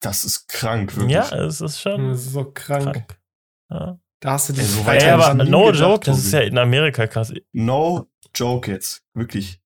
Das 0.00 0.24
ist 0.24 0.48
krank, 0.48 0.96
wirklich. 0.96 1.12
Ja, 1.14 1.24
es 1.44 1.54
ist 1.54 1.60
Das 1.60 1.80
schon 1.80 2.10
ist 2.12 2.32
so 2.32 2.44
krank. 2.52 2.84
krank. 2.84 3.20
Ja. 3.70 3.98
Da 4.20 4.32
hast 4.32 4.48
du 4.48 4.52
die 4.54 4.62
so 4.62 4.82
Ey, 4.88 5.08
aber 5.10 5.34
no 5.44 5.66
gedacht, 5.66 5.80
joke, 5.80 6.04
das 6.06 6.18
ist 6.18 6.32
ja 6.32 6.40
in 6.40 6.58
Amerika 6.58 7.06
krass. 7.06 7.32
No 7.52 8.06
joke 8.34 8.70
jetzt. 8.70 9.02
Wirklich. 9.14 9.60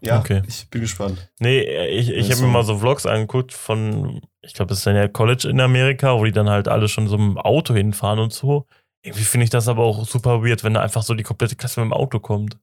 Ja, 0.00 0.20
Okay. 0.20 0.42
ich 0.46 0.68
bin 0.70 0.80
gespannt. 0.82 1.30
Nee, 1.40 1.60
ich, 1.88 2.10
ich 2.10 2.30
habe 2.30 2.40
mir 2.42 2.46
so. 2.46 2.52
mal 2.52 2.62
so 2.64 2.78
Vlogs 2.78 3.04
angeguckt 3.06 3.52
von, 3.52 4.20
ich 4.42 4.54
glaube, 4.54 4.68
das 4.68 4.78
ist 4.78 4.86
dann 4.86 4.94
ja 4.94 5.08
College 5.08 5.48
in 5.48 5.60
Amerika, 5.60 6.16
wo 6.16 6.24
die 6.24 6.30
dann 6.32 6.48
halt 6.48 6.68
alle 6.68 6.88
schon 6.88 7.08
so 7.08 7.16
dem 7.16 7.36
Auto 7.38 7.74
hinfahren 7.74 8.20
und 8.20 8.32
so. 8.32 8.66
Irgendwie 9.02 9.24
finde 9.24 9.44
ich 9.44 9.50
das 9.50 9.66
aber 9.68 9.82
auch 9.84 10.04
super 10.06 10.42
weird, 10.44 10.62
wenn 10.62 10.74
da 10.74 10.82
einfach 10.82 11.02
so 11.02 11.14
die 11.14 11.24
komplette 11.24 11.56
Klasse 11.56 11.80
mit 11.80 11.88
dem 11.90 11.92
Auto 11.92 12.20
kommt. 12.20 12.58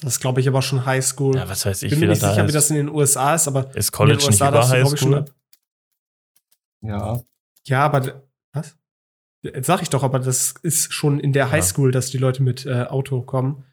Das 0.00 0.20
glaube 0.20 0.40
ich, 0.40 0.48
aber 0.48 0.62
schon 0.62 0.86
Highschool. 0.86 1.36
Ja, 1.36 1.48
was 1.48 1.66
weiß 1.66 1.82
ich, 1.82 1.90
bin 1.90 2.00
mir 2.00 2.08
nicht 2.08 2.20
sicher, 2.20 2.46
wie 2.46 2.52
das 2.52 2.70
in 2.70 2.76
den 2.76 2.88
USA 2.88 3.34
ist, 3.34 3.48
aber 3.48 3.74
Ist 3.74 3.90
College 3.92 4.14
in 4.14 4.18
den 4.20 4.26
nicht 4.30 4.40
USA 4.42 4.48
über 4.50 4.60
ich, 4.60 4.66
schon 5.00 5.14
Highschool? 5.14 5.14
ab- 5.18 5.30
Ja. 6.82 7.20
Ja, 7.66 7.84
aber 7.84 8.22
was? 8.52 8.76
Jetzt 9.42 9.66
sag 9.66 9.82
ich 9.82 9.90
doch, 9.90 10.02
aber 10.04 10.18
das 10.20 10.54
ist 10.62 10.92
schon 10.92 11.18
in 11.20 11.32
der 11.32 11.46
Ja. 11.46 11.50
Highschool, 11.52 11.90
dass 11.92 12.10
die 12.10 12.18
Leute 12.18 12.42
mit 12.42 12.64
äh, 12.66 12.84
Auto 12.84 13.22
kommen. 13.22 13.64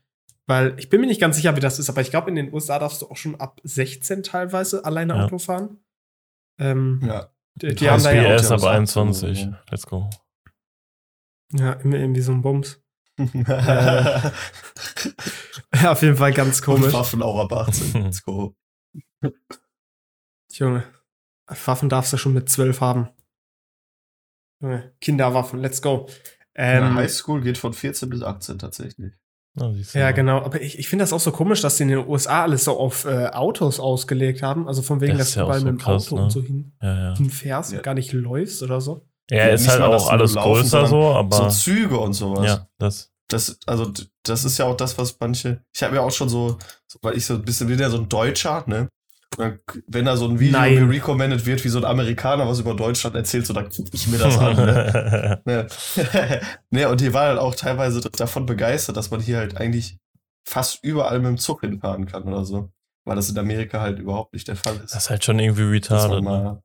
Weil 0.48 0.76
ich 0.78 0.90
bin 0.90 1.02
mir 1.02 1.08
nicht 1.08 1.22
ganz 1.22 1.38
sicher, 1.38 1.56
wie 1.56 1.60
das 1.60 1.80
ist, 1.80 1.90
aber 1.90 2.02
ich 2.02 2.12
glaube, 2.12 2.30
in 2.30 2.36
den 2.36 2.54
USA 2.54 2.78
darfst 2.78 3.02
du 3.02 3.08
auch 3.10 3.18
schon 3.18 3.36
ab 3.40 3.60
16 3.64 4.22
teilweise 4.24 4.86
alleine 4.86 5.16
Ja. 5.16 5.26
Auto 5.26 5.38
fahren. 5.40 5.80
Ähm, 6.60 7.02
Ja. 7.04 7.30
die, 7.56 7.74
die 7.76 7.90
haben 7.90 8.04
da 8.04 8.12
ja, 8.12 8.22
aber 8.22 8.64
ja, 8.64 8.70
21. 8.72 9.44
so. 9.44 9.54
Let's 9.72 9.88
go. 9.88 10.10
ja 11.54 11.74
immer 11.74 11.98
irgendwie 11.98 12.22
so 12.22 12.32
ein 12.32 12.42
Bums. 12.42 12.82
Äh, 13.18 14.32
Auf 15.88 16.02
jeden 16.02 16.18
Fall 16.18 16.34
ganz 16.34 16.60
Und 16.60 16.66
komisch. 16.66 16.94
Waffen 16.94 17.22
auch 17.22 17.40
ab 17.40 17.54
18. 17.54 18.04
Let's 18.04 18.24
go. 18.24 18.56
Junge, 20.52 20.84
Waffen 21.48 21.90
darfst 21.90 22.14
du 22.14 22.18
schon 22.18 22.34
mit 22.34 22.50
12 22.50 22.82
haben. 22.82 23.10
Junge, 24.62 24.94
Kinderwaffen, 25.02 25.60
let's 25.60 25.82
go. 25.82 26.08
Ja, 26.58 26.88
Ähm, 26.88 26.96
Highschool 26.96 27.42
geht 27.42 27.58
von 27.58 27.74
14 27.74 28.10
bis 28.10 28.22
18 28.24 28.58
tatsächlich. 28.60 29.14
Du 29.58 29.74
Ja, 29.94 30.12
genau. 30.12 30.42
Aber 30.42 30.62
ich, 30.62 30.80
ich 30.80 30.88
finde 30.90 31.04
das 31.04 31.14
auch 31.14 31.20
so 31.20 31.32
komisch, 31.32 31.62
dass 31.62 31.78
die 31.78 31.84
in 31.84 31.90
den 31.90 32.08
USA 32.08 32.44
alles 32.44 32.66
so 32.66 32.78
auf 32.78 33.06
äh, 33.06 33.28
Autos 33.28 33.80
ausgelegt 33.80 34.42
haben. 34.42 34.68
Also 34.68 34.82
von 34.82 35.00
wegen, 35.02 35.18
Das 35.18 35.34
dass 35.34 35.36
ja 35.36 35.42
du 35.44 35.46
auch 35.46 35.48
überall 35.50 35.60
so 35.62 35.66
mit 35.66 35.74
dem 35.76 35.84
krass, 35.84 36.08
Auto 36.08 36.16
ne? 36.18 36.24
und 36.24 36.30
so 36.30 36.42
hin, 36.42 36.74
Ja, 36.82 37.10
ja. 37.12 37.16
hinfährst 37.18 37.72
Ja. 37.72 37.78
und 37.78 37.84
gar 37.84 37.94
nicht 37.94 38.12
läufst 38.14 38.64
oder 38.64 38.82
so. 38.82 39.08
Ja, 39.30 39.48
Ja, 39.48 39.54
ist 39.54 39.68
halt 39.68 39.80
mal, 39.80 39.94
auch 39.94 40.10
alles 40.10 40.34
laufen, 40.34 40.54
größer 40.54 40.88
so, 40.88 41.14
aber. 41.14 41.36
so 41.36 41.50
Züge 41.50 41.98
und 41.98 42.14
sowas. 42.14 42.46
ja, 42.46 42.68
das. 42.78 43.12
Das, 43.28 43.58
also, 43.66 43.92
das 44.22 44.46
ist 44.46 44.60
ja 44.60 44.66
auch 44.66 44.78
das, 44.78 45.00
was 45.00 45.18
manche. 45.20 45.62
Ich 45.74 45.82
habe 45.82 45.96
ja 45.96 46.02
auch 46.02 46.12
schon 46.12 46.30
so, 46.30 46.60
so, 46.86 47.00
weil 47.02 47.18
ich 47.18 47.26
so 47.26 47.34
ein 47.34 47.42
bisschen 47.42 47.68
bin 47.68 47.80
ja 47.80 47.90
so 47.90 47.98
ein 47.98 48.08
Deutscher, 48.08 48.64
ne? 48.68 48.88
Dann, 49.38 49.60
wenn 49.88 50.06
da 50.06 50.16
so 50.16 50.28
ein 50.28 50.40
Video 50.40 50.60
Nein. 50.60 50.88
mir 50.88 50.96
recommended 50.96 51.46
wird, 51.46 51.64
wie 51.64 51.70
so 51.70 51.80
ein 51.80 51.86
Amerikaner 51.86 52.48
was 52.48 52.60
über 52.60 52.74
Deutschland 52.76 53.16
erzählt, 53.16 53.46
so 53.46 53.54
dann 53.54 53.70
guck 53.76 53.94
ich 53.94 54.08
mir 54.08 54.18
das 54.18 54.38
an. 54.38 54.56
Ne? 54.56 55.42
ne? 55.46 55.68
ne, 56.70 56.90
und 56.90 57.02
die 57.02 57.14
waren 57.14 57.30
halt 57.30 57.40
auch 57.40 57.56
teilweise 57.56 58.02
davon 58.02 58.46
begeistert, 58.46 58.96
dass 58.96 59.12
man 59.12 59.22
hier 59.22 59.38
halt 59.38 59.58
eigentlich 59.58 59.98
fast 60.48 60.84
überall 60.84 61.20
mit 61.20 61.28
dem 61.28 61.38
Zug 61.38 61.62
hinfahren 61.62 62.06
kann 62.06 62.24
oder 62.24 62.46
so. 62.46 62.70
Weil 63.04 63.16
das 63.18 63.30
in 63.30 63.38
Amerika 63.38 63.82
halt 63.82 64.00
überhaupt 64.00 64.34
nicht 64.34 64.48
der 64.48 64.56
Fall 64.56 64.76
ist. 64.78 64.96
das 64.96 65.04
ist 65.04 65.10
halt 65.10 65.24
schon 65.24 65.40
irgendwie 65.40 65.80
dass 65.80 65.90
man 65.90 66.12
retarded. 66.12 66.24
Ne? 66.24 66.64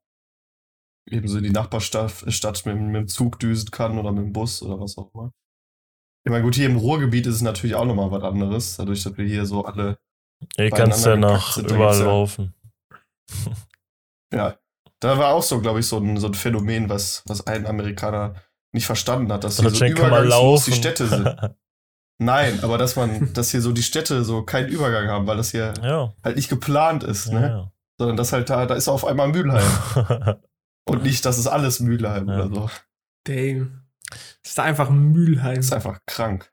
Mal 1.10 1.16
eben 1.16 1.28
so 1.28 1.38
in 1.38 1.44
die 1.44 1.50
Nachbarstadt 1.50 2.24
Stadt 2.28 2.64
mit, 2.66 2.76
mit 2.76 2.94
dem 2.94 3.08
Zug 3.08 3.38
düsen 3.38 3.70
kann 3.70 3.98
oder 3.98 4.12
mit 4.12 4.24
dem 4.24 4.32
Bus 4.32 4.62
oder 4.62 4.80
was 4.80 4.96
auch 4.98 5.12
immer. 5.14 5.32
Ich 6.24 6.30
meine, 6.30 6.44
gut, 6.44 6.54
hier 6.54 6.66
im 6.66 6.76
Ruhrgebiet 6.76 7.26
ist 7.26 7.36
es 7.36 7.42
natürlich 7.42 7.74
auch 7.74 7.86
nochmal 7.86 8.10
was 8.10 8.22
anderes, 8.22 8.76
dadurch, 8.76 9.02
dass 9.02 9.16
wir 9.16 9.24
hier 9.24 9.46
so 9.46 9.64
alle, 9.64 9.98
Hier 10.56 10.70
kannst 10.70 11.06
du 11.06 11.10
ja 11.10 11.16
nach 11.16 11.56
überall 11.56 11.98
ja- 11.98 12.04
laufen. 12.04 12.54
ja, 14.34 14.56
da 15.00 15.18
war 15.18 15.34
auch 15.34 15.42
so, 15.42 15.60
glaube 15.60 15.80
ich, 15.80 15.86
so 15.86 15.96
ein, 15.96 16.18
so 16.18 16.26
ein 16.26 16.34
Phänomen, 16.34 16.88
was, 16.88 17.22
was 17.26 17.46
ein 17.46 17.66
Amerikaner 17.66 18.34
nicht 18.72 18.86
verstanden 18.86 19.32
hat, 19.32 19.44
dass 19.44 19.58
hier 19.60 19.70
so 19.70 19.84
übergangslos 19.84 20.66
die 20.66 20.72
Städte 20.72 21.06
sind. 21.06 21.26
Nein, 22.22 22.60
aber 22.62 22.76
dass 22.76 22.96
man, 22.96 23.32
dass 23.32 23.50
hier 23.50 23.62
so 23.62 23.72
die 23.72 23.82
Städte 23.82 24.24
so 24.24 24.42
keinen 24.42 24.68
Übergang 24.68 25.08
haben, 25.08 25.26
weil 25.26 25.38
das 25.38 25.52
hier 25.52 25.72
ja. 25.82 26.12
halt 26.22 26.36
nicht 26.36 26.50
geplant 26.50 27.02
ist, 27.02 27.32
ne? 27.32 27.40
ja. 27.40 27.72
Sondern 27.98 28.18
dass 28.18 28.32
halt 28.32 28.50
da, 28.50 28.66
da 28.66 28.74
ist 28.74 28.88
auf 28.88 29.06
einmal 29.06 29.28
Mülheim. 29.28 29.62
Und 30.90 31.02
nicht, 31.04 31.24
das 31.24 31.38
ist 31.38 31.46
alles 31.46 31.80
Mülheim 31.80 32.28
Ja. 32.28 32.44
oder 32.44 32.54
so. 32.54 32.70
Damn. 33.24 33.82
Das 34.10 34.50
ist 34.50 34.58
da 34.58 34.64
einfach 34.64 34.88
ein 34.90 35.12
Mülheim. 35.12 35.56
Das 35.56 35.66
ist 35.66 35.72
einfach 35.72 35.98
krank. 36.06 36.50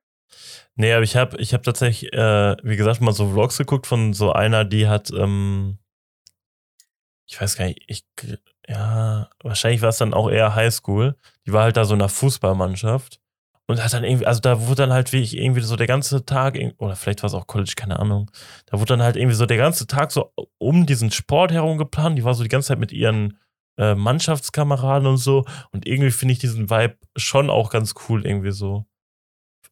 Nee, 0.75 0.93
aber 0.93 1.03
ich 1.03 1.15
habe 1.15 1.37
ich 1.37 1.53
hab 1.53 1.63
tatsächlich, 1.63 2.13
äh, 2.13 2.55
wie 2.63 2.75
gesagt, 2.75 3.01
mal 3.01 3.13
so 3.13 3.31
Vlogs 3.31 3.57
geguckt 3.57 3.87
von 3.87 4.13
so 4.13 4.31
einer, 4.33 4.63
die 4.63 4.87
hat, 4.87 5.09
ähm, 5.11 5.79
ich 7.25 7.41
weiß 7.41 7.57
gar 7.57 7.65
nicht, 7.65 7.83
ich, 7.87 8.05
ja, 8.67 9.29
wahrscheinlich 9.41 9.81
war 9.81 9.89
es 9.89 9.97
dann 9.97 10.13
auch 10.13 10.29
eher 10.29 10.53
Highschool. 10.55 11.15
Die 11.45 11.53
war 11.53 11.63
halt 11.63 11.77
da 11.77 11.85
so 11.85 11.95
in 11.95 12.01
einer 12.01 12.09
Fußballmannschaft 12.09 13.19
und 13.65 13.83
hat 13.83 13.91
dann 13.93 14.03
irgendwie, 14.03 14.27
also 14.27 14.39
da 14.39 14.67
wurde 14.67 14.83
dann 14.83 14.93
halt 14.93 15.11
wie 15.13 15.21
ich 15.21 15.35
irgendwie 15.35 15.61
so 15.61 15.75
der 15.75 15.87
ganze 15.87 16.25
Tag, 16.25 16.57
oder 16.77 16.95
vielleicht 16.95 17.23
war 17.23 17.27
es 17.27 17.33
auch 17.33 17.47
College, 17.47 17.73
keine 17.75 17.97
Ahnung, 17.99 18.29
da 18.67 18.77
wurde 18.79 18.93
dann 18.93 19.01
halt 19.01 19.15
irgendwie 19.15 19.35
so 19.35 19.45
der 19.45 19.57
ganze 19.57 19.87
Tag 19.87 20.11
so 20.11 20.31
um 20.59 20.85
diesen 20.85 21.11
Sport 21.11 21.51
herum 21.51 21.77
geplant. 21.77 22.17
Die 22.17 22.23
war 22.23 22.33
so 22.35 22.43
die 22.43 22.49
ganze 22.49 22.67
Zeit 22.69 22.79
mit 22.79 22.91
ihren 22.91 23.37
äh, 23.77 23.95
Mannschaftskameraden 23.95 25.07
und 25.07 25.17
so 25.17 25.45
und 25.71 25.87
irgendwie 25.87 26.11
finde 26.11 26.33
ich 26.33 26.39
diesen 26.39 26.69
Vibe 26.69 26.97
schon 27.15 27.49
auch 27.49 27.69
ganz 27.69 27.93
cool 28.09 28.25
irgendwie 28.25 28.51
so 28.51 28.85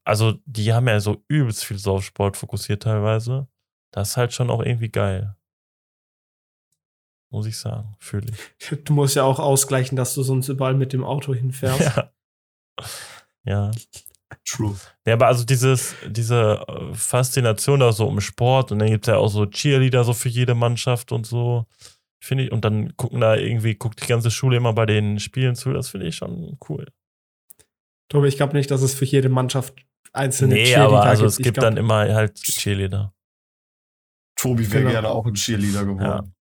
also 0.06 0.36
die 0.46 0.72
haben 0.72 0.88
ja 0.88 1.00
so 1.00 1.24
übelst 1.28 1.66
viel 1.66 1.78
so 1.78 1.96
auf 1.96 2.06
Sport 2.06 2.38
fokussiert 2.38 2.84
teilweise. 2.84 3.48
Das 3.92 4.10
ist 4.10 4.18
halt 4.18 4.34
schon 4.34 4.52
auch 4.52 4.62
irgendwie 4.62 4.90
geil. 4.90 5.36
Muss 7.32 7.48
ich 7.48 7.58
sagen, 7.58 7.96
fühle 8.00 8.32
ich. 8.32 8.84
Du 8.86 8.94
musst 8.94 9.16
ja 9.16 9.24
auch 9.24 9.40
ausgleichen, 9.40 9.96
dass 9.98 10.14
du 10.14 10.22
sonst 10.22 10.48
überall 10.48 10.76
mit 10.76 10.94
dem 10.94 11.04
Auto 11.04 11.34
hinfährst. 11.34 11.80
Ja. 11.82 12.12
ja. 13.46 13.72
True. 14.48 14.76
Ja, 15.08 15.14
aber 15.14 15.28
also 15.28 15.44
dieses, 15.44 15.96
diese 16.08 16.66
äh, 16.68 16.94
Faszination 16.94 17.80
da 17.80 17.92
so 17.92 18.08
um 18.08 18.22
Sport 18.22 18.72
und 18.72 18.80
dann 18.80 18.90
gibt 18.90 19.08
es 19.08 19.12
ja 19.12 19.18
auch 19.18 19.30
so 19.30 19.46
Cheerleader 19.46 20.04
so 20.04 20.14
für 20.14 20.30
jede 20.30 20.54
Mannschaft 20.54 21.12
und 21.12 21.26
so. 21.26 21.66
Finde 22.26 22.46
ich, 22.46 22.52
und 22.52 22.66
dann 22.66 22.98
gucken 22.98 23.22
da 23.22 23.36
irgendwie, 23.36 23.76
guckt 23.76 24.02
die 24.02 24.08
ganze 24.08 24.32
Schule 24.32 24.58
immer 24.58 24.74
bei 24.74 24.88
den 24.88 25.20
Spielen 25.20 25.54
zu, 25.54 25.72
das 25.74 25.90
finde 25.90 26.08
ich 26.08 26.16
schon 26.16 26.58
cool. 26.68 26.88
Tobi, 28.10 28.30
ich 28.30 28.36
glaube 28.38 28.54
nicht, 28.58 28.72
dass 28.72 28.82
es 28.82 28.96
für 28.96 29.06
jede 29.06 29.30
Mannschaft 29.30 29.86
einzelne 30.12 30.56
Nee, 30.56 30.64
Cheerleader 30.66 30.88
aber 30.88 31.04
also 31.04 31.22
gibt. 31.24 31.32
es 31.32 31.38
gibt 31.38 31.54
glaub, 31.60 31.66
dann 31.66 31.78
immer 31.78 32.12
halt 32.16 32.34
Cheerleader. 32.42 33.14
Tobi 34.36 34.72
wäre 34.72 34.80
Genau. 34.82 34.92
gerne 34.92 35.10
auch 35.10 35.28
ein 35.28 35.36
Cheerleader 35.36 35.86
geworden. 35.86 36.34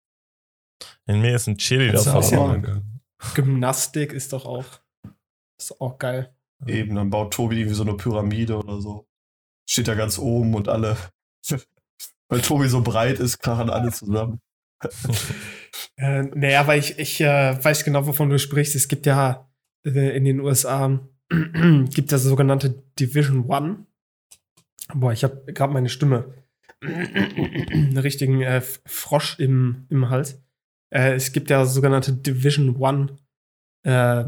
In 1.07 1.21
mir 1.21 1.35
ist 1.35 1.49
ein 1.49 1.59
Cheerleader 1.59 1.99
verloren. 1.99 3.03
Gymnastik 3.35 4.15
ist 4.15 4.33
doch 4.33 4.47
auch, 4.47 4.65
ist 5.61 5.79
auch 5.83 5.99
geil. 5.99 6.35
Eben, 6.67 6.95
dann 6.95 7.11
baut 7.11 7.35
Tobi 7.35 7.57
irgendwie 7.57 7.75
so 7.75 7.83
eine 7.83 7.95
Pyramide 7.95 8.57
oder 8.57 8.81
so. 8.81 9.07
Steht 9.69 9.89
da 9.89 9.95
ganz 9.95 10.19
oben 10.19 10.55
und 10.55 10.69
alle. 10.69 10.97
Weil 12.31 12.41
Tobi 12.41 12.69
so 12.69 12.81
breit 12.81 13.19
ist, 13.19 13.39
krachen 13.41 13.69
alle 13.69 13.93
zusammen. 13.93 14.41
Äh, 15.97 16.23
naja, 16.23 16.61
aber 16.61 16.77
ich, 16.77 16.99
ich 16.99 17.21
äh, 17.21 17.63
weiß 17.63 17.85
genau, 17.85 18.07
wovon 18.07 18.31
du 18.31 18.39
sprichst. 18.39 18.75
Es 18.75 18.89
gibt 18.89 19.07
ja 19.07 19.49
äh, 19.85 20.17
in 20.17 20.25
den 20.25 20.41
USA 20.41 21.01
gibt 21.29 22.13
ja 22.13 22.19
sogenannte 22.19 22.83
Division 22.99 23.47
One. 23.49 23.87
Boah, 24.95 25.13
ich 25.13 25.25
habe 25.25 25.53
gerade 25.53 25.73
meine 25.73 25.89
Stimme. 25.89 26.35
einen 26.83 27.97
richtigen 27.97 28.43
äh, 28.43 28.61
Frosch 28.61 29.39
im, 29.39 29.87
im 29.89 30.11
Hals. 30.11 30.43
Äh, 30.91 31.15
es 31.15 31.33
gibt 31.33 31.51
ja 31.51 31.65
sogenannte 31.65 32.13
Division 32.13 32.77
One 32.77 33.17
äh, 33.85 34.25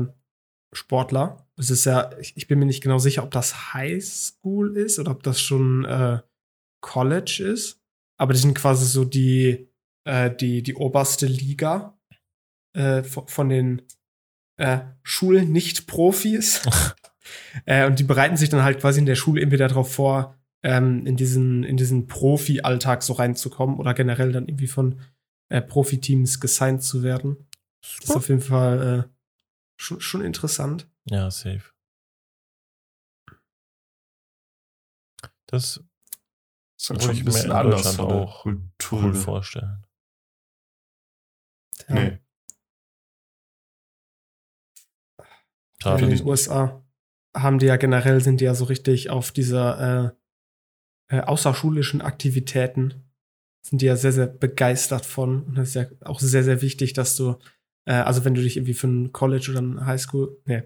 Sportler. 0.72 1.48
Es 1.58 1.70
ist 1.70 1.84
ja, 1.84 2.16
ich, 2.18 2.36
ich 2.36 2.48
bin 2.48 2.58
mir 2.58 2.66
nicht 2.66 2.82
genau 2.82 2.98
sicher, 2.98 3.22
ob 3.22 3.30
das 3.30 3.74
High 3.74 4.02
School 4.04 4.76
ist 4.76 4.98
oder 4.98 5.10
ob 5.10 5.22
das 5.22 5.40
schon 5.40 5.84
äh, 5.84 6.20
College 6.80 7.42
ist. 7.44 7.80
Aber 8.18 8.32
die 8.32 8.38
sind 8.38 8.54
quasi 8.54 8.86
so 8.86 9.04
die, 9.04 9.68
äh, 10.06 10.34
die, 10.34 10.62
die 10.62 10.74
oberste 10.74 11.26
Liga 11.26 11.98
äh, 12.72 13.02
von, 13.02 13.28
von 13.28 13.48
den 13.48 13.82
äh, 14.56 14.80
Schul-Nicht-Profis. 15.02 16.62
äh, 17.66 17.86
und 17.86 17.98
die 17.98 18.04
bereiten 18.04 18.36
sich 18.36 18.48
dann 18.48 18.62
halt 18.62 18.80
quasi 18.80 19.00
in 19.00 19.06
der 19.06 19.16
Schule 19.16 19.42
entweder 19.42 19.68
darauf 19.68 19.92
vor, 19.92 20.38
ähm, 20.62 21.06
in 21.06 21.16
diesen, 21.16 21.64
in 21.64 21.76
diesen 21.76 22.06
Profi-Alltag 22.06 23.02
so 23.02 23.14
reinzukommen 23.14 23.76
oder 23.78 23.94
generell 23.94 24.32
dann 24.32 24.48
irgendwie 24.48 24.68
von 24.68 25.00
äh, 25.48 25.60
Profiteams 25.60 26.40
gesigned 26.40 26.82
zu 26.82 27.02
werden. 27.02 27.48
Das 27.82 28.10
ist 28.10 28.16
auf 28.16 28.28
jeden 28.28 28.40
Fall 28.40 29.06
äh, 29.06 29.12
schon, 29.76 30.00
schon 30.00 30.24
interessant. 30.24 30.88
Ja, 31.04 31.30
safe. 31.30 31.62
Das 35.46 35.80
ist 36.78 36.90
halt 36.90 37.00
Würde 37.00 37.02
schon 37.02 37.14
ich 37.14 37.20
ein 37.20 37.24
mir 37.24 37.30
bisschen 37.30 37.52
anders 37.52 37.94
von 37.94 38.08
der 38.08 38.16
auch 38.16 38.42
Kultur. 38.42 39.02
cool 39.02 39.14
vorstellen. 39.14 39.85
Ja. 41.88 41.94
Nee. 41.94 42.18
Schade. 45.82 46.04
in 46.04 46.12
ich 46.12 46.20
den 46.20 46.28
USA 46.28 46.82
haben 47.36 47.58
die 47.58 47.66
ja 47.66 47.76
generell, 47.76 48.20
sind 48.20 48.40
die 48.40 48.44
ja 48.44 48.54
so 48.54 48.64
richtig 48.64 49.10
auf 49.10 49.30
dieser 49.30 50.14
äh, 51.10 51.16
äh, 51.16 51.20
außerschulischen 51.20 52.00
Aktivitäten, 52.00 53.12
sind 53.62 53.82
die 53.82 53.86
ja 53.86 53.96
sehr, 53.96 54.12
sehr 54.12 54.26
begeistert 54.26 55.06
von. 55.06 55.42
Und 55.42 55.58
das 55.58 55.68
ist 55.68 55.74
ja 55.74 55.86
auch 56.00 56.18
sehr, 56.18 56.44
sehr 56.44 56.62
wichtig, 56.62 56.94
dass 56.94 57.16
du, 57.16 57.36
äh, 57.84 57.92
also 57.92 58.24
wenn 58.24 58.34
du 58.34 58.42
dich 58.42 58.56
irgendwie 58.56 58.74
für 58.74 58.88
ein 58.88 59.12
College 59.12 59.48
oder 59.50 59.60
ein 59.60 59.86
Highschool, 59.86 60.40
nee, 60.46 60.62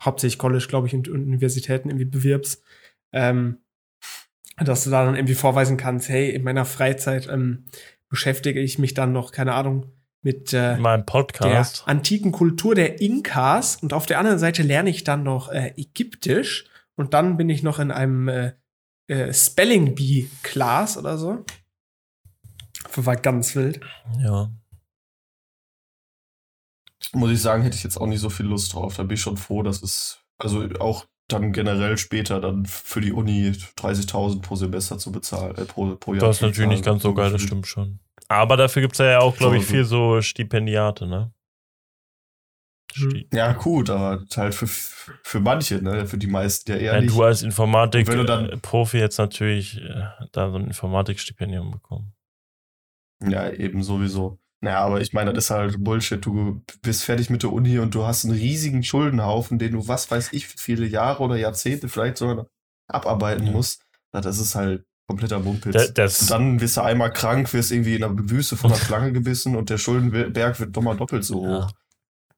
hauptsächlich 0.00 0.38
College, 0.38 0.66
glaube 0.68 0.86
ich, 0.86 0.94
und 0.94 1.08
und 1.08 1.22
Universitäten 1.24 1.90
irgendwie 1.90 2.04
bewirbst, 2.04 2.62
ähm, 3.12 3.58
dass 4.58 4.84
du 4.84 4.90
da 4.90 5.04
dann 5.04 5.16
irgendwie 5.16 5.34
vorweisen 5.34 5.76
kannst, 5.76 6.08
hey, 6.08 6.30
in 6.30 6.44
meiner 6.44 6.64
Freizeit 6.64 7.28
ähm, 7.28 7.64
beschäftige 8.08 8.60
ich 8.60 8.78
mich 8.78 8.94
dann 8.94 9.12
noch, 9.12 9.32
keine 9.32 9.54
Ahnung, 9.54 9.90
mit 10.22 10.52
äh, 10.52 10.76
Mein 10.76 11.00
der 11.00 11.04
Podcast. 11.04 11.82
antiken 11.86 12.32
Kultur 12.32 12.74
der 12.74 13.00
Inkas 13.00 13.76
und 13.76 13.92
auf 13.92 14.06
der 14.06 14.18
anderen 14.18 14.38
Seite 14.38 14.62
lerne 14.62 14.90
ich 14.90 15.04
dann 15.04 15.22
noch 15.22 15.50
äh, 15.50 15.74
Ägyptisch 15.76 16.66
und 16.96 17.14
dann 17.14 17.36
bin 17.36 17.48
ich 17.48 17.62
noch 17.62 17.78
in 17.78 17.90
einem 17.90 18.28
äh, 18.28 18.52
äh, 19.08 19.32
Spelling 19.32 19.94
Bee 19.94 20.28
Class 20.42 20.96
oder 20.96 21.18
so. 21.18 21.44
Das 22.84 23.04
war 23.06 23.16
ganz 23.16 23.54
wild. 23.56 23.80
Ja. 24.18 24.50
Muss 27.12 27.30
ich 27.30 27.42
sagen, 27.42 27.62
hätte 27.62 27.76
ich 27.76 27.84
jetzt 27.84 27.96
auch 27.96 28.06
nicht 28.06 28.20
so 28.20 28.30
viel 28.30 28.46
Lust 28.46 28.72
drauf. 28.74 28.96
Da 28.96 29.02
bin 29.02 29.14
ich 29.16 29.20
schon 29.20 29.36
froh, 29.36 29.62
dass 29.62 29.82
es 29.82 30.20
Also 30.38 30.66
auch 30.78 31.06
dann 31.28 31.52
generell 31.52 31.98
später 31.98 32.40
dann 32.40 32.66
für 32.66 33.00
die 33.00 33.12
Uni 33.12 33.50
30.000 33.50 34.40
pro 34.42 34.56
Semester 34.56 34.98
zu 34.98 35.10
bezahlen, 35.12 35.56
äh, 35.56 35.64
pro, 35.64 35.96
pro 35.96 36.14
Jahr. 36.14 36.26
Das 36.26 36.36
ist 36.36 36.42
natürlich 36.42 36.68
nicht 36.68 36.80
bezahlen. 36.80 36.94
ganz 36.96 37.02
so 37.02 37.14
geil, 37.14 37.32
das 37.32 37.42
stimmt 37.42 37.66
schon. 37.66 37.98
Aber 38.34 38.56
dafür 38.56 38.82
gibt 38.82 38.94
es 38.94 38.98
ja 38.98 39.18
auch, 39.20 39.36
glaube 39.36 39.56
ich, 39.58 39.64
viel 39.64 39.84
so 39.84 40.20
Stipendiate, 40.20 41.06
ne? 41.06 41.32
Sti 42.94 43.28
Ja, 43.32 43.52
gut, 43.52 43.88
aber 43.90 44.24
halt 44.36 44.54
für, 44.54 44.66
für 44.66 45.40
manche, 45.40 45.82
ne? 45.82 46.06
Für 46.06 46.18
die 46.18 46.26
meisten 46.26 46.70
ja 46.72 46.76
eher 46.76 46.94
ja, 46.94 47.00
nicht. 47.00 47.14
du 47.14 47.22
als 47.22 47.42
Informatik 47.42 48.06
Und 48.06 48.12
wenn 48.12 48.18
du 48.18 48.24
dann- 48.24 48.48
äh, 48.50 48.56
Profi 48.58 48.98
jetzt 48.98 49.18
natürlich 49.18 49.80
äh, 49.80 50.04
da 50.32 50.50
so 50.50 50.56
ein 50.56 50.66
Informatikstipendium 50.66 51.70
bekommen. 51.70 52.12
Ja, 53.24 53.50
eben 53.50 53.82
sowieso. 53.82 54.38
Naja, 54.60 54.80
aber 54.80 55.00
ich 55.00 55.12
meine, 55.12 55.32
das 55.32 55.44
ist 55.44 55.50
halt 55.50 55.82
Bullshit. 55.82 56.24
Du 56.24 56.62
bist 56.82 57.04
fertig 57.04 57.30
mit 57.30 57.42
der 57.42 57.52
Uni 57.52 57.78
und 57.78 57.94
du 57.94 58.04
hast 58.04 58.24
einen 58.24 58.34
riesigen 58.34 58.82
Schuldenhaufen, 58.84 59.58
den 59.58 59.72
du, 59.72 59.88
was 59.88 60.10
weiß 60.10 60.32
ich, 60.32 60.46
viele 60.48 60.86
Jahre 60.86 61.22
oder 61.22 61.36
Jahrzehnte 61.36 61.88
vielleicht 61.88 62.16
sogar 62.18 62.46
abarbeiten 62.88 63.46
Ja. 63.46 63.52
musst. 63.52 63.82
Na, 64.12 64.20
das 64.20 64.38
ist 64.38 64.54
halt 64.54 64.84
kompletter 65.08 65.38
Mumpitz. 65.40 65.72
Da- 65.74 65.88
das- 65.88 66.22
und 66.22 66.30
dann 66.30 66.60
wirst 66.60 66.76
du 66.76 66.80
einmal 66.82 67.12
krank, 67.12 67.52
wirst 67.52 67.70
irgendwie 67.72 67.94
in 67.94 68.00
der 68.00 68.10
Wüste 68.30 68.56
von 68.56 68.72
einer 68.72 68.80
Schlange 68.84 69.12
gebissen 69.12 69.56
und 69.56 69.68
der 69.70 69.78
Schuldenberg 69.78 70.58
wird 70.60 70.74
nochmal 70.74 70.96
doppelt 70.96 71.24
so 71.24 71.44
Ja. 71.44 71.64
hoch. 71.66 71.70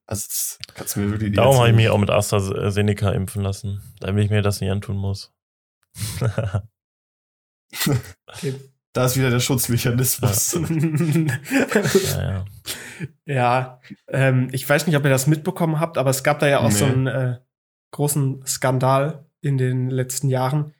Also, 0.07 0.27
das 0.27 0.59
kannst 0.75 0.95
du 0.95 0.99
mir 0.99 1.09
wirklich 1.11 1.29
nicht 1.31 1.39
Darum 1.39 1.57
habe 1.57 1.69
ich 1.69 1.75
mich 1.75 1.89
auch 1.89 1.97
mit 1.97 2.11
AstraZeneca 2.11 3.09
impfen 3.11 3.41
lassen, 3.41 3.81
damit 3.99 4.25
ich 4.25 4.29
mir 4.29 4.43
das 4.43 4.61
nicht 4.61 4.69
antun 4.69 4.97
muss. 4.97 5.33
Da 8.93 9.05
ist 9.05 9.17
wieder 9.17 9.29
der 9.29 9.41
Schutzmechanismus. 9.41 10.53
ja, 12.13 12.21
ja. 12.23 12.45
Ja, 13.25 13.81
ähm, 14.07 14.47
ich 14.53 14.67
weiß 14.69 14.87
nicht, 14.87 14.95
ob 14.95 15.03
ihr 15.03 15.09
das 15.09 15.27
mitbekommen 15.27 15.81
habt, 15.81 15.97
aber 15.97 16.09
es 16.11 16.23
gab 16.23 16.39
da 16.39 16.47
ja 16.47 16.59
auch 16.59 16.69
Nee. 16.69 16.75
so 16.75 16.85
einen 16.85 17.07
äh, 17.07 17.39
großen 17.91 18.45
Skandal 18.45 19.25
in 19.41 19.57
den 19.57 19.89
letzten 19.89 20.29
Jahren, 20.29 20.73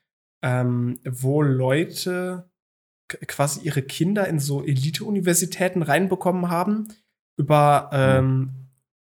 ähm, 0.45 0.99
wo 1.03 1.41
Leute 1.41 2.47
quasi 3.07 3.61
ihre 3.61 3.81
Kinder 3.81 4.27
in 4.27 4.39
so 4.39 4.63
Elite-Universitäten 4.63 5.81
reinbekommen 5.81 6.49
haben 6.49 6.87
über, 7.37 7.89
ähm, 7.91 8.69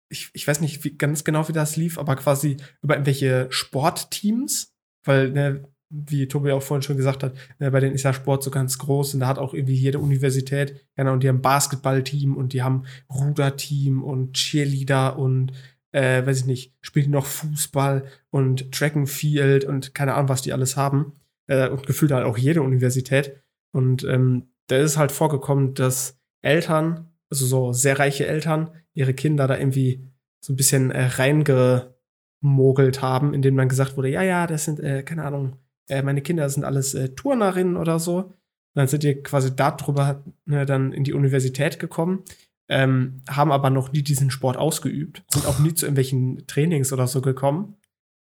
ich, 0.10 0.32
ich 0.34 0.48
weiß 0.48 0.60
nicht 0.60 0.84
wie, 0.84 0.98
ganz 0.98 1.24
genau, 1.24 1.48
wie 1.48 1.54
das 1.54 1.76
lief, 1.76 2.00
aber 2.00 2.16
quasi 2.16 2.58
über 2.82 2.96
irgendwelche 2.96 3.48
Sportteams, 3.52 4.74
weil, 5.06 5.32
ne, 5.32 5.70
wie 5.92 6.28
Tobi 6.28 6.52
auch 6.52 6.64
vorhin 6.64 6.82
schon 6.82 6.98
gesagt 6.98 7.22
hat, 7.24 7.36
ne, 7.60 7.70
bei 7.70 7.80
denen 7.80 7.94
ist 7.94 8.04
ja 8.04 8.14
Sport 8.14 8.44
so 8.44 8.50
ganz 8.50 8.80
groß 8.80 9.14
und 9.14 9.20
da 9.20 9.28
hat 9.28 9.38
auch 9.38 9.54
irgendwie 9.54 9.76
jede 9.76 10.00
Universität, 10.00 10.88
genau, 10.96 11.14
und 11.14 11.22
die 11.22 11.30
haben 11.30 11.42
Basketballteam 11.42 12.36
und 12.36 12.54
die 12.54 12.64
haben 12.64 12.86
Ruderteam 13.12 14.04
und 14.04 14.34
Cheerleader 14.34 15.18
und 15.18 15.54
äh, 15.92 16.26
weiß 16.26 16.42
ich 16.42 16.46
nicht, 16.46 16.74
spielen 16.82 17.12
noch 17.12 17.26
Fußball 17.26 18.06
und 18.32 18.72
Track 18.72 18.96
and 18.96 19.10
Field 19.10 19.64
und 19.66 19.94
keine 19.94 20.16
Ahnung, 20.16 20.30
was 20.30 20.42
die 20.42 20.54
alles 20.54 20.76
haben. 20.76 21.19
Äh, 21.50 21.70
und 21.70 21.86
gefühlt 21.88 22.12
halt 22.12 22.26
auch 22.26 22.38
jede 22.38 22.62
Universität. 22.62 23.41
Und 23.72 24.04
ähm, 24.04 24.52
da 24.68 24.78
ist 24.78 24.97
halt 24.97 25.12
vorgekommen, 25.12 25.74
dass 25.74 26.20
Eltern, 26.41 27.10
also 27.30 27.45
so 27.45 27.74
sehr 27.74 27.97
reiche 27.97 28.28
Eltern, 28.28 28.70
ihre 28.93 29.14
Kinder 29.14 29.47
da 29.47 29.58
irgendwie 29.58 30.08
so 30.41 30.54
ein 30.54 30.56
bisschen 30.56 30.91
äh, 30.91 31.06
reingemogelt 31.06 33.02
haben, 33.02 33.34
indem 33.34 33.58
dann 33.58 33.68
gesagt 33.68 33.97
wurde, 33.97 34.10
ja, 34.10 34.22
ja, 34.22 34.45
das 34.45 34.66
sind, 34.66 34.80
äh, 34.80 35.02
keine 35.04 35.24
Ahnung, 35.24 35.58
äh, 35.88 36.04
meine 36.04 36.22
Kinder 36.22 36.47
sind 36.50 36.64
alles 36.64 36.93
äh, 36.93 37.10
Turnerinnen 37.10 37.78
oder 37.78 38.00
so. 38.00 38.18
Und 38.18 38.36
dann 38.76 38.88
sind 38.88 39.02
die 39.02 39.16
quasi 39.16 39.56
darüber 39.56 40.24
ne, 40.45 40.68
dann 40.68 40.93
in 40.93 41.04
die 41.04 41.14
Universität 41.14 41.80
gekommen, 41.80 42.24
ähm, 42.70 43.24
haben 43.28 43.52
aber 43.52 43.72
noch 43.72 43.91
nie 43.91 44.04
diesen 44.04 44.30
Sport 44.30 44.58
ausgeübt, 44.58 45.24
sind 45.30 45.47
auch 45.47 45.58
nie 45.58 45.74
zu 45.74 45.88
irgendwelchen 45.88 46.45
Trainings 46.45 46.93
oder 46.93 47.08
so 47.08 47.22
gekommen. 47.22 47.76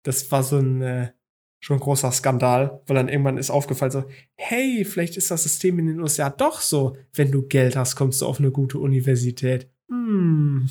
Das 0.04 0.32
war 0.32 0.42
so 0.42 0.56
ein 0.56 0.80
äh, 0.80 1.12
schon 1.60 1.78
ein 1.78 1.80
großer 1.80 2.12
Skandal, 2.12 2.82
weil 2.86 2.96
dann 2.96 3.08
irgendwann 3.08 3.38
ist 3.38 3.50
aufgefallen 3.50 3.90
so, 3.90 4.04
hey, 4.36 4.84
vielleicht 4.84 5.16
ist 5.16 5.30
das 5.30 5.42
System 5.42 5.78
in 5.78 5.86
den 5.86 6.00
USA 6.00 6.30
doch 6.30 6.60
so, 6.60 6.96
wenn 7.14 7.32
du 7.32 7.42
Geld 7.42 7.76
hast, 7.76 7.96
kommst 7.96 8.20
du 8.20 8.26
auf 8.26 8.38
eine 8.38 8.50
gute 8.50 8.78
Universität. 8.78 9.70
Hm. 9.88 10.68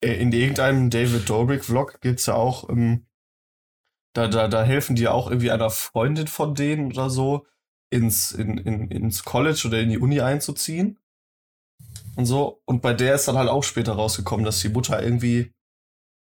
Äh, 0.00 0.20
In 0.20 0.32
irgendeinem 0.32 0.90
David 0.90 1.28
Dobrik-Vlog 1.28 2.00
gibt's 2.00 2.26
ja 2.26 2.34
auch, 2.34 2.68
ähm, 2.68 3.06
da, 4.14 4.28
da, 4.28 4.46
da 4.46 4.62
helfen 4.62 4.94
die 4.94 5.08
auch 5.08 5.28
irgendwie 5.28 5.50
einer 5.50 5.70
Freundin 5.70 6.28
von 6.28 6.54
denen 6.54 6.92
oder 6.92 7.10
so, 7.10 7.46
ins, 7.90 8.32
in, 8.32 8.58
in, 8.58 8.90
ins 8.90 9.24
College 9.24 9.64
oder 9.66 9.80
in 9.80 9.90
die 9.90 9.98
Uni 9.98 10.20
einzuziehen. 10.20 10.98
Und 12.16 12.26
so. 12.26 12.62
Und 12.64 12.80
bei 12.80 12.94
der 12.94 13.14
ist 13.14 13.28
dann 13.28 13.36
halt 13.36 13.48
auch 13.48 13.64
später 13.64 13.92
rausgekommen, 13.92 14.44
dass 14.44 14.60
die 14.60 14.68
Mutter 14.68 15.02
irgendwie, 15.02 15.52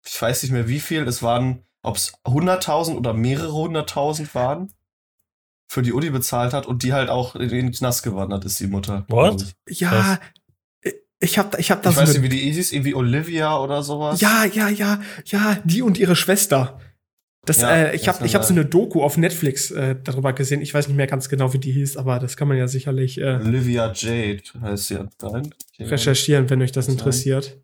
ich 0.05 0.21
weiß 0.21 0.43
nicht 0.43 0.51
mehr 0.51 0.67
wie 0.67 0.79
viel, 0.79 1.07
es 1.07 1.23
waren, 1.23 1.63
ob 1.83 1.97
es 1.97 2.13
100.000 2.23 2.95
oder 2.95 3.13
mehrere 3.13 3.53
hunderttausend 3.53 4.33
waren, 4.33 4.73
für 5.67 5.81
die 5.81 5.91
Uni 5.91 6.09
bezahlt 6.09 6.53
hat 6.53 6.65
und 6.65 6.83
die 6.83 6.93
halt 6.93 7.09
auch 7.09 7.35
in 7.35 7.49
den 7.49 7.71
Knast 7.71 8.03
gewandert 8.03 8.45
ist, 8.45 8.59
die 8.59 8.67
Mutter. 8.67 9.05
What? 9.09 9.53
ich. 9.65 9.81
Ja, 9.81 10.19
ich 11.19 11.37
hab, 11.37 11.57
ich 11.57 11.71
hab 11.71 11.81
da 11.81 11.89
Ich 11.89 11.95
so 11.95 12.01
weiß 12.01 12.09
eine 12.09 12.19
nicht, 12.19 12.31
wie 12.31 12.35
die 12.35 12.51
hieß, 12.51 12.73
irgendwie 12.73 12.95
Olivia 12.95 13.57
oder 13.57 13.81
sowas. 13.81 14.19
Ja, 14.19 14.43
ja, 14.45 14.67
ja, 14.67 14.99
ja, 15.25 15.57
die 15.63 15.81
und 15.81 15.97
ihre 15.97 16.15
Schwester. 16.15 16.79
Das, 17.45 17.61
Ja, 17.61 17.75
äh, 17.75 17.95
ich 17.95 18.07
habe 18.07 18.25
ich 18.25 18.35
hab 18.35 18.43
so 18.43 18.53
eine 18.53 18.65
Doku 18.65 19.01
auf 19.01 19.17
Netflix 19.17 19.71
äh, 19.71 19.95
darüber 20.01 20.31
gesehen. 20.33 20.61
Ich 20.61 20.73
weiß 20.73 20.87
nicht 20.87 20.95
mehr 20.95 21.07
ganz 21.07 21.27
genau, 21.27 21.53
wie 21.53 21.59
die 21.59 21.71
hieß, 21.71 21.97
aber 21.97 22.19
das 22.19 22.37
kann 22.37 22.47
man 22.47 22.57
ja 22.57 22.67
sicherlich 22.67 23.19
äh, 23.19 23.39
Olivia 23.43 23.91
Jade 23.93 24.43
heißt 24.61 24.87
sie 24.87 24.97
anscheinend. 24.97 25.55
recherchieren, 25.79 26.49
wenn 26.49 26.61
euch 26.61 26.71
das 26.71 26.87
interessiert. 26.87 27.57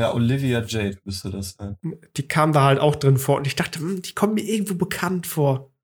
Ja, 0.00 0.14
Olivia 0.14 0.64
Jade 0.64 0.98
müsste 1.04 1.30
das 1.30 1.56
sein. 1.58 1.76
Die 2.16 2.26
kam 2.26 2.54
da 2.54 2.64
halt 2.64 2.80
auch 2.80 2.96
drin 2.96 3.18
vor 3.18 3.36
und 3.36 3.46
ich 3.46 3.54
dachte, 3.54 3.80
hm, 3.80 4.00
die 4.00 4.14
kommen 4.14 4.32
mir 4.32 4.44
irgendwo 4.44 4.74
bekannt 4.74 5.26
vor. 5.26 5.74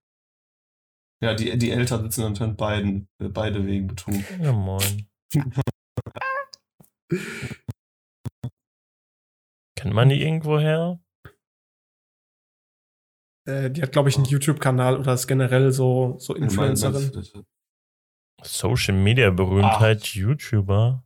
Ja, 1.22 1.34
die, 1.34 1.58
die 1.58 1.70
Eltern 1.70 2.00
sitzen 2.04 2.24
anscheinend 2.24 2.56
beiden, 2.56 3.08
äh, 3.18 3.28
beide 3.28 3.66
wegen 3.66 3.88
Betrug. 3.88 4.14
ja, 4.40 4.52
moin. 4.52 5.06
Kennt 9.76 9.92
man 9.92 10.08
die 10.08 10.22
irgendwo 10.22 10.58
her? 10.58 10.98
Äh, 13.46 13.70
die 13.70 13.82
hat, 13.82 13.92
glaube 13.92 14.08
ich, 14.08 14.16
einen 14.16 14.24
YouTube-Kanal 14.24 14.98
oder 14.98 15.12
ist 15.12 15.26
generell 15.26 15.72
so, 15.72 16.16
so 16.18 16.34
Influencerin. 16.34 17.44
Social 18.42 18.94
Media 18.96 19.28
Berühmtheit, 19.28 20.06
YouTuber. 20.06 21.05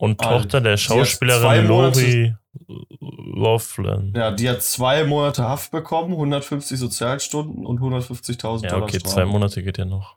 Und 0.00 0.24
Ah, 0.24 0.38
Tochter 0.38 0.60
der 0.60 0.76
Schauspielerin 0.76 1.66
Lori 1.66 2.34
Loughlin. 2.60 4.12
Ja, 4.16 4.30
die 4.30 4.48
hat 4.48 4.62
zwei 4.62 5.04
Monate 5.04 5.42
Haft 5.44 5.70
bekommen, 5.70 6.12
150 6.12 6.78
Sozialstunden 6.78 7.66
und 7.66 7.80
150.000 7.80 8.64
Ja, 8.64 8.70
Dollar 8.70 8.84
okay, 8.84 9.00
Strafe. 9.00 9.14
zwei 9.14 9.24
Monate 9.24 9.62
geht 9.62 9.78
ja 9.78 9.84
noch. 9.84 10.16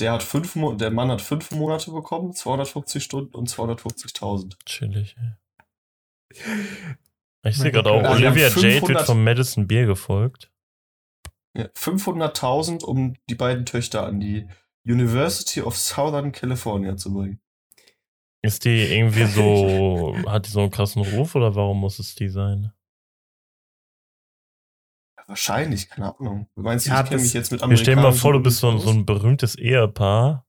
Der 0.00 0.12
hat 0.12 0.22
fünf 0.22 0.54
Mo 0.54 0.74
der 0.74 0.90
Mann 0.90 1.10
hat 1.10 1.20
fünf 1.22 1.50
Monate 1.50 1.90
bekommen, 1.90 2.32
250 2.32 3.02
Stunden 3.02 3.34
und 3.34 3.48
250.000. 3.50 4.54
Chillig, 4.64 5.16
ey. 5.18 6.36
Ich 7.44 7.56
sehe 7.56 7.70
gerade 7.72 7.90
auch, 7.90 8.02
Ja, 8.02 8.08
haben 8.08 8.16
Olivia 8.16 8.48
Jade 8.48 8.62
wird 8.62 8.72
500 8.74 9.06
vom 9.06 9.24
Madison 9.24 9.66
Beer 9.66 9.86
gefolgt. 9.86 10.50
Ja, 11.56 11.64
500.000, 11.66 12.84
um 12.84 13.14
die 13.30 13.34
beiden 13.34 13.64
Töchter 13.64 14.04
an 14.04 14.20
die 14.20 14.46
University 14.84 15.62
of 15.62 15.76
Southern 15.76 16.32
California 16.32 16.96
zu 16.96 17.14
bringen. 17.14 17.40
Ist 18.42 18.64
die 18.64 18.82
irgendwie 18.94 19.26
so, 19.26 20.14
hat 20.26 20.46
die 20.46 20.50
so 20.50 20.60
einen 20.60 20.70
krassen 20.70 21.02
Ruf 21.02 21.34
oder 21.34 21.54
warum 21.54 21.80
muss 21.80 21.98
es 21.98 22.14
die 22.14 22.28
sein? 22.28 22.72
Ja, 25.18 25.24
wahrscheinlich, 25.26 25.88
keine 25.88 26.16
Ahnung. 26.18 26.48
Du 26.54 26.62
meinst, 26.62 26.86
Ja, 26.86 27.02
ich 27.02 27.08
kenne 27.08 27.22
mich 27.22 27.32
jetzt 27.32 27.50
mit 27.50 27.60
Wir 27.60 27.76
stell 27.76 27.96
dir 27.96 28.02
mal 28.02 28.12
vor, 28.12 28.32
du 28.32 28.40
bist 28.40 28.58
so, 28.58 28.70
ein- 28.70 28.78
so 28.78 28.90
ein 28.90 29.04
berühmtes 29.04 29.56
Ehepaar 29.56 30.46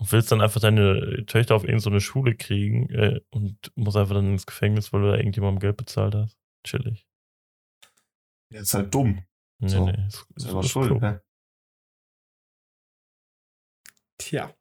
und 0.00 0.12
willst 0.12 0.30
dann 0.30 0.40
einfach 0.40 0.60
deine 0.60 1.24
Töchter 1.26 1.56
auf 1.56 1.62
irgendeine 1.62 1.80
so 1.80 1.90
eine 1.90 2.00
Schule 2.00 2.36
kriegen 2.36 2.88
äh, 2.90 3.20
und 3.30 3.72
musst 3.74 3.96
einfach 3.96 4.14
dann 4.14 4.30
ins 4.32 4.46
Gefängnis, 4.46 4.92
weil 4.92 5.00
du 5.02 5.10
da 5.10 5.16
irgendjemandem 5.16 5.58
Geld 5.58 5.76
bezahlt 5.76 6.14
hast. 6.14 6.38
Chillig. 6.64 7.06
Der 8.52 8.60
ist 8.60 8.74
halt 8.74 8.94
dumm. 8.94 9.24
Nee, 9.60 9.68
So. 9.68 9.84
nee. 9.86 10.06
Ist, 10.06 10.24
Ist 10.36 10.46
ist, 10.46 10.68
schuld. 10.70 11.00
Ne? 11.00 11.20
Tja, 14.18 14.54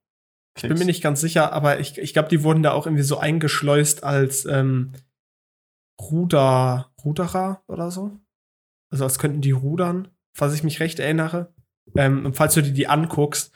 ich 0.58 0.70
bin 0.70 0.78
mir 0.78 0.86
nicht 0.86 1.04
ganz 1.04 1.22
sicher, 1.22 1.54
aber 1.54 1.80
ich, 1.80 1.98
ich 1.98 2.14
glaube, 2.14 2.30
die 2.30 2.44
wurden 2.44 2.64
da 2.64 2.72
auch 2.72 2.86
irgendwie 2.86 3.04
so 3.04 3.18
eingeschleust 3.18 4.04
als 4.04 4.46
ähm, 4.46 4.94
Ruder, 6.02 6.92
Ruderer 7.04 7.64
oder 7.68 7.92
so. 7.92 8.20
Also 8.92 9.04
als 9.04 9.20
könnten 9.20 9.42
die 9.42 9.52
rudern, 9.52 10.10
falls 10.34 10.54
ich 10.54 10.64
mich 10.64 10.80
recht 10.80 11.00
erinnere. 11.00 11.54
Ähm, 11.96 12.26
und 12.26 12.36
falls 12.36 12.54
du 12.54 12.62
dir 12.62 12.74
die 12.74 12.88
anguckst, 12.88 13.52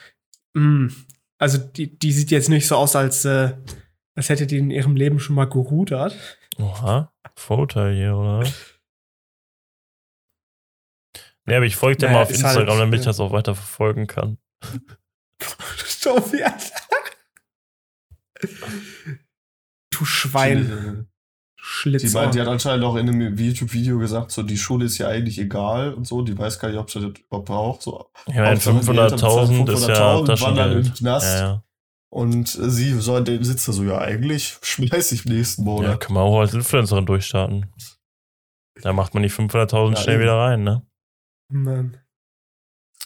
mh, 0.54 0.92
also 1.38 1.58
die, 1.58 1.98
die 1.98 2.12
sieht 2.12 2.30
jetzt 2.30 2.48
nicht 2.48 2.66
so 2.66 2.76
aus, 2.76 2.94
als, 2.96 3.24
äh, 3.24 3.54
als 4.14 4.28
hätte 4.28 4.46
die 4.46 4.58
in 4.58 4.70
ihrem 4.70 4.96
Leben 4.96 5.18
schon 5.18 5.36
mal 5.36 5.48
gerudert. 5.48 6.16
Oha, 6.58 7.12
Vorurteil 7.34 7.94
hier, 7.94 8.16
oder? 8.16 8.44
Nee, 11.46 11.56
aber 11.56 11.66
ich 11.66 11.76
folge 11.76 11.98
dir 11.98 12.06
Naja, 12.06 12.18
mal 12.18 12.22
auf 12.22 12.28
halt, 12.28 12.38
Instagram, 12.38 12.78
damit 12.78 13.00
ich 13.00 13.04
das 13.04 13.18
auch 13.18 13.32
weiter 13.32 13.54
verfolgen 13.54 14.06
kann. 14.06 14.38
Sophie, 15.84 16.44
Alter. 16.44 16.81
Du 19.90 20.04
Schwein. 20.04 21.08
Schlitzer. 21.64 22.06
Die, 22.06 22.12
meint, 22.12 22.34
die 22.34 22.40
hat 22.40 22.48
anscheinend 22.48 22.84
auch 22.84 22.96
in 22.96 23.08
einem 23.08 23.36
YouTube-Video 23.36 23.98
gesagt, 23.98 24.32
so 24.32 24.42
die 24.42 24.58
Schule 24.58 24.86
ist 24.86 24.98
ja 24.98 25.06
eigentlich 25.06 25.38
egal 25.38 25.94
und 25.94 26.08
so. 26.08 26.22
Die 26.22 26.36
weiß 26.36 26.58
gar 26.58 26.68
nicht, 26.68 26.78
ob 26.78 26.90
sie 26.90 27.00
das 27.00 27.20
überhaupt 27.20 27.46
braucht. 27.46 27.82
So, 27.82 28.10
bezahlen 28.26 28.58
500.000 28.58 29.72
ist 29.72 29.86
ja 29.86 30.16
500.000, 30.18 30.40
wandern 30.42 30.70
in 30.72 30.82
den 30.82 30.84
Taschengeld. 30.84 30.94
Knast. 30.96 31.26
Ja, 31.26 31.38
ja. 31.38 31.64
Und 32.10 32.48
sie 32.48 32.92
soll 33.00 33.24
den 33.24 33.44
sitzt 33.44 33.68
da 33.68 33.72
so, 33.72 33.84
ja, 33.84 33.98
eigentlich 33.98 34.58
schmeiß 34.60 35.12
ich 35.12 35.24
nächsten 35.24 35.62
ja, 35.62 35.66
Monat. 35.66 36.00
kann 36.00 36.14
man 36.14 36.24
auch 36.24 36.40
als 36.40 36.52
Influencerin 36.52 37.06
durchstarten. 37.06 37.72
Da 38.82 38.92
macht 38.92 39.14
man 39.14 39.22
die 39.22 39.30
500.000 39.30 39.90
Ja, 39.90 39.96
schnell 39.96 40.14
eben. 40.16 40.24
wieder 40.24 40.36
rein, 40.36 40.64
ne? 40.64 40.86
Mann. 41.48 41.96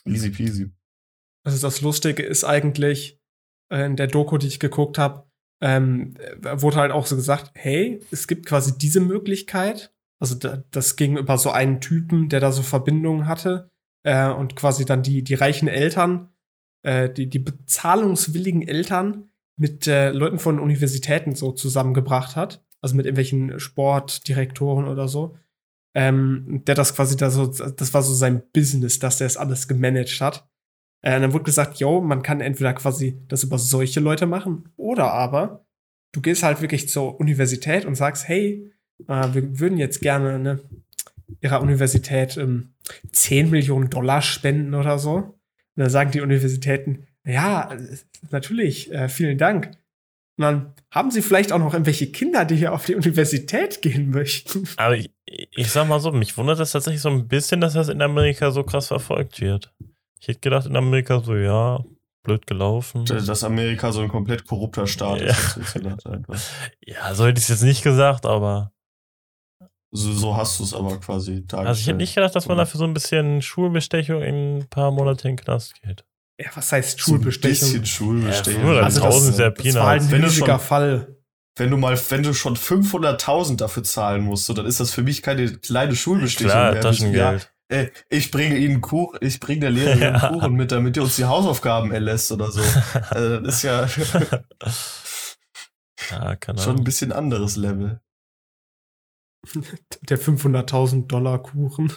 Easy 0.06 0.30
peasy. 0.30 0.72
Also 1.44 1.64
das 1.64 1.82
Lustige 1.82 2.22
ist 2.22 2.44
eigentlich, 2.44 3.20
in 3.70 3.96
der 3.96 4.06
Doku, 4.06 4.38
die 4.38 4.46
ich 4.46 4.60
geguckt 4.60 4.98
habe, 4.98 5.26
ähm, 5.60 6.14
äh, 6.18 6.60
wurde 6.60 6.76
halt 6.76 6.92
auch 6.92 7.06
so 7.06 7.16
gesagt, 7.16 7.52
hey, 7.54 8.00
es 8.10 8.28
gibt 8.28 8.46
quasi 8.46 8.76
diese 8.76 9.00
Möglichkeit. 9.00 9.94
Also 10.18 10.34
da, 10.34 10.62
das 10.70 10.96
ging 10.96 11.16
über 11.16 11.38
so 11.38 11.50
einen 11.50 11.80
Typen, 11.80 12.28
der 12.28 12.40
da 12.40 12.52
so 12.52 12.62
Verbindungen 12.62 13.26
hatte 13.26 13.70
äh, 14.02 14.28
und 14.28 14.56
quasi 14.56 14.84
dann 14.84 15.02
die, 15.02 15.22
die 15.22 15.34
reichen 15.34 15.68
Eltern, 15.68 16.30
äh, 16.82 17.10
die, 17.10 17.28
die 17.28 17.38
bezahlungswilligen 17.38 18.66
Eltern 18.66 19.30
mit 19.58 19.86
äh, 19.86 20.10
Leuten 20.10 20.38
von 20.38 20.60
Universitäten 20.60 21.34
so 21.34 21.52
zusammengebracht 21.52 22.36
hat. 22.36 22.64
Also 22.82 22.94
mit 22.94 23.06
irgendwelchen 23.06 23.58
Sportdirektoren 23.58 24.86
oder 24.86 25.08
so. 25.08 25.36
Ähm, 25.94 26.62
der 26.66 26.74
das 26.74 26.94
quasi 26.94 27.16
da 27.16 27.30
so, 27.30 27.46
das 27.46 27.94
war 27.94 28.02
so 28.02 28.12
sein 28.12 28.42
Business, 28.52 28.98
dass 28.98 29.16
der 29.18 29.26
es 29.26 29.38
alles 29.38 29.66
gemanagt 29.66 30.20
hat. 30.20 30.46
Äh, 31.02 31.20
dann 31.20 31.32
wurde 31.32 31.44
gesagt, 31.44 31.78
yo, 31.78 32.00
man 32.00 32.22
kann 32.22 32.40
entweder 32.40 32.72
quasi 32.74 33.20
das 33.28 33.44
über 33.44 33.58
solche 33.58 34.00
Leute 34.00 34.26
machen 34.26 34.68
oder 34.76 35.12
aber 35.12 35.66
du 36.12 36.20
gehst 36.20 36.42
halt 36.42 36.62
wirklich 36.62 36.88
zur 36.88 37.20
Universität 37.20 37.84
und 37.84 37.94
sagst, 37.94 38.26
hey, 38.26 38.72
äh, 39.06 39.28
wir 39.34 39.60
würden 39.60 39.78
jetzt 39.78 40.00
gerne 40.00 40.38
ne, 40.38 40.60
ihrer 41.40 41.60
Universität 41.60 42.36
ähm, 42.36 42.74
10 43.12 43.50
Millionen 43.50 43.90
Dollar 43.90 44.22
spenden 44.22 44.74
oder 44.74 44.98
so. 44.98 45.14
Und 45.14 45.36
dann 45.76 45.90
sagen 45.90 46.10
die 46.10 46.22
Universitäten, 46.22 47.06
ja, 47.24 47.76
natürlich, 48.30 48.90
äh, 48.92 49.08
vielen 49.08 49.36
Dank. 49.36 49.72
Und 50.38 50.42
dann 50.42 50.74
haben 50.90 51.10
sie 51.10 51.22
vielleicht 51.22 51.52
auch 51.52 51.58
noch 51.58 51.72
irgendwelche 51.72 52.10
Kinder, 52.12 52.44
die 52.44 52.56
hier 52.56 52.72
auf 52.72 52.86
die 52.86 52.94
Universität 52.94 53.82
gehen 53.82 54.10
möchten. 54.10 54.68
Aber 54.76 54.96
ich, 54.96 55.10
ich 55.24 55.70
sag 55.70 55.88
mal 55.88 56.00
so, 56.00 56.12
mich 56.12 56.36
wundert 56.36 56.60
das 56.60 56.72
tatsächlich 56.72 57.02
so 57.02 57.10
ein 57.10 57.26
bisschen, 57.26 57.60
dass 57.60 57.74
das 57.74 57.88
in 57.88 58.00
Amerika 58.00 58.50
so 58.50 58.62
krass 58.62 58.88
verfolgt 58.88 59.40
wird. 59.40 59.74
Ich 60.20 60.28
hätte 60.28 60.40
gedacht, 60.40 60.66
in 60.66 60.76
Amerika 60.76 61.20
so, 61.20 61.34
ja, 61.36 61.82
blöd 62.24 62.46
gelaufen. 62.46 63.04
Dass 63.04 63.44
Amerika 63.44 63.92
so 63.92 64.00
ein 64.00 64.08
komplett 64.08 64.46
korrupter 64.46 64.86
Staat 64.86 65.20
Ja. 65.20 65.26
ist. 65.28 65.74
gedacht 65.74 66.06
einfach. 66.06 66.34
Ja, 66.84 67.14
so 67.14 67.26
hätte 67.26 67.38
ich 67.38 67.44
es 67.44 67.48
jetzt 67.48 67.62
nicht 67.62 67.82
gesagt, 67.82 68.26
aber. 68.26 68.72
So, 69.92 70.12
so 70.12 70.36
hast 70.36 70.58
du 70.58 70.64
es 70.64 70.74
aber 70.74 70.98
quasi 70.98 71.46
dargestellt. 71.46 71.66
Also 71.68 71.80
ich 71.80 71.86
hätte 71.86 71.96
nicht 71.98 72.14
gedacht, 72.14 72.34
dass 72.34 72.48
man 72.48 72.58
dafür 72.58 72.78
so 72.78 72.84
ein 72.84 72.92
bisschen 72.94 73.40
Schulbestechung 73.40 74.20
in 74.22 74.58
ein 74.58 74.68
paar 74.68 74.90
Monate 74.90 75.28
in 75.28 75.36
den 75.36 75.44
Knast 75.44 75.80
geht. 75.80 76.04
Ja, 76.40 76.50
was 76.54 76.70
heißt 76.72 76.98
so 77.00 77.12
ein 77.12 77.16
Schulbestechung? 77.16 77.68
bisschen 77.70 77.86
Schulbestechung. 77.86 78.74
Ja, 78.74 78.80
Also 78.82 79.00
das- 79.00 79.14
1000 79.14 79.32
ist 79.34 79.38
ja 79.40 79.50
das 79.50 79.74
war 79.74 79.86
halt 79.86 80.02
ein 80.02 80.10
Wenn 80.10 80.22
du 80.22 80.26
riesiger 80.28 80.46
schon- 80.58 80.60
Fall. 80.60 81.16
wenn 81.56 81.70
du 81.70 81.76
mal, 81.78 81.98
wenn 82.10 82.22
du 82.22 82.34
schon 82.34 82.56
500.000 82.56 83.60
dafür 83.60 83.84
zahlen 83.84 84.22
musst, 84.22 84.44
so, 84.46 84.52
dann 84.52 84.66
ist 84.66 84.80
das 84.80 84.90
für 84.92 85.02
mich 85.02 85.22
keine 85.22 85.50
kleine 85.56 85.94
Schulbestechung 85.96 86.50
Klar, 86.50 86.72
mehr. 86.72 86.80
Taschengeld. 86.82 87.42
Ja, 87.42 87.48
ey, 87.68 87.90
ich 88.08 88.30
bringe 88.30 88.56
Ihnen 88.58 88.80
Kuchen, 88.80 89.18
ich 89.20 89.40
bringe 89.40 89.60
der 89.60 89.70
Lehrerin 89.70 90.00
Ja. 90.14 90.28
Kuchen 90.28 90.54
mit, 90.54 90.72
damit 90.72 90.96
ihr 90.96 91.02
uns 91.02 91.16
die 91.16 91.24
Hausaufgaben 91.24 91.90
erlässt 91.92 92.30
oder 92.32 92.50
so. 92.50 92.60
Also, 93.10 93.40
das 93.40 93.56
ist 93.56 93.62
ja 93.62 93.86
ja, 96.10 96.36
keine 96.36 96.58
schon 96.60 96.76
ein 96.78 96.84
bisschen 96.84 97.12
anderes 97.12 97.56
Level. 97.56 98.00
Der 100.08 100.18
500.000 100.18 101.06
Dollar 101.06 101.42
Kuchen. 101.42 101.92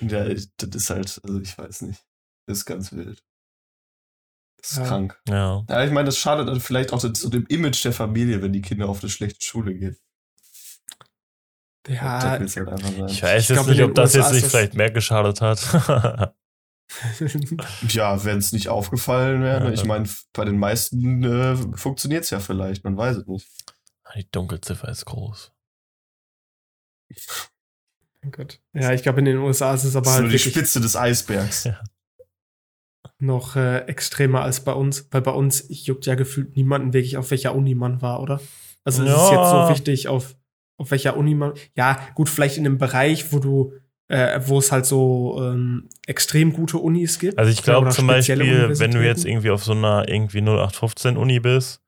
ja, 0.00 0.26
ich, 0.26 0.48
das 0.56 0.70
ist 0.74 0.90
halt, 0.90 1.20
also 1.24 1.40
ich 1.40 1.56
weiß 1.56 1.82
nicht. 1.82 2.04
Das 2.46 2.58
ist 2.58 2.64
ganz 2.64 2.92
wild. 2.92 3.22
Das 4.60 4.72
ist 4.72 4.78
Ja. 4.78 4.86
krank. 4.86 5.20
Ja. 5.28 5.64
Ja, 5.68 5.84
ich 5.84 5.92
meine, 5.92 6.06
das 6.06 6.18
schadet 6.18 6.48
dann 6.48 6.60
vielleicht 6.60 6.92
auch 6.92 7.00
so 7.00 7.08
dem 7.28 7.46
Image 7.46 7.84
der 7.84 7.92
Familie, 7.92 8.42
wenn 8.42 8.52
die 8.52 8.62
Kinder 8.62 8.88
auf 8.88 9.00
eine 9.02 9.10
schlechte 9.10 9.44
Schule 9.44 9.74
gehen. 9.74 9.96
Ja. 11.88 12.36
Ich 12.40 12.56
weiß 12.56 12.56
Ich 13.06 13.22
jetzt 13.22 13.46
glaub, 13.48 13.66
nicht, 13.68 13.82
ob 13.82 13.94
das 13.94 14.14
USA 14.14 14.26
jetzt 14.26 14.34
nicht 14.34 14.46
vielleicht 14.50 14.74
mehr 14.74 14.90
geschadet 14.90 15.40
hat. 15.40 16.34
Ja, 17.88 18.24
wenn 18.24 18.38
es 18.38 18.50
nicht 18.50 18.68
aufgefallen 18.68 19.42
wäre. 19.42 19.66
Ja. 19.66 19.70
Ich 19.70 19.84
meine, 19.84 20.08
bei 20.32 20.44
den 20.44 20.58
meisten 20.58 21.22
äh, 21.22 21.56
funktioniert 21.76 22.24
es 22.24 22.30
ja 22.30 22.40
vielleicht, 22.40 22.82
man 22.82 22.96
weiß 22.96 23.18
es 23.18 23.26
nicht. 23.28 23.48
Die 24.16 24.28
Dunkelziffer 24.32 24.88
ist 24.88 25.04
groß. 25.04 25.52
Mein 28.22 28.32
Gott. 28.32 28.60
Ja, 28.72 28.92
ich 28.92 29.02
glaube, 29.04 29.20
in 29.20 29.26
den 29.26 29.38
USA 29.38 29.72
ist 29.72 29.84
es 29.84 29.94
aber 29.94 30.04
Das 30.06 30.14
ist 30.14 30.16
halt 30.16 30.22
nur 30.24 30.32
die 30.32 30.38
Spitze 30.40 30.80
des 30.80 30.96
Eisbergs. 30.96 31.62
Ja. 31.64 31.80
noch 33.18 33.54
äh, 33.54 33.82
extremer 33.86 34.42
als 34.42 34.64
bei 34.64 34.72
uns, 34.72 35.06
weil 35.12 35.22
bei 35.22 35.30
uns 35.30 35.64
juckt 35.68 36.06
ja 36.06 36.16
gefühlt 36.16 36.56
niemanden 36.56 36.92
wirklich, 36.92 37.16
auf 37.18 37.30
welcher 37.30 37.54
Uni 37.54 37.74
man 37.76 38.02
war, 38.02 38.20
oder? 38.20 38.40
Also 38.84 39.04
es 39.04 39.10
ist 39.10 39.16
Ja. 39.16 39.30
jetzt 39.42 39.50
so 39.50 39.68
wichtig, 39.74 40.08
auf, 40.08 40.34
auf 40.80 40.90
welcher 40.90 41.16
Uni 41.16 41.34
man. 41.34 41.52
Ja, 41.76 42.00
gut, 42.14 42.28
vielleicht 42.28 42.56
in 42.56 42.66
einem 42.66 42.78
Bereich, 42.78 43.32
wo 43.32 43.38
du, 43.38 43.74
äh, 44.08 44.40
wo 44.46 44.58
es 44.58 44.72
halt 44.72 44.86
so 44.86 45.38
ähm, 45.42 45.90
extrem 46.06 46.52
gute 46.54 46.78
Unis 46.78 47.18
gibt. 47.18 47.38
Also 47.38 47.52
ich 47.52 47.62
glaube 47.62 47.90
zum 47.90 48.06
Beispiel, 48.06 48.78
wenn 48.78 48.90
du 48.90 49.04
jetzt 49.04 49.26
irgendwie 49.26 49.50
auf 49.50 49.62
so 49.62 49.72
einer 49.72 50.08
irgendwie 50.08 50.40
0815 50.40 51.16
Uni 51.18 51.38
bist, 51.38 51.82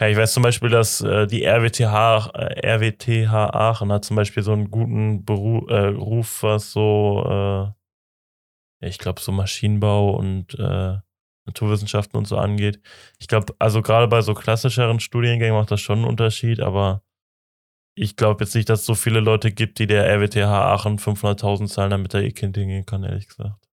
ja, 0.00 0.06
ich 0.06 0.16
weiß 0.16 0.32
zum 0.32 0.44
Beispiel, 0.44 0.68
dass 0.70 1.00
äh, 1.00 1.26
die 1.26 1.42
RWTH, 1.44 2.30
äh, 2.32 2.74
RWTH 2.76 3.32
Aachen 3.32 3.90
hat 3.90 4.04
zum 4.04 4.14
Beispiel 4.14 4.44
so 4.44 4.52
einen 4.52 4.70
guten 4.70 5.24
Beru 5.24 5.66
äh, 5.66 5.88
Ruf, 5.88 6.44
was 6.44 6.70
so, 6.70 7.74
äh, 8.80 8.86
ich 8.86 8.98
glaube, 8.98 9.20
so 9.20 9.32
Maschinenbau 9.32 10.12
und 10.12 10.56
äh, 10.56 10.98
Naturwissenschaften 11.46 12.16
und 12.16 12.28
so 12.28 12.36
angeht. 12.36 12.80
Ich 13.18 13.26
glaube, 13.26 13.52
also 13.58 13.82
gerade 13.82 14.06
bei 14.06 14.20
so 14.20 14.34
klassischeren 14.34 15.00
Studiengängen 15.00 15.56
macht 15.56 15.72
das 15.72 15.80
schon 15.80 15.98
einen 15.98 16.08
Unterschied, 16.08 16.60
aber 16.60 17.02
ich 17.98 18.16
glaube 18.16 18.44
jetzt 18.44 18.54
nicht, 18.54 18.68
dass 18.68 18.80
es 18.80 18.86
so 18.86 18.94
viele 18.94 19.20
Leute 19.20 19.50
gibt, 19.52 19.78
die 19.78 19.86
der 19.86 20.06
RWTH 20.06 20.46
Aachen 20.46 20.98
500.000 20.98 21.66
zahlen, 21.68 21.90
damit 21.90 22.14
er 22.14 22.22
ihr 22.22 22.32
Kind 22.32 22.56
hingehen 22.56 22.86
kann, 22.86 23.04
ehrlich 23.04 23.28
gesagt. 23.28 23.68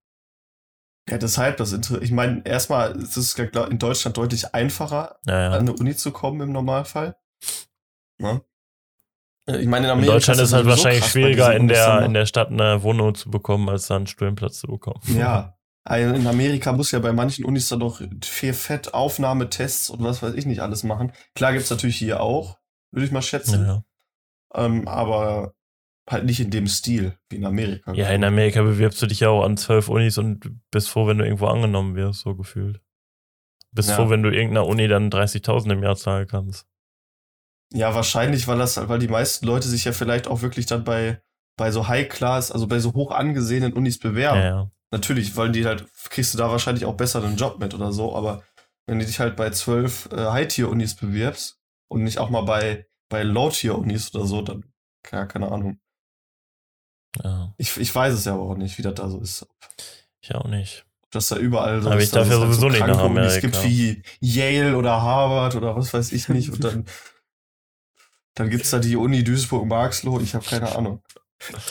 Ja, 1.08 1.18
deshalb, 1.18 1.56
das 1.58 1.72
Inter 1.72 2.02
ich 2.02 2.10
meine, 2.10 2.42
erstmal 2.44 2.96
ist 2.96 3.16
es 3.16 3.34
in 3.38 3.78
Deutschland 3.78 4.16
deutlich 4.16 4.54
einfacher, 4.54 5.18
Ja, 5.26 5.40
ja. 5.40 5.50
an 5.50 5.60
eine 5.60 5.72
Uni 5.72 5.94
zu 5.94 6.10
kommen 6.10 6.40
im 6.40 6.52
Normalfall. 6.52 7.16
Ne? 8.18 8.42
Äh, 9.48 9.58
Ich 9.58 9.68
meine, 9.68 9.86
in 9.86 9.90
In 9.92 9.98
Amerika 9.98 10.12
Deutschland 10.14 10.40
ist 10.40 10.48
es 10.48 10.52
halt 10.52 10.66
wahrscheinlich 10.66 11.02
krass 11.02 11.12
schwieriger, 11.12 11.54
in 11.54 11.68
der, 11.68 12.02
in 12.02 12.14
der 12.14 12.26
Stadt 12.26 12.50
eine 12.50 12.82
Wohnung 12.82 13.14
zu 13.14 13.30
bekommen, 13.30 13.68
als 13.68 13.86
dann 13.86 13.98
einen 13.98 14.06
Studienplatz 14.08 14.58
zu 14.58 14.66
bekommen. 14.66 15.00
Ja. 15.16 15.52
Also 15.88 16.16
In 16.16 16.26
Amerika 16.26 16.72
muss 16.72 16.90
ja 16.90 16.98
bei 16.98 17.12
manchen 17.12 17.44
Unis 17.44 17.68
dann 17.68 17.78
noch 17.78 18.02
viel 18.24 18.52
Fett 18.54 18.92
Aufnahmetests 18.92 19.88
und 19.88 20.02
was 20.02 20.20
weiß 20.20 20.34
ich 20.34 20.44
nicht 20.44 20.58
alles 20.58 20.82
machen. 20.82 21.12
Klar 21.36 21.52
gibt's 21.52 21.70
natürlich 21.70 21.96
hier 21.96 22.20
auch, 22.20 22.58
würde 22.90 23.06
ich 23.06 23.12
mal 23.12 23.22
schätzen. 23.22 23.64
Ja, 23.64 23.84
Ähm, 24.56 24.88
aber 24.88 25.54
halt 26.08 26.24
nicht 26.24 26.40
in 26.40 26.50
dem 26.50 26.66
Stil 26.66 27.18
wie 27.28 27.36
in 27.36 27.44
Amerika. 27.44 27.92
ja, 27.92 28.08
in 28.10 28.24
Amerika 28.24 28.62
bewirbst 28.62 29.02
du 29.02 29.06
dich 29.06 29.20
ja 29.20 29.28
auch 29.28 29.44
an 29.44 29.56
zwölf 29.56 29.88
Unis 29.88 30.18
und 30.18 30.50
bist 30.70 30.88
froh, 30.88 31.06
wenn 31.06 31.18
du 31.18 31.24
irgendwo 31.24 31.46
angenommen 31.46 31.96
wirst, 31.96 32.20
so 32.20 32.34
gefühlt. 32.34 32.80
Bist 33.72 33.90
Ja. 33.90 33.96
froh, 33.96 34.08
wenn 34.08 34.22
du 34.22 34.30
irgendeiner 34.30 34.66
Uni 34.66 34.88
dann 34.88 35.10
30.000 35.10 35.72
im 35.72 35.82
Jahr 35.82 35.96
zahlen 35.96 36.26
kannst. 36.26 36.66
Ja, 37.72 37.94
wahrscheinlich, 37.94 38.46
weil 38.46 38.58
das, 38.58 38.88
weil 38.88 39.00
die 39.00 39.08
meisten 39.08 39.44
Leute 39.46 39.66
sich 39.68 39.84
ja 39.84 39.92
vielleicht 39.92 40.28
auch 40.28 40.42
wirklich 40.42 40.66
dann 40.66 40.84
bei, 40.84 41.20
bei 41.58 41.70
so 41.72 41.88
High 41.88 42.08
Class, 42.08 42.52
also 42.52 42.66
bei 42.68 42.78
so 42.78 42.92
hoch 42.94 43.10
angesehenen 43.10 43.72
Unis 43.72 43.98
bewerben. 43.98 44.38
Ja, 44.40 44.46
ja. 44.46 44.70
Natürlich, 44.92 45.36
weil 45.36 45.50
die 45.50 45.66
halt, 45.66 45.84
kriegst 46.10 46.32
du 46.32 46.38
da 46.38 46.48
wahrscheinlich 46.48 46.84
auch 46.84 46.94
besser 46.94 47.22
einen 47.22 47.36
Job 47.36 47.58
mit 47.58 47.74
oder 47.74 47.92
so, 47.92 48.14
aber 48.14 48.44
wenn 48.86 49.00
du 49.00 49.04
dich 49.04 49.18
halt 49.18 49.34
bei 49.34 49.50
zwölf 49.50 50.08
äh, 50.12 50.16
High-Tier-Unis 50.16 50.94
bewirbst 50.94 51.58
und 51.88 52.04
nicht 52.04 52.18
auch 52.18 52.30
mal 52.30 52.42
bei, 52.42 52.86
bei 53.08 53.22
Low-Tier-Unis 53.22 54.14
oder 54.14 54.26
so, 54.26 54.42
dann, 54.42 54.64
ja, 55.12 55.26
keine 55.26 55.50
Ahnung. 55.50 55.78
ja. 57.22 57.54
Ich, 57.58 57.76
ich 57.76 57.94
weiß 57.94 58.14
es 58.14 58.24
ja 58.24 58.34
aber 58.34 58.42
auch 58.42 58.56
nicht, 58.56 58.76
wie 58.78 58.82
das 58.82 58.94
da 58.94 59.08
so 59.08 59.20
ist. 59.20 59.46
Ich 60.20 60.34
auch 60.34 60.48
nicht. 60.48 60.84
das 61.10 61.28
da 61.28 61.36
überall 61.36 61.80
so 61.82 61.88
Aber 61.90 61.98
ist, 61.98 62.04
ich 62.06 62.10
darf 62.10 62.28
dass 62.28 62.30
ja 62.38 62.42
es 62.44 62.56
sowieso 62.56 62.68
nicht 62.68 62.80
nach 62.80 63.02
Unis 63.04 63.34
Amerika. 63.34 63.40
gibt 63.40 63.64
wie 63.64 64.02
Yale 64.20 64.76
oder 64.76 65.00
Harvard 65.02 65.54
oder 65.54 65.76
was 65.76 65.94
weiß 65.94 66.12
ich 66.12 66.28
nicht 66.28 66.50
und 66.50 66.62
dann, 66.64 66.84
dann 68.34 68.50
gibt's 68.50 68.70
da 68.70 68.78
die 68.80 68.96
Uni 68.96 69.22
Duisburg-Marxloh, 69.24 70.20
ich 70.20 70.34
habe 70.34 70.44
keine 70.44 70.74
Ahnung. 70.76 71.02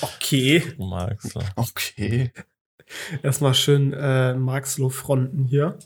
Okay. 0.02 0.64
Ja. 0.78 1.10
Okay. 1.56 2.32
erstmal 3.24 3.54
schön 3.56 3.94
äh, 3.94 4.34
Marxloh-Fronten 4.36 5.46
hier. 5.46 5.78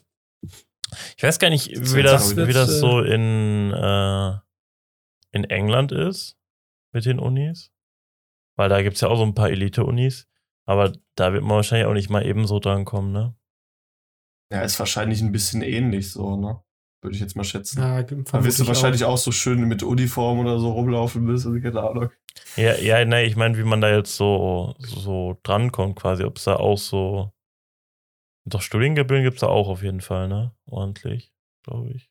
Ich 1.18 1.24
weiß 1.24 1.39
gar 1.39 1.50
nicht, 1.50 1.76
Das 1.76 1.95
wie 1.95 2.04
das, 2.04 2.36
wird, 2.36 2.47
wie 2.50 2.54
das 2.54 2.80
so 2.80 3.02
in, 3.02 3.72
äh, 3.74 4.38
in 5.32 5.44
England 5.46 5.92
ist 5.92 6.38
mit 6.94 7.06
den 7.06 7.20
Unis. 7.20 7.72
Weil 8.58 8.70
da 8.70 8.82
gibt 8.82 8.96
es 8.96 9.02
ja 9.02 9.08
auch 9.08 9.18
so 9.18 9.24
ein 9.24 9.36
paar 9.36 9.50
Elite-Unis. 9.50 10.28
Aber 10.66 10.94
da 11.16 11.34
wird 11.34 11.44
man 11.44 11.58
wahrscheinlich 11.58 11.88
auch 11.88 11.94
nicht 11.94 12.10
mal 12.10 12.26
ebenso 12.26 12.60
dran 12.60 12.86
kommen, 12.86 13.12
ne? 13.12 13.36
Ja, 14.52 14.62
ist 14.62 14.80
wahrscheinlich 14.80 15.22
ein 15.22 15.32
bisschen 15.32 15.62
ähnlich 15.62 16.12
so, 16.12 16.36
ne? 16.36 16.62
würde 17.02 17.16
ich 17.16 17.22
jetzt 17.22 17.36
mal 17.36 17.44
schätzen. 17.44 17.80
Ja, 17.80 18.02
Dann 18.04 18.44
wirst 18.44 18.60
du 18.60 18.68
wahrscheinlich 18.68 19.06
auch. 19.06 19.14
auch. 19.14 19.18
so 19.18 19.32
schön 19.32 19.62
mit 19.68 19.84
Uniform 19.84 20.40
oder 20.40 20.60
so 20.60 20.72
rumlaufen 20.72 21.24
müssen, 21.24 21.62
keine 21.62 21.82
Ahnung. 21.82 22.10
Ja, 22.56 22.76
ja, 22.76 23.04
ne, 23.06 23.24
ich 23.24 23.36
meine, 23.36 23.58
wie 23.58 23.64
man 23.64 23.82
da 23.82 23.96
jetzt 23.96 24.16
so, 24.16 24.76
so 24.80 25.38
drankommt 25.44 25.96
quasi, 25.96 26.24
ob 26.24 26.38
es 26.38 26.44
da 26.44 26.56
auch 26.56 26.78
so. 26.78 27.32
Doch 28.46 28.62
Studiengebühren 28.62 29.24
gibt 29.24 29.36
es 29.36 29.42
da 29.42 29.48
auch 29.48 29.68
auf 29.70 29.84
jeden 29.84 30.02
Fall, 30.02 30.28
ne? 30.28 30.56
Ordentlich, 30.66 31.32
glaube 31.64 31.92
ich. 31.92 32.09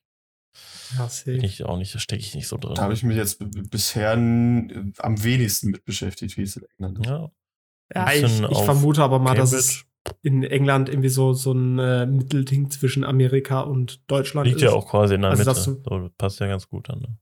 Ja, 0.97 1.09
Bin 1.27 1.45
ich 1.45 1.65
auch 1.65 1.77
nicht, 1.77 1.95
da 1.95 1.99
stecke 1.99 2.23
ich 2.23 2.35
nicht 2.35 2.49
so 2.49 2.57
drin. 2.57 2.75
Da 2.75 2.83
habe 2.83 2.95
ich 2.95 3.03
mich 3.03 3.17
jetzt 3.17 3.39
bisher 3.71 4.13
am 4.13 5.23
wenigsten 5.25 5.71
mit 5.71 5.85
beschäftigt, 5.85 6.37
wie 6.39 6.43
es 6.43 6.57
in 6.57 6.65
England 6.79 6.99
ist. 7.01 7.07
Ja. 7.07 7.31
Ja, 7.95 8.13
ich, 8.13 8.23
ich 8.43 8.59
vermute 8.59 9.03
aber 9.03 9.19
mal, 9.19 9.35
Cambridge. 9.35 9.41
dass 9.41 9.53
es 9.53 9.85
in 10.23 10.43
England 10.43 10.89
irgendwie 10.89 11.09
so, 11.11 11.33
so 11.35 11.53
ein 11.53 11.79
äh, 11.79 12.07
Mittelding 12.07 12.71
zwischen 12.71 13.05
Amerika 13.05 13.61
und 13.61 14.03
Deutschland 14.11 14.47
Liegt 14.47 14.59
ist. 14.59 14.63
ja 14.63 14.71
auch 14.73 14.89
quasi 14.89 15.15
in 15.15 15.23
der 15.23 15.31
Also, 15.31 15.45
Mitte. 15.73 15.83
du- 15.85 15.91
so, 16.05 16.11
passt 16.17 16.41
ja 16.41 16.47
ganz 16.47 16.69
gut 16.69 16.89
an. 16.91 17.01
Ne? 17.01 17.19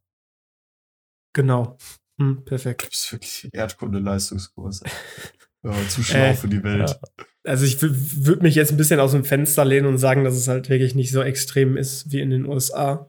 Genau. 1.34 1.76
Hm, 2.20 2.44
perfekt. 2.44 2.86
Das 2.90 2.98
ist 3.00 3.12
wirklich 3.12 3.48
Erdkunde-Leistungskurs. 3.52 4.82
ja, 5.64 5.72
zu 5.88 6.02
schlau 6.02 6.18
Äh, 6.18 6.34
für 6.34 6.48
die 6.48 6.62
Welt. 6.62 6.88
ja. 6.90 7.24
Also 7.44 7.64
ich 7.64 7.80
würde 7.80 8.42
mich 8.42 8.54
jetzt 8.56 8.72
ein 8.72 8.76
bisschen 8.76 8.98
aus 8.98 9.12
dem 9.12 9.24
Fenster 9.24 9.64
lehnen 9.64 9.86
und 9.86 9.98
sagen, 9.98 10.24
dass 10.24 10.34
es 10.34 10.48
halt 10.48 10.68
wirklich 10.68 10.94
nicht 10.96 11.12
so 11.12 11.22
extrem 11.22 11.76
ist 11.76 12.10
wie 12.10 12.20
in 12.20 12.30
den 12.30 12.44
USA. 12.46 13.08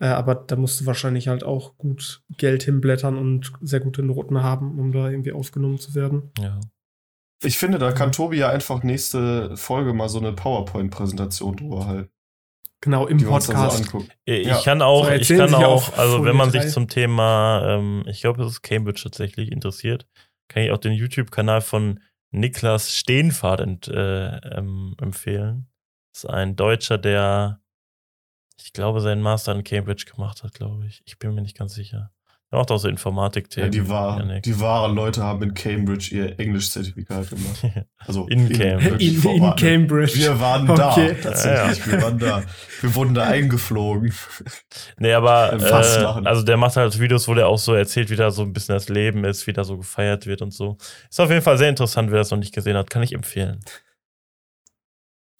Äh, 0.00 0.06
aber 0.06 0.34
da 0.34 0.56
musst 0.56 0.80
du 0.80 0.86
wahrscheinlich 0.86 1.28
halt 1.28 1.44
auch 1.44 1.76
gut 1.76 2.22
Geld 2.36 2.62
hinblättern 2.62 3.16
und 3.18 3.52
sehr 3.60 3.80
gute 3.80 4.02
Noten 4.02 4.42
haben, 4.42 4.78
um 4.78 4.92
da 4.92 5.10
irgendwie 5.10 5.32
aufgenommen 5.32 5.78
zu 5.78 5.94
werden. 5.94 6.32
Ja. 6.38 6.58
Ich 7.42 7.56
finde, 7.58 7.78
da 7.78 7.92
kann 7.92 8.12
Tobi 8.12 8.38
ja 8.38 8.50
einfach 8.50 8.82
nächste 8.82 9.56
Folge 9.56 9.92
mal 9.94 10.08
so 10.08 10.18
eine 10.18 10.32
PowerPoint-Präsentation 10.32 11.56
drüber 11.56 11.86
halten. 11.86 12.10
Genau, 12.82 13.06
im 13.06 13.18
Die 13.18 13.26
wir 13.26 13.32
uns 13.32 13.46
dann 13.46 13.56
so 13.56 13.62
Podcast. 13.62 13.84
angucken. 13.84 14.10
Ich 14.24 14.46
Ja. 14.46 14.60
kann 14.62 14.80
auch, 14.80 15.04
So, 15.04 15.10
ich 15.10 15.18
erzählen 15.20 15.40
kann 15.40 15.48
Sie 15.50 15.66
auch, 15.66 15.98
also 15.98 16.24
wenn 16.24 16.36
man 16.36 16.50
sich 16.50 16.68
zum 16.68 16.88
Thema, 16.88 17.62
ähm, 17.66 18.04
ich 18.06 18.22
glaube, 18.22 18.42
es 18.42 18.52
ist 18.52 18.62
Cambridge 18.62 19.02
tatsächlich 19.02 19.52
interessiert, 19.52 20.06
kann 20.48 20.62
ich 20.62 20.70
auch 20.70 20.78
den 20.78 20.92
YouTube-Kanal 20.92 21.60
von 21.60 22.00
Niklas 22.30 22.94
Stehenfahrt 22.94 23.60
ent, 23.60 23.88
äh, 23.88 24.36
ähm, 24.56 24.94
empfehlen. 25.00 25.68
Das 26.12 26.24
ist 26.24 26.30
ein 26.30 26.56
Deutscher, 26.56 26.96
der, 26.96 27.60
ich 28.62 28.72
glaube, 28.72 29.00
seinen 29.00 29.22
Master 29.22 29.52
in 29.54 29.64
Cambridge 29.64 30.04
gemacht 30.14 30.42
hat, 30.42 30.54
glaube 30.54 30.86
ich. 30.86 31.02
Ich 31.06 31.18
bin 31.18 31.34
mir 31.34 31.42
nicht 31.42 31.56
ganz 31.58 31.74
sicher. 31.74 32.10
Er 32.52 32.58
macht 32.58 32.72
auch 32.72 32.78
so 32.78 32.88
Ja, 32.88 32.92
Informatik-Themen. 32.94 33.70
die, 33.70 33.88
wahren, 33.88 34.28
Janik. 34.28 34.42
die 34.42 34.58
wahren 34.58 34.96
Leute 34.96 35.22
haben 35.22 35.40
in 35.44 35.54
Cambridge 35.54 36.12
ihr 36.12 36.40
Englisch-Zertifikat 36.40 37.30
gemacht. 37.30 37.62
Also 37.98 38.26
In 38.26 38.48
Cambridge. 38.48 38.84
wirklich 38.90 39.24
In, 39.24 39.30
in 39.36 39.42
Ort. 39.42 39.60
Cambridge. 39.60 40.14
Wir 40.16 40.40
waren 40.40 40.68
Okay. 40.68 41.14
da, 41.22 41.30
tatsächlich. 41.30 41.86
Wir 41.86 42.02
waren 42.02 42.18
da. 42.18 42.42
Wir 42.80 42.94
wurden 42.96 43.14
da 43.14 43.22
eingeflogen. 43.28 44.12
Nee, 44.98 45.12
aber 45.12 45.52
äh, 45.52 46.02
machen. 46.02 46.26
also 46.26 46.42
der 46.42 46.56
macht 46.56 46.74
halt 46.76 46.98
Videos, 46.98 47.28
wo 47.28 47.34
der 47.34 47.46
auch 47.46 47.58
so 47.58 47.72
erzählt, 47.74 48.10
wie 48.10 48.16
da 48.16 48.30
so 48.32 48.42
ein 48.42 48.52
bisschen 48.52 48.74
das 48.74 48.88
Leben 48.88 49.24
ist, 49.24 49.46
wie 49.46 49.52
da 49.52 49.62
so 49.62 49.76
gefeiert 49.76 50.26
wird 50.26 50.42
und 50.42 50.52
so. 50.52 50.76
Ist 51.08 51.20
auf 51.20 51.30
jeden 51.30 51.42
Fall 51.42 51.56
sehr 51.56 51.68
interessant, 51.68 52.10
wer 52.10 52.18
das 52.18 52.30
noch 52.32 52.38
nicht 52.38 52.52
gesehen 52.54 52.76
hat, 52.76 52.90
kann 52.90 53.02
ich 53.04 53.12
empfehlen. 53.12 53.60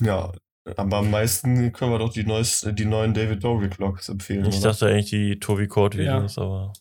Ja, 0.01 0.33
aber 0.77 0.99
am 0.99 1.11
meisten 1.11 1.73
können 1.73 1.91
wir 1.93 1.99
doch 1.99 2.13
die, 2.13 2.25
neues, 2.25 2.67
die 2.73 2.85
neuen 2.85 3.15
David 3.15 3.43
Dobrik-Vlogs 3.43 4.09
empfehlen. 4.09 4.47
Ich 4.47 4.59
oder? 4.59 4.71
dachte 4.71 4.87
eigentlich 4.87 5.11
die 5.11 5.39
Tobi 5.41 5.67
Code 5.67 5.99
Videos, 5.99 6.39
aber 6.39 6.73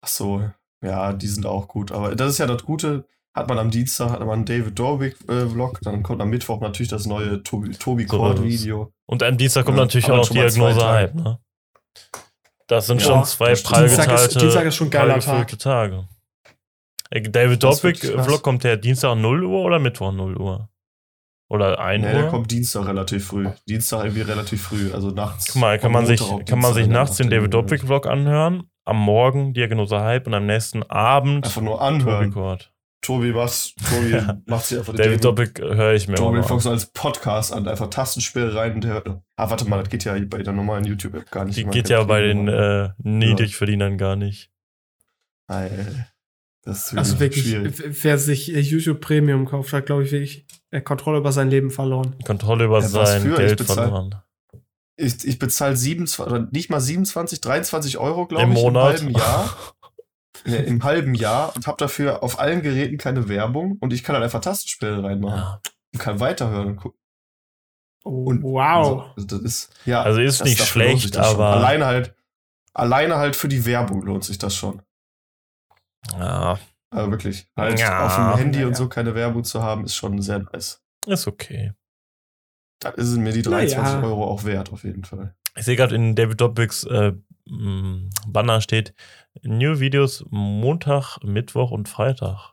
Ach 0.00 0.08
so, 0.08 0.48
ja, 0.82 1.12
die 1.12 1.26
sind 1.26 1.44
auch 1.46 1.66
gut. 1.68 1.90
Aber 1.92 2.14
das 2.14 2.30
ist 2.32 2.38
ja 2.38 2.46
das 2.46 2.62
Gute. 2.64 3.04
Hat 3.34 3.48
man 3.48 3.58
am 3.58 3.70
Dienstag 3.70 4.10
hat 4.10 4.20
man 4.20 4.30
einen 4.30 4.44
David 4.46 4.78
Dobrik-Vlog, 4.78 5.80
dann 5.82 6.02
kommt 6.02 6.20
am 6.22 6.30
Mittwoch 6.30 6.60
natürlich 6.60 6.88
das 6.88 7.06
neue 7.06 7.42
Tobi, 7.42 7.70
Tobi 7.72 8.06
So 8.08 8.26
es. 8.32 8.42
Video. 8.42 8.92
und 9.06 9.22
am 9.22 9.36
Dienstag 9.36 9.64
kommt 9.66 9.76
Ja, 9.78 9.84
natürlich 9.84 10.10
auch 10.10 10.26
zwei 10.26 10.34
Diagnose. 10.48 10.84
Hype, 10.88 11.14
ne? 11.14 11.38
Das 12.66 12.86
sind 12.86 13.00
Ja, 13.00 13.06
schon 13.08 13.24
zwei 13.24 13.54
prall 13.54 13.84
Dienstag 13.88 14.12
ist- 14.12 14.40
Dienstag 14.40 14.64
ist 14.64 14.74
schon 14.76 14.86
ein 14.88 14.90
geiler 14.90 15.20
Tag. 15.20 15.58
Tage. 15.58 16.08
Äh, 17.10 17.22
David 17.22 17.62
Dobrik 17.62 18.00
krass. 18.00 18.26
Vlog 18.26 18.42
kommt 18.42 18.64
der 18.64 18.76
Dienstag 18.76 19.16
0 19.16 19.44
Uhr 19.44 19.62
oder 19.62 19.78
Mittwoch 19.78 20.12
0 20.12 20.36
Uhr? 20.36 20.68
Oder 21.50 21.78
1 21.80 22.02
Nee, 22.04 22.08
Uhr? 22.12 22.20
der 22.22 22.28
kommt 22.28 22.50
Dienstag 22.50 22.86
relativ 22.86 23.26
früh. 23.26 23.48
Dienstag 23.68 24.04
irgendwie 24.04 24.20
relativ 24.22 24.62
früh, 24.62 24.92
also 24.92 25.10
nachts. 25.10 25.52
Guck 25.52 25.60
mal, 25.62 25.78
kann 25.78 25.92
man 25.92 26.04
sich, 26.04 26.20
kann 26.46 26.58
man 26.58 26.74
sich 26.74 26.86
nachts 26.88 27.16
den 27.16 27.30
David 27.30 27.54
Dobrik 27.54 27.80
Vlog 27.80 28.06
anhören, 28.06 28.64
am 28.84 28.98
Morgen 28.98 29.54
Diagnose 29.54 29.98
Hype 30.00 30.26
und 30.26 30.34
am 30.34 30.44
nächsten 30.46 30.82
Abend 30.82 31.46
Einfach 31.46 31.62
nur 31.62 31.78
Tobi 31.78 31.84
anhören. 31.86 32.32
Cord. 32.32 32.72
Tobi 33.00 33.32
macht, 33.32 33.74
Tobi 33.88 34.10
Ja. 34.12 34.38
macht 34.46 34.66
sich 34.66 34.76
einfach 34.78 34.92
den 34.92 35.02
David 35.04 35.24
Dobrik 35.24 35.58
höre 35.60 35.94
ich 35.94 36.06
mir 36.08 36.16
Tobi 36.16 36.42
Fox 36.42 36.66
als 36.66 36.86
Podcast 36.86 37.52
an, 37.54 37.66
einfach 37.66 37.88
Tastenspiel 37.88 38.48
rein 38.50 38.74
und 38.74 38.84
der 38.84 38.92
hört. 38.94 39.08
Ah, 39.36 39.48
warte 39.48 39.66
mal, 39.66 39.78
das 39.78 39.88
geht 39.88 40.04
ja 40.04 40.16
bei 40.28 40.42
der 40.42 40.52
normalen 40.52 40.84
YouTube-App 40.84 41.30
gar 41.30 41.44
nicht. 41.46 41.56
Die 41.56 41.64
geht 41.64 41.88
ja 41.88 42.02
bei 42.02 42.20
den 42.20 42.48
äh, 42.48 42.90
Niedrigverdienern 42.98 43.96
gar 43.96 44.16
nicht. 44.16 44.50
Ei, 45.46 45.70
Das 46.68 46.92
ist 46.92 46.98
Also 46.98 47.18
wirklich, 47.18 47.46
schwierig. 47.46 47.82
wer 48.04 48.18
sich 48.18 48.54
äh, 48.54 48.60
YouTube 48.60 49.00
Premium 49.00 49.46
kauft, 49.46 49.72
hat, 49.72 49.86
glaube 49.86 50.04
ich, 50.04 50.12
wirklich 50.12 50.46
äh, 50.70 50.82
Kontrolle 50.82 51.16
über 51.18 51.32
sein 51.32 51.48
Leben 51.48 51.70
verloren. 51.70 52.14
Kontrolle 52.26 52.66
über 52.66 52.80
Ja, 52.80 52.88
sein 52.88 53.22
für? 53.22 53.30
Ich 53.30 53.36
Geld 53.38 53.58
bezahl- 53.60 53.74
verloren. 53.74 54.14
Ich, 54.96 55.24
ich 55.24 55.38
bezahle 55.38 55.76
27, 55.76 56.26
oder 56.32 56.46
nicht 56.52 56.68
mal 56.70 56.80
27, 56.80 57.40
23 57.40 57.96
Euro, 57.98 58.26
glaube 58.26 58.42
Im 58.44 58.52
ich, 58.52 58.58
Monat. 58.58 59.00
im 59.00 59.06
halben 59.06 59.18
Jahr. 59.18 59.56
Nee, 60.44 60.56
Im 60.58 60.84
halben 60.84 61.14
Jahr 61.14 61.54
und 61.56 61.66
habe 61.66 61.76
dafür 61.78 62.22
auf 62.22 62.38
allen 62.38 62.62
Geräten 62.62 62.96
keine 62.96 63.28
Werbung 63.28 63.76
und 63.80 63.92
ich 63.92 64.04
kann 64.04 64.14
dann 64.14 64.22
einfach 64.22 64.40
Tastenspiele 64.40 65.02
reinmachen 65.02 65.36
Ja. 65.40 65.60
und 65.92 65.98
kann 65.98 66.20
weiterhören 66.20 66.68
und 66.68 66.76
gucken. 66.76 66.98
Oh, 68.04 68.24
Und 68.26 68.42
wow. 68.44 69.10
Also, 69.16 69.26
das 69.26 69.40
ist, 69.40 69.70
ja, 69.84 70.02
Also 70.02 70.20
ist 70.20 70.40
das- 70.40 70.48
nicht 70.48 70.62
schlecht, 70.64 71.14
schon. 71.16 71.24
aber 71.24 71.46
Alleine 71.48 71.86
halt, 71.86 72.14
alleine 72.72 73.16
halt 73.16 73.34
für 73.34 73.48
die 73.48 73.66
Werbung 73.66 74.02
lohnt 74.02 74.22
sich 74.24 74.38
das 74.38 74.54
schon. 74.54 74.80
Ja, 76.12 76.58
Also 76.90 77.10
wirklich. 77.10 77.46
Halt 77.56 77.78
Ja. 77.78 78.06
auf 78.06 78.14
dem 78.16 78.36
Handy 78.44 78.60
Ja, 78.60 78.66
und 78.66 78.76
so 78.76 78.88
keine 78.88 79.14
Werbung 79.14 79.44
zu 79.44 79.62
haben, 79.62 79.84
ist 79.84 79.94
schon 79.94 80.20
sehr 80.22 80.38
nice. 80.40 80.82
ist 81.06 81.26
okay. 81.26 81.72
Dann 82.80 82.94
ist 82.94 83.08
es 83.08 83.16
mir 83.16 83.32
die 83.32 83.42
23 83.42 83.76
Ja, 83.76 84.00
ja. 84.00 84.06
Euro 84.06 84.24
auch 84.24 84.44
wert, 84.44 84.72
auf 84.72 84.84
jeden 84.84 85.04
Fall. 85.04 85.34
Ich 85.56 85.64
sehe 85.64 85.76
gerade 85.76 85.94
in 85.96 86.14
David 86.14 86.40
Dobriks 86.40 86.84
äh, 86.84 87.12
Banner 88.26 88.60
steht 88.60 88.94
New 89.42 89.80
Videos 89.80 90.24
Montag, 90.30 91.18
Mittwoch 91.24 91.70
und 91.70 91.88
Freitag. 91.88 92.52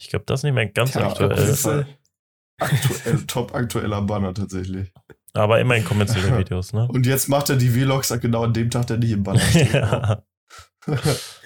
Ich 0.00 0.08
glaube, 0.08 0.24
das 0.26 0.40
ist 0.40 0.44
nicht 0.44 0.54
mehr 0.54 0.66
ganz 0.68 0.94
Ja, 0.94 1.08
aktuell. 1.08 1.30
Das 1.30 1.48
ist, 1.48 1.66
äh, 1.66 1.84
Aktuell, 2.60 3.22
top 3.26 3.54
aktueller 3.54 4.00
Banner 4.02 4.32
tatsächlich. 4.32 4.92
Aber 5.32 5.60
immerhin 5.60 5.84
kommerzielle 5.84 6.38
Videos, 6.38 6.72
ne? 6.72 6.86
Und 6.88 7.06
jetzt 7.06 7.28
macht 7.28 7.50
er 7.50 7.56
die 7.56 7.68
Vlogs 7.70 8.08
genau 8.20 8.44
an 8.44 8.52
dem 8.52 8.70
Tag, 8.70 8.86
der 8.86 8.98
nicht 8.98 9.10
im 9.10 9.24
Banner 9.24 9.40
steht. 9.40 9.72
ja. 9.72 10.22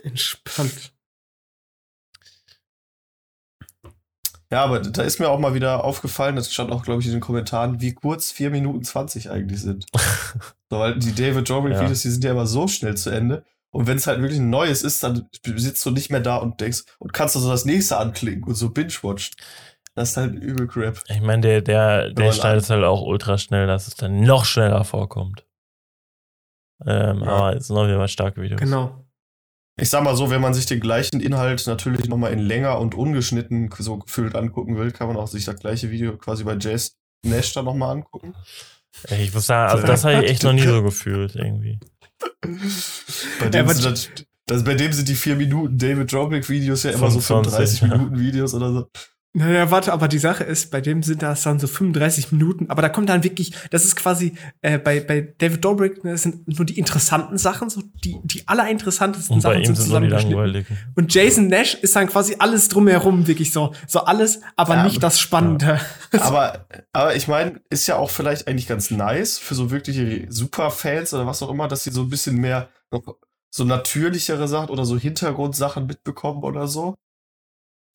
entspannt. 0.05 0.93
Ja, 4.51 4.65
aber 4.65 4.81
da 4.81 5.03
ist 5.03 5.21
mir 5.21 5.29
auch 5.29 5.39
mal 5.39 5.53
wieder 5.53 5.85
aufgefallen, 5.85 6.37
das 6.37 6.53
stand 6.53 6.73
auch, 6.73 6.83
glaube 6.83 7.01
ich, 7.01 7.07
in 7.07 7.13
den 7.13 7.21
Kommentaren, 7.21 7.81
wie 7.83 7.93
kurz 7.95 8.31
4 8.31 8.51
Minuten 8.51 8.83
20 8.83 9.31
eigentlich 9.31 9.61
sind. 9.61 9.87
so, 10.71 10.79
weil 10.79 10.99
die 10.99 11.15
David 11.15 11.49
Dobrik-Videos, 11.51 12.03
die 12.03 12.09
sind 12.09 12.25
ja 12.25 12.31
immer 12.31 12.47
so 12.47 12.67
schnell 12.67 12.97
zu 12.97 13.11
Ende. 13.11 13.45
Und 13.71 13.87
wenn 13.87 13.99
es 13.99 14.07
halt 14.07 14.21
wirklich 14.23 14.41
ein 14.41 14.49
neues 14.49 14.83
ist, 14.83 15.03
dann 15.03 15.29
sitzt 15.45 15.85
du 15.85 15.91
nicht 15.91 16.11
mehr 16.11 16.21
da 16.21 16.37
und 16.37 16.61
denkst, 16.63 16.85
und 16.99 17.13
kannst 17.13 17.35
du 17.35 17.41
so 17.41 17.51
das 17.51 17.67
nächste 17.67 17.99
anklicken 17.99 18.45
und 18.45 18.55
so 18.55 18.71
binge-watchen. 18.71 19.35
Das 19.95 20.11
ist 20.11 20.17
halt 20.17 20.35
übel 20.35 20.67
Crap. 20.67 21.03
Ich 21.09 21.21
meine, 21.21 21.43
der, 21.43 21.61
der, 21.61 22.11
der 22.13 22.33
schneidet 22.33 22.63
es 22.63 22.71
halt 22.71 22.85
auch 22.85 23.03
ultra 23.03 23.37
schnell, 23.37 23.67
dass 23.67 23.89
es 23.89 23.97
dann 23.97 24.21
noch 24.21 24.45
schneller 24.45 24.85
vorkommt. 24.85 25.45
Ähm, 26.87 27.23
Ja. 27.25 27.29
Aber 27.29 27.57
es 27.57 27.67
sind 27.67 27.77
auf 27.77 27.87
jeden 27.87 27.99
Fall 27.99 28.09
starke 28.09 28.41
Videos. 28.41 28.61
Genau. 28.61 29.05
Ich 29.81 29.91
sag 29.91 30.03
mal 30.03 30.17
so, 30.17 30.29
wenn 30.29 30.41
man 30.41 30.55
sich 30.55 30.67
den 30.67 30.81
gleichen 30.81 31.21
Inhalt 31.21 31.67
natürlich 31.67 32.09
nochmal 32.09 32.33
in 32.33 32.41
länger 32.41 32.81
und 32.81 32.95
ungeschnitten 32.97 33.71
so 33.79 33.99
gefühlt 33.99 34.35
angucken 34.35 34.77
will, 34.77 34.91
kann 34.91 35.07
man 35.07 35.17
auch 35.17 35.29
sich 35.29 35.45
das 35.45 35.57
gleiche 35.57 35.91
Video 35.91 36.17
quasi 36.17 36.45
bei 36.45 36.57
Jace 36.57 36.97
Nash 37.25 37.53
dann 37.53 37.65
nochmal 37.65 37.97
angucken. 37.97 38.35
Ey, 39.05 39.25
Ich 39.25 39.35
muss 39.35 39.47
sagen, 39.47 39.71
also 39.73 39.87
das 39.87 40.05
habe 40.05 40.25
ich 40.25 40.31
echt 40.31 40.43
noch 40.43 40.53
nie 40.53 40.67
so 40.67 40.83
gefühlt 40.83 41.37
irgendwie. 41.37 41.79
Bei 43.41 43.49
dem, 43.49 43.65
aber- 43.67 43.75
sind 43.75 43.85
das, 43.85 44.11
das, 44.47 44.65
bei 44.65 44.75
dem 44.75 44.93
sind 44.93 45.09
die 45.09 45.15
4 45.15 45.37
Minuten 45.37 45.79
David 45.79 46.13
Dobrik 46.13 46.49
Videos 46.49 46.83
ja 46.83 46.91
immer 46.91 47.11
so 47.11 47.21
25, 47.21 47.79
35 47.79 47.81
ja. 47.81 47.89
Minuten 47.89 48.19
Videos 48.19 48.55
oder 48.55 48.73
so. 48.73 48.89
Naja, 49.35 49.71
warte, 49.71 49.93
aber 49.93 50.09
die 50.09 50.19
Sache 50.19 50.43
ist, 50.43 50.71
bei 50.71 50.81
dem 50.81 51.03
sind 51.03 51.23
das 51.23 51.43
dann 51.43 51.59
so 51.61 51.67
35 51.67 52.33
Minuten, 52.33 52.71
aber 52.71 52.81
da 52.81 52.89
kommt 52.89 53.11
dann 53.11 53.23
wirklich, 53.23 53.53
das 53.71 53.85
ist 53.85 53.95
quasi, 53.95 54.33
äh, 54.63 54.79
bei, 54.79 55.01
bei 55.01 55.35
David 55.37 55.63
Dobrik, 55.63 56.03
ne, 56.03 56.13
das 56.13 56.23
sind 56.23 56.49
nur 56.49 56.65
die 56.65 56.79
interessanten 56.79 57.37
Sachen, 57.37 57.69
so 57.69 57.83
die, 58.05 58.17
die 58.25 58.49
allerinteressantesten 58.49 59.37
Und 59.37 59.43
bei 59.43 59.51
Sachen 59.51 59.63
ihm 59.63 59.75
sind 59.77 59.91
nur 59.91 60.01
die 60.01 60.09
zusammengeschnitten. 60.09 60.79
Und 60.97 61.13
Jason 61.15 61.49
Nash 61.49 61.75
ist 61.75 61.95
dann 61.95 62.09
quasi 62.09 62.37
alles 62.39 62.69
drumherum, 62.69 63.27
wirklich 63.27 63.53
so, 63.53 63.75
so 63.87 64.01
alles, 64.01 64.41
aber 64.57 64.77
Ja, 64.77 64.85
nicht 64.85 65.03
das 65.03 65.21
Spannende. 65.21 65.81
Aber, 66.11 66.67
aber 66.93 67.17
ich 67.17 67.29
meine, 67.29 67.61
ist 67.69 67.87
ja 67.87 67.97
auch 67.97 68.09
vielleicht 68.09 68.49
eigentlich 68.49 68.67
ganz 68.67 68.91
nice 68.91 69.39
für 69.39 69.55
so 69.55 69.71
wirkliche 69.71 70.27
Superfans 70.31 71.13
oder 71.13 71.27
was 71.27 71.43
auch 71.43 71.51
immer, 71.51 71.69
dass 71.69 71.85
sie 71.85 71.91
so 71.91 72.01
ein 72.01 72.09
bisschen 72.09 72.37
mehr 72.37 72.71
noch 72.91 73.03
so 73.51 73.65
natürlichere 73.65 74.49
Sachen 74.49 74.71
oder 74.71 74.87
so 74.87 74.99
Hintergrundsachen 74.99 75.87
mitbekommen 75.87 76.43
oder 76.45 76.67
so. 76.67 76.95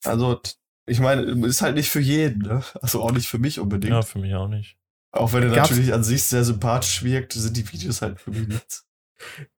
Also, 0.04 0.40
ich 0.86 1.00
meine, 1.00 1.22
ist 1.46 1.62
halt 1.62 1.76
nicht 1.76 1.90
für 1.90 2.00
jeden, 2.00 2.42
ne? 2.42 2.62
Also 2.82 3.02
auch 3.02 3.12
nicht 3.12 3.28
für 3.28 3.38
mich 3.38 3.58
unbedingt. 3.60 3.92
Ja, 3.92 4.02
für 4.02 4.18
mich 4.18 4.34
auch 4.34 4.48
nicht. 4.48 4.76
Auch 5.12 5.32
wenn 5.32 5.44
er 5.44 5.50
Gab's- 5.50 5.70
natürlich 5.70 5.94
an 5.94 6.04
sich 6.04 6.22
sehr 6.24 6.44
sympathisch 6.44 7.02
wirkt, 7.04 7.32
sind 7.32 7.56
die 7.56 7.70
Videos 7.72 8.02
halt 8.02 8.20
für 8.20 8.30
mich 8.30 8.48
nichts. 8.48 8.86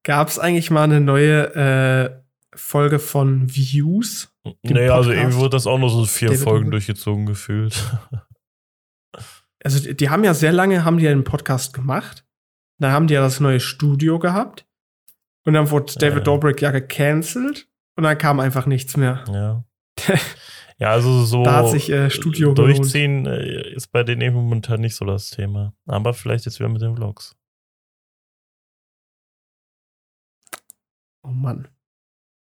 Gab 0.03 0.29
es 0.29 0.39
eigentlich 0.39 0.71
mal 0.71 0.85
eine 0.85 1.01
neue 1.01 1.55
äh, 1.55 2.57
Folge 2.57 2.99
von 2.99 3.55
Views? 3.55 4.33
Naja, 4.63 4.95
also 4.95 5.09
Podcast. 5.09 5.09
irgendwie 5.25 5.37
wurde 5.39 5.51
das 5.57 5.67
auch 5.67 5.79
nur 5.79 5.91
so 5.91 6.05
vier 6.05 6.29
David 6.29 6.43
Folgen 6.45 6.71
durchgezogen 6.71 7.27
gefühlt. 7.27 7.75
Also 9.65 9.81
die, 9.81 9.97
die 9.97 10.11
haben 10.11 10.23
ja 10.23 10.33
sehr 10.35 10.53
lange, 10.53 10.85
haben 10.85 10.99
die 10.99 11.09
einen 11.09 11.25
Podcast 11.25 11.73
gemacht. 11.73 12.25
Dann 12.79 12.93
haben 12.93 13.09
die 13.09 13.15
ja 13.15 13.21
das 13.21 13.41
neue 13.41 13.59
Studio 13.59 14.19
gehabt. 14.21 14.65
Und 15.45 15.55
dann 15.55 15.71
wurde 15.71 15.95
David 15.99 16.19
Ja. 16.19 16.25
Dobrik 16.25 16.63
ja 16.63 16.71
gecancelt. 16.71 17.67
Und 17.97 18.05
dann 18.05 18.17
kam 18.17 18.39
einfach 18.39 18.67
nichts 18.67 18.97
mehr. 18.97 19.25
Ja. 19.29 19.65
Ja, 20.79 20.91
also 20.91 21.25
so 21.25 21.43
Da 21.43 21.55
hat 21.57 21.69
sich, 21.71 21.91
äh, 21.91 22.11
Studio 22.11 22.53
gelohnt. 22.53 22.79
durchziehen 22.79 23.27
äh, 23.27 23.73
ist 23.75 23.93
bei 23.93 24.03
denen 24.03 24.21
eben 24.21 24.37
momentan 24.37 24.81
nicht 24.81 24.95
so 24.95 25.05
das 25.05 25.31
Thema. 25.31 25.73
Aber 25.87 26.13
vielleicht 26.13 26.45
jetzt 26.45 26.59
wieder 26.59 26.69
mit 26.69 26.83
den 26.83 26.95
Vlogs. 26.97 27.35
Oh 31.23 31.29
Mann. 31.29 31.69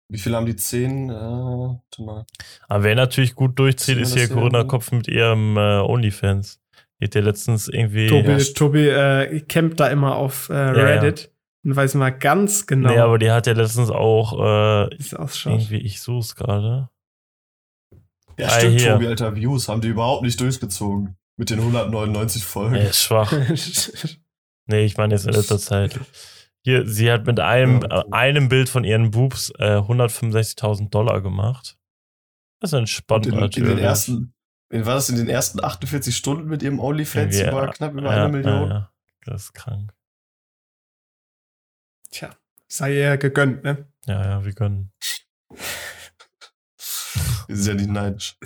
Wie 0.09 0.19
viel 0.19 0.35
haben 0.35 0.47
die 0.47 0.57
zehn? 0.57 1.09
Äh, 1.11 2.03
mal. 2.03 2.27
Aber 2.69 2.85
wer 2.85 2.95
natürlich 2.95 3.35
gut 3.35 3.59
durchzieht, 3.59 3.99
ist 3.99 4.17
hier 4.17 4.29
Corinna? 4.29 4.65
Kopf 4.65 4.91
mit 4.91 5.07
ihrem 5.07 5.57
äh, 5.57 5.81
OnlyFans. 5.81 6.61
Die 6.99 7.05
hat 7.05 7.15
ja 7.15 7.21
letztens 7.21 7.69
irgendwie. 7.69 8.09
Tobi, 8.09 8.31
Ja, 8.31 8.39
Tobi 8.55 8.89
äh, 8.89 9.41
campt 9.43 9.79
da 9.79 9.89
immer 9.89 10.17
auf 10.17 10.49
äh, 10.51 10.55
ja. 10.55 10.71
Reddit 10.71 11.33
und 11.65 11.77
weiß 11.77 11.95
mal 11.95 12.11
ganz 12.11 12.67
genau, 12.67 12.91
Nee, 12.91 12.99
aber 12.99 13.19
die 13.19 13.31
hat 13.31 13.47
ja 13.47 13.53
letztens 13.53 13.91
auch 13.91 14.89
äh, 14.89 14.95
es 14.97 15.13
irgendwie, 15.45 15.79
ich 15.79 16.01
such's 16.01 16.35
gerade. 16.35 16.91
Ja, 18.41 18.47
Ah, 18.49 18.59
stimmt, 18.59 18.81
hier. 18.81 18.93
Tobi, 18.95 19.07
Alter, 19.07 19.35
Views 19.37 19.69
haben 19.69 19.81
die 19.81 19.89
überhaupt 19.89 20.23
nicht 20.23 20.41
durchgezogen. 20.41 21.17
Mit 21.37 21.51
den 21.51 21.59
199 21.61 22.45
Folgen. 22.45 22.75
Ist 22.77 23.03
schwach. 23.03 23.33
Nee, 24.67 24.85
ich 24.85 24.97
meine 24.97 25.15
jetzt 25.15 25.27
in 25.27 25.33
letzter 25.33 25.59
Zeit. 25.59 25.99
Hier, 26.63 26.87
sie 26.87 27.11
hat 27.11 27.27
mit 27.27 27.41
einem, 27.41 27.81
Ja. 27.83 28.03
äh, 28.03 28.05
einem 28.13 28.49
Bild 28.49 28.69
von 28.69 28.85
ihren 28.85 29.11
Boobs 29.11 29.51
äh, 29.59 29.79
165.000 29.79 30.91
Dollar 30.91 31.23
gemacht. 31.23 31.77
Das 32.61 32.73
ist 32.73 32.79
entspannt 32.79 33.27
in, 33.27 33.33
in 33.35 33.41
natürlich. 33.41 33.69
den 33.71 33.79
ersten, 33.79 34.35
in, 34.71 34.87
war 34.87 34.95
das 34.95 35.09
in 35.09 35.17
den 35.17 35.29
ersten 35.29 35.65
48 35.65 36.15
Stunden 36.15 36.47
mit 36.49 36.63
ihrem 36.63 36.79
OnlyFans 36.79 37.41
über 37.41 37.69
äh, 37.69 37.73
knapp 37.73 37.95
über 37.95 38.15
ja, 38.15 38.25
eine 38.27 38.29
Million? 38.37 38.69
Ja, 38.69 38.75
ja. 38.75 38.93
Das 39.25 39.43
ist 39.45 39.55
krank. 39.55 39.93
Tja, 42.11 42.31
sei 42.69 42.95
ihr 42.97 43.17
gegönnt, 43.17 43.65
ne? 43.65 43.89
Ja, 44.07 44.25
ja, 44.25 44.45
wir 44.45 44.53
können. 44.53 44.93
Sind 47.55 47.67
ja 47.67 47.75
nicht 47.75 47.91
neidisch. 47.91 48.37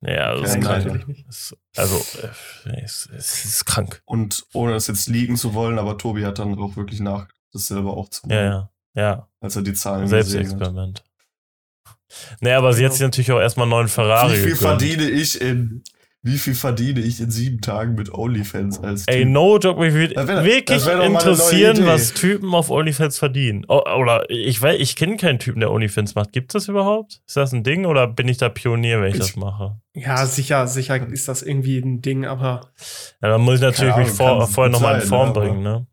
Naja, 0.00 0.26
also, 0.28 0.44
ist 0.44 0.60
krank. 0.60 0.86
natürlich 0.86 1.06
nicht. 1.06 1.56
Also, 1.76 1.96
äh, 2.22 2.80
es, 2.82 3.08
es 3.16 3.44
ist 3.44 3.64
krank. 3.64 4.02
Und 4.04 4.44
ohne 4.52 4.72
das 4.72 4.86
jetzt 4.86 5.08
liegen 5.08 5.36
zu 5.36 5.54
wollen, 5.54 5.78
aber 5.78 5.98
Tobi 5.98 6.24
hat 6.24 6.38
dann 6.38 6.58
auch 6.58 6.76
wirklich 6.76 7.00
nach, 7.00 7.26
das 7.52 7.66
selber 7.66 7.96
auch 7.96 8.08
zu 8.10 8.26
machen, 8.26 8.36
Ja, 8.36 8.44
ja. 8.44 8.70
Ja, 8.94 9.28
als 9.40 9.56
er 9.56 9.62
die 9.62 9.74
Zahlen. 9.74 10.08
Selbstexperiment. 10.08 11.02
Nee, 12.40 12.52
aber 12.52 12.72
sie 12.72 12.84
hat 12.84 12.92
sich 12.92 13.02
natürlich 13.02 13.30
auch 13.32 13.40
erstmal 13.40 13.64
einen 13.64 13.70
neuen 13.72 13.88
Ferrari 13.88 14.32
Wie 14.32 14.36
viel 14.36 14.44
gegönnt. 14.44 14.60
verdiene 14.60 15.10
ich 15.10 15.40
in, 15.40 15.82
wie 16.26 16.38
viel 16.38 16.54
verdiene 16.54 17.00
ich 17.00 17.20
in 17.20 17.30
sieben 17.30 17.60
Tagen 17.60 17.94
mit 17.94 18.12
OnlyFans 18.12 18.80
als 18.80 19.06
Ey, 19.06 19.22
Typ? 19.22 19.28
no 19.32 19.58
joke, 19.58 19.80
mich 19.80 19.94
würde 19.94 20.14
wirklich 20.44 20.86
interessieren, 20.86 21.86
was 21.86 22.12
Typen 22.14 22.54
auf 22.54 22.70
OnlyFans 22.70 23.18
verdienen. 23.18 23.64
O- 23.68 23.82
Oder 23.96 24.28
ich 24.28 24.60
weiß, 24.60 24.78
ich 24.80 24.96
kenne 24.96 25.16
keinen 25.16 25.38
Typen, 25.38 25.60
der 25.60 25.70
OnlyFans 25.70 26.14
macht. 26.14 26.32
Gibt 26.32 26.50
es 26.54 26.64
das 26.64 26.68
überhaupt? 26.68 27.20
Ist 27.26 27.36
das 27.36 27.52
ein 27.52 27.62
Ding 27.62 27.86
oder 27.86 28.06
bin 28.08 28.28
ich 28.28 28.38
da 28.38 28.48
Pionier, 28.48 29.00
wenn 29.00 29.08
ich, 29.08 29.14
Ich- 29.14 29.20
das 29.20 29.36
mache? 29.36 29.80
Ja, 29.94 30.26
sicher, 30.26 30.66
sicher 30.66 31.06
ist 31.08 31.28
das 31.28 31.42
irgendwie 31.42 31.78
ein 31.78 32.02
Ding, 32.02 32.26
aber 32.26 32.72
Ja, 33.22 33.28
dann 33.30 33.40
muss 33.40 33.54
ich 33.56 33.60
natürlich 33.62 33.94
Keine 33.94 34.06
mich 34.08 34.20
Ahnung, 34.20 34.36
vor, 34.36 34.38
kann 34.40 34.48
vorher 34.54 34.72
nochmal 34.72 35.00
in 35.00 35.06
Form 35.06 35.32
bringen, 35.32 35.62
ne? 35.62 35.86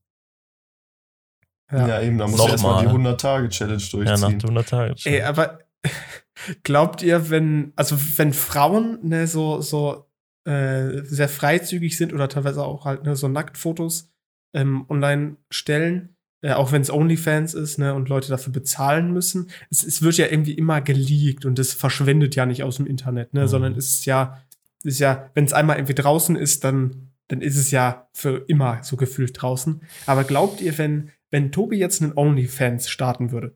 Ja, 1.72 1.88
ja. 1.88 2.02
eben, 2.02 2.18
da 2.18 2.26
musst 2.28 2.38
Noch 2.38 2.46
du 2.46 2.52
erstmal 2.52 2.86
die 2.86 2.98
mal. 2.98 3.14
100-Tage-Challenge 3.14 3.82
Ja, 4.06 4.12
nach 4.12 4.20
durchziehen. 4.20 4.40
der 4.40 4.50
100 4.50 4.70
Tage. 4.70 4.96
Ey, 5.06 5.22
aber 5.22 5.60
glaubt 6.64 7.02
ihr, 7.02 7.30
wenn, 7.30 7.74
also 7.76 7.96
wenn 8.18 8.34
Frauen 8.34 9.00
ne, 9.04 9.28
so, 9.28 9.62
so 9.62 10.06
äh, 10.46 11.04
sehr 11.04 11.30
freizügig 11.30 11.98
sind 11.98 12.14
oder 12.14 12.28
teilweise 12.30 12.64
auch 12.64 12.86
halt 12.86 13.04
ne, 13.04 13.16
so 13.16 13.28
Nacktfotos 13.28 14.12
ähm, 14.54 14.86
online 14.90 15.38
stellen, 15.50 16.16
äh, 16.42 16.52
auch 16.54 16.72
wenn 16.72 16.82
es 16.82 16.92
OnlyFans 16.92 17.54
ist 17.54 17.78
ne, 17.80 17.94
und 17.94 18.10
Leute 18.10 18.30
dafür 18.30 18.52
bezahlen 18.54 19.14
müssen, 19.14 19.50
es, 19.72 19.84
es 19.84 20.02
wird 20.02 20.18
ja 20.18 20.28
irgendwie 20.28 20.54
immer 20.54 20.82
geleakt 20.82 21.46
und 21.46 21.58
es 21.60 21.74
verschwindet 21.74 22.36
ja 22.36 22.46
nicht 22.46 22.64
aus 22.64 22.78
dem 22.78 22.86
Internet, 22.88 23.34
ne, 23.34 23.44
Mhm. 23.44 23.48
sondern 23.48 23.74
es 23.76 23.90
ist 23.90 24.06
ja, 24.06 24.44
ist 24.84 25.00
ja, 25.00 25.30
wenn 25.34 25.46
es 25.46 25.54
einmal 25.54 25.78
irgendwie 25.78 25.96
draußen 25.96 26.36
ist, 26.36 26.64
dann, 26.66 27.12
dann 27.30 27.42
ist 27.42 27.56
es 27.58 27.72
ja 27.72 28.10
für 28.14 28.44
immer 28.48 28.84
so 28.84 28.98
gefühlt 28.98 29.42
draußen. 29.42 29.82
Aber 30.06 30.26
glaubt 30.26 30.60
ihr, 30.60 30.78
wenn, 30.78 31.10
wenn 31.32 31.54
Tobi 31.54 31.78
jetzt 31.78 32.02
einen 32.02 32.12
OnlyFans 32.18 32.90
starten 32.90 33.32
würde, 33.32 33.56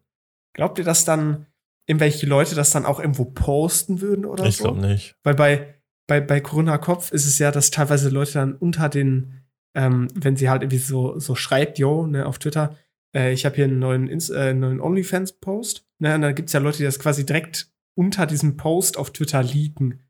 glaubt 0.54 0.78
ihr, 0.80 0.86
dass 0.86 1.04
dann 1.04 1.48
irgendwelche 1.86 2.26
Leute 2.26 2.56
das 2.56 2.72
dann 2.72 2.86
auch 2.86 3.00
irgendwo 3.00 3.26
posten 3.26 4.00
würden 4.02 4.26
oder 4.26 4.46
ich 4.46 4.58
so? 4.58 4.64
glaube 4.64 4.80
nicht. 4.82 5.16
Weil 5.24 5.36
bei, 5.36 5.76
bei, 6.08 6.22
bei 6.22 6.40
Corinna 6.40 6.78
Kopf 6.78 7.12
ist 7.12 7.26
es 7.26 7.38
ja, 7.40 7.52
dass 7.52 7.70
teilweise 7.72 8.10
Leute 8.10 8.34
dann 8.34 8.56
unter 8.56 8.90
den, 8.90 9.42
ähm, 9.76 10.08
wenn 10.16 10.36
sie 10.38 10.50
halt 10.50 10.64
irgendwie 10.64 10.78
so, 10.80 11.20
so 11.20 11.36
schreibt, 11.36 11.78
yo, 11.80 12.08
ne, 12.08 12.26
auf 12.26 12.40
Twitter, 12.40 12.76
äh, 13.14 13.32
ich 13.34 13.46
habe 13.46 13.56
hier 13.56 13.66
einen 13.66 13.80
neuen, 13.80 14.08
Ins- 14.08 14.30
äh, 14.30 14.54
neuen 14.54 14.80
OnlyFans-Post, 14.82 15.86
ne, 16.00 16.16
und 16.16 16.22
dann 16.22 16.36
gibt's 16.36 16.54
ja 16.54 16.60
Leute, 16.60 16.78
die 16.80 16.84
das 16.86 17.00
quasi 17.00 17.26
direkt 17.26 17.70
unter 17.96 18.26
diesem 18.26 18.58
Post 18.58 18.98
auf 18.98 19.12
Twitter 19.12 19.44
leaken. 19.44 20.02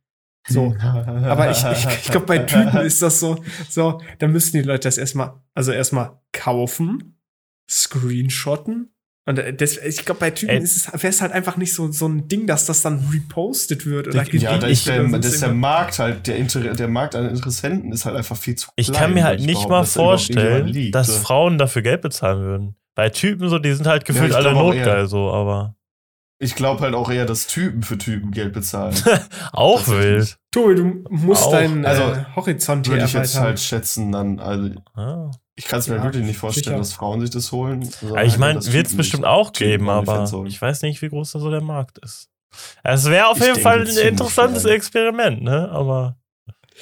So. 0.47 0.73
Aber 0.81 1.51
ich, 1.51 1.63
ich, 1.63 1.85
ich 2.05 2.11
glaube, 2.11 2.25
bei 2.25 2.37
Typen 2.39 2.81
ist 2.85 3.01
das 3.01 3.19
so, 3.19 3.43
so, 3.69 4.01
da 4.19 4.27
müssten 4.27 4.57
die 4.57 4.63
Leute 4.63 4.87
das 4.87 4.97
erstmal, 4.97 5.41
also 5.53 5.71
erstmal 5.71 6.21
kaufen, 6.31 7.17
screenshotten. 7.69 8.93
Und 9.27 9.37
äh, 9.39 9.53
das, 9.53 9.77
ich 9.77 10.05
glaube, 10.05 10.21
bei 10.21 10.31
Typen 10.31 10.55
Ey. 10.55 10.63
ist 10.63 10.77
es, 10.77 10.93
wäre 10.93 11.09
es 11.09 11.21
halt 11.21 11.33
einfach 11.33 11.57
nicht 11.57 11.73
so, 11.73 11.91
so 11.91 12.07
ein 12.07 12.29
Ding, 12.29 12.47
dass 12.47 12.65
das 12.65 12.81
dann 12.81 13.05
repostet 13.13 13.85
wird 13.85 14.07
oder 14.07 14.23
Ich- 14.23 14.41
Ja, 14.41 14.57
da 14.57 14.67
ist 14.67 14.87
der, 14.87 15.03
das 15.03 15.25
ist 15.33 15.41
der. 15.41 15.51
Markt 15.53 15.99
halt, 15.99 16.25
der, 16.27 16.37
Inter 16.37 16.61
der 16.61 16.87
Markt 16.87 17.13
an 17.13 17.29
Interessenten 17.29 17.91
ist 17.91 18.05
halt 18.05 18.15
einfach 18.15 18.37
viel 18.37 18.55
zu 18.55 18.67
klein. 18.67 18.73
Ich 18.77 18.93
kann 18.93 19.13
mir 19.13 19.25
halt 19.25 19.41
nicht 19.41 19.67
mal 19.67 19.83
vorstellen, 19.83 20.67
liegt. 20.67 20.95
dass 20.95 21.17
Frauen 21.17 21.57
dafür 21.57 21.81
Geld 21.81 22.01
bezahlen 22.01 22.39
würden. 22.39 22.75
Bei 22.95 23.09
Typen 23.09 23.49
so, 23.49 23.59
die 23.59 23.73
sind 23.73 23.85
halt 23.85 24.05
gefühlt 24.05 24.29
ich 24.31 24.35
alle 24.35 24.53
notgeil 24.53 25.07
so, 25.07 25.31
aber 25.31 25.75
Ich 26.39 26.55
glaube 26.55 26.81
halt 26.81 26.95
auch 26.95 27.11
eher, 27.11 27.25
dass 27.25 27.47
Typen 27.47 27.83
für 27.83 27.97
Typen 27.97 28.31
Geld 28.31 28.53
bezahlen. 28.53 28.95
auch 29.51 29.87
wild. 29.89 30.37
Tobi, 30.57 30.75
du 30.75 31.03
musst 31.09 31.43
Auch. 31.43 31.51
deinen 31.51 31.85
Also, 31.85 32.03
äh, 32.03 32.25
Horizont 32.35 32.85
hier 32.87 32.95
Würde 32.95 33.05
ich 33.05 33.13
jetzt 33.13 33.39
halt 33.39 33.59
schätzen, 33.59 34.11
dann, 34.11 34.39
also 34.39 34.69
Ah. 34.95 35.31
ich 35.55 35.65
kann 35.65 35.79
es 35.79 35.87
mir 35.87 35.97
Ja, 35.97 36.03
wirklich 36.03 36.23
nicht 36.25 36.37
vorstellen, 36.37 36.63
sicher. 36.65 36.77
dass 36.77 36.93
Frauen 36.93 37.21
sich 37.21 37.29
das 37.29 37.51
holen. 37.51 37.87
Ja, 38.01 38.23
ich 38.23 38.37
meine, 38.37 38.63
wird 38.73 38.87
es 38.87 38.95
bestimmt 38.97 39.25
auch 39.25 39.53
geben, 39.53 39.89
aber 39.89 40.29
ich 40.45 40.61
weiß 40.61 40.81
nicht, 40.83 41.01
wie 41.01 41.09
groß 41.09 41.31
da 41.33 41.39
so 41.39 41.51
der 41.51 41.61
Markt 41.61 41.97
ist. 41.99 42.29
Es 42.83 43.05
wäre 43.09 43.27
auf 43.27 43.37
Ich 43.37 43.43
jeden 43.43 43.55
denke, 43.55 43.69
Fall 43.69 43.81
ein 43.87 43.97
interessantes 43.97 44.63
klein. 44.63 44.75
Experiment, 44.75 45.43
ne? 45.43 45.69
Aber 45.69 46.17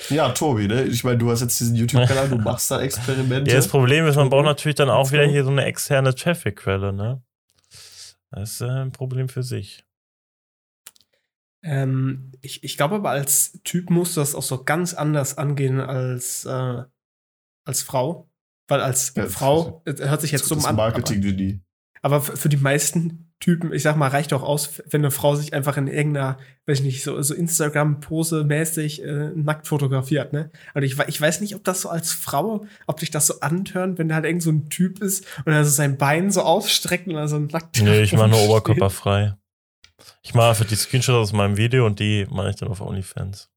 Ja, 0.10 0.30
Tobi, 0.30 0.68
ne? 0.68 0.84
Ich 0.84 1.04
meine, 1.04 1.18
du 1.18 1.30
hast 1.32 1.42
jetzt 1.42 1.60
diesen 1.60 1.76
YouTube-Kanal, 1.76 2.30
du 2.30 2.36
machst 2.38 2.70
da 2.70 2.80
Experimente. 2.82 3.50
ja, 3.50 3.58
das 3.58 3.68
Problem 3.68 4.06
ist, 4.08 4.16
man 4.16 4.30
braucht 4.30 4.46
natürlich 4.46 4.76
dann 4.76 4.90
auch 4.90 5.12
wieder 5.12 5.26
hier 5.26 5.44
so 5.44 5.50
eine 5.52 5.66
externe 5.66 6.14
Traffic-Quelle, 6.14 6.94
ne? 6.94 7.22
Das 8.32 8.52
ist 8.52 8.62
äh, 8.62 8.66
ein 8.70 8.92
Problem 8.92 9.30
für 9.30 9.44
sich. 9.44 9.85
Ähm, 11.66 12.32
ich, 12.42 12.64
ich 12.64 12.78
glaube 12.78 12.96
aber, 12.96 13.10
als 13.10 13.60
Typ 13.64 13.90
musst 13.90 14.16
du 14.16 14.22
das 14.22 14.36
auch 14.36 14.44
so 14.44 14.64
ganz 14.64 14.94
anders 14.94 15.38
angehen 15.38 15.82
als, 15.82 16.46
äh, 16.46 16.84
als 17.66 17.82
Frau. 17.82 18.30
Weil 18.68 18.82
als 18.82 19.14
Ja, 19.16 19.26
Frau, 19.26 19.82
äh, 19.86 19.94
hört 19.98 20.22
sich 20.22 20.32
jetzt 20.32 20.44
das 20.44 20.50
dumm 20.50 20.60
ist 20.60 20.66
an. 20.66 20.76
Aber, 20.76 20.84
Marketing-Genie. 20.84 21.62
aber 22.02 22.22
für 22.22 22.38
für 22.38 22.50
die 22.50 22.58
meisten 22.58 23.32
Typen, 23.40 23.74
ich 23.74 23.84
sag 23.84 23.98
mal, 23.98 24.08
reicht 24.08 24.32
auch 24.32 24.44
aus, 24.44 24.82
wenn 24.90 25.02
eine 25.02 25.12
Frau 25.12 25.36
sich 25.36 25.54
einfach 25.54 25.76
in 25.78 25.88
irgendeiner, 25.88 26.38
weiß 26.68 26.80
ich 26.80 26.86
nicht, 26.86 27.04
so, 27.04 27.22
so 27.22 27.34
Instagram-Pose-mäßig 27.34 29.04
äh, 29.04 29.32
nackt 29.36 29.68
fotografiert, 29.68 30.34
ne? 30.34 30.52
Und 30.74 30.84
ich, 30.84 30.98
ich 31.08 31.20
weiß 31.20 31.42
nicht, 31.42 31.56
ob 31.56 31.64
das 31.64 31.82
so 31.82 31.90
als 31.90 32.14
Frau, 32.14 32.66
ob 32.88 33.00
dich 33.00 33.12
das 33.12 33.28
so 33.28 33.42
antönt, 33.42 33.98
wenn 34.00 34.08
da 34.08 34.16
halt 34.16 34.26
irgend 34.26 34.42
so 34.44 34.52
ein 34.52 34.70
Typ 34.70 35.02
ist 35.02 35.26
und 35.46 35.52
er 35.52 35.66
so 35.66 35.72
sein 35.72 35.98
Bein 35.98 36.32
so 36.32 36.42
ausstreckt 36.44 37.08
und 37.08 37.16
er 37.16 37.28
so 37.28 37.38
nackt 37.40 37.82
Nee, 37.82 38.04
ich 38.04 38.14
mache 38.14 38.30
nur 38.30 38.38
steht. 38.40 38.50
oberkörperfrei. 38.50 39.36
Ich 40.22 40.34
mache 40.34 40.50
einfach 40.50 40.66
die 40.66 40.76
Screenshots 40.76 41.30
aus 41.30 41.34
meinem 41.34 41.58
Video 41.58 41.86
und 41.86 42.00
die 42.00 42.26
mache 42.30 42.50
ich 42.50 42.56
dann 42.58 42.70
auf 42.70 42.82
OnlyFans. 42.82 43.50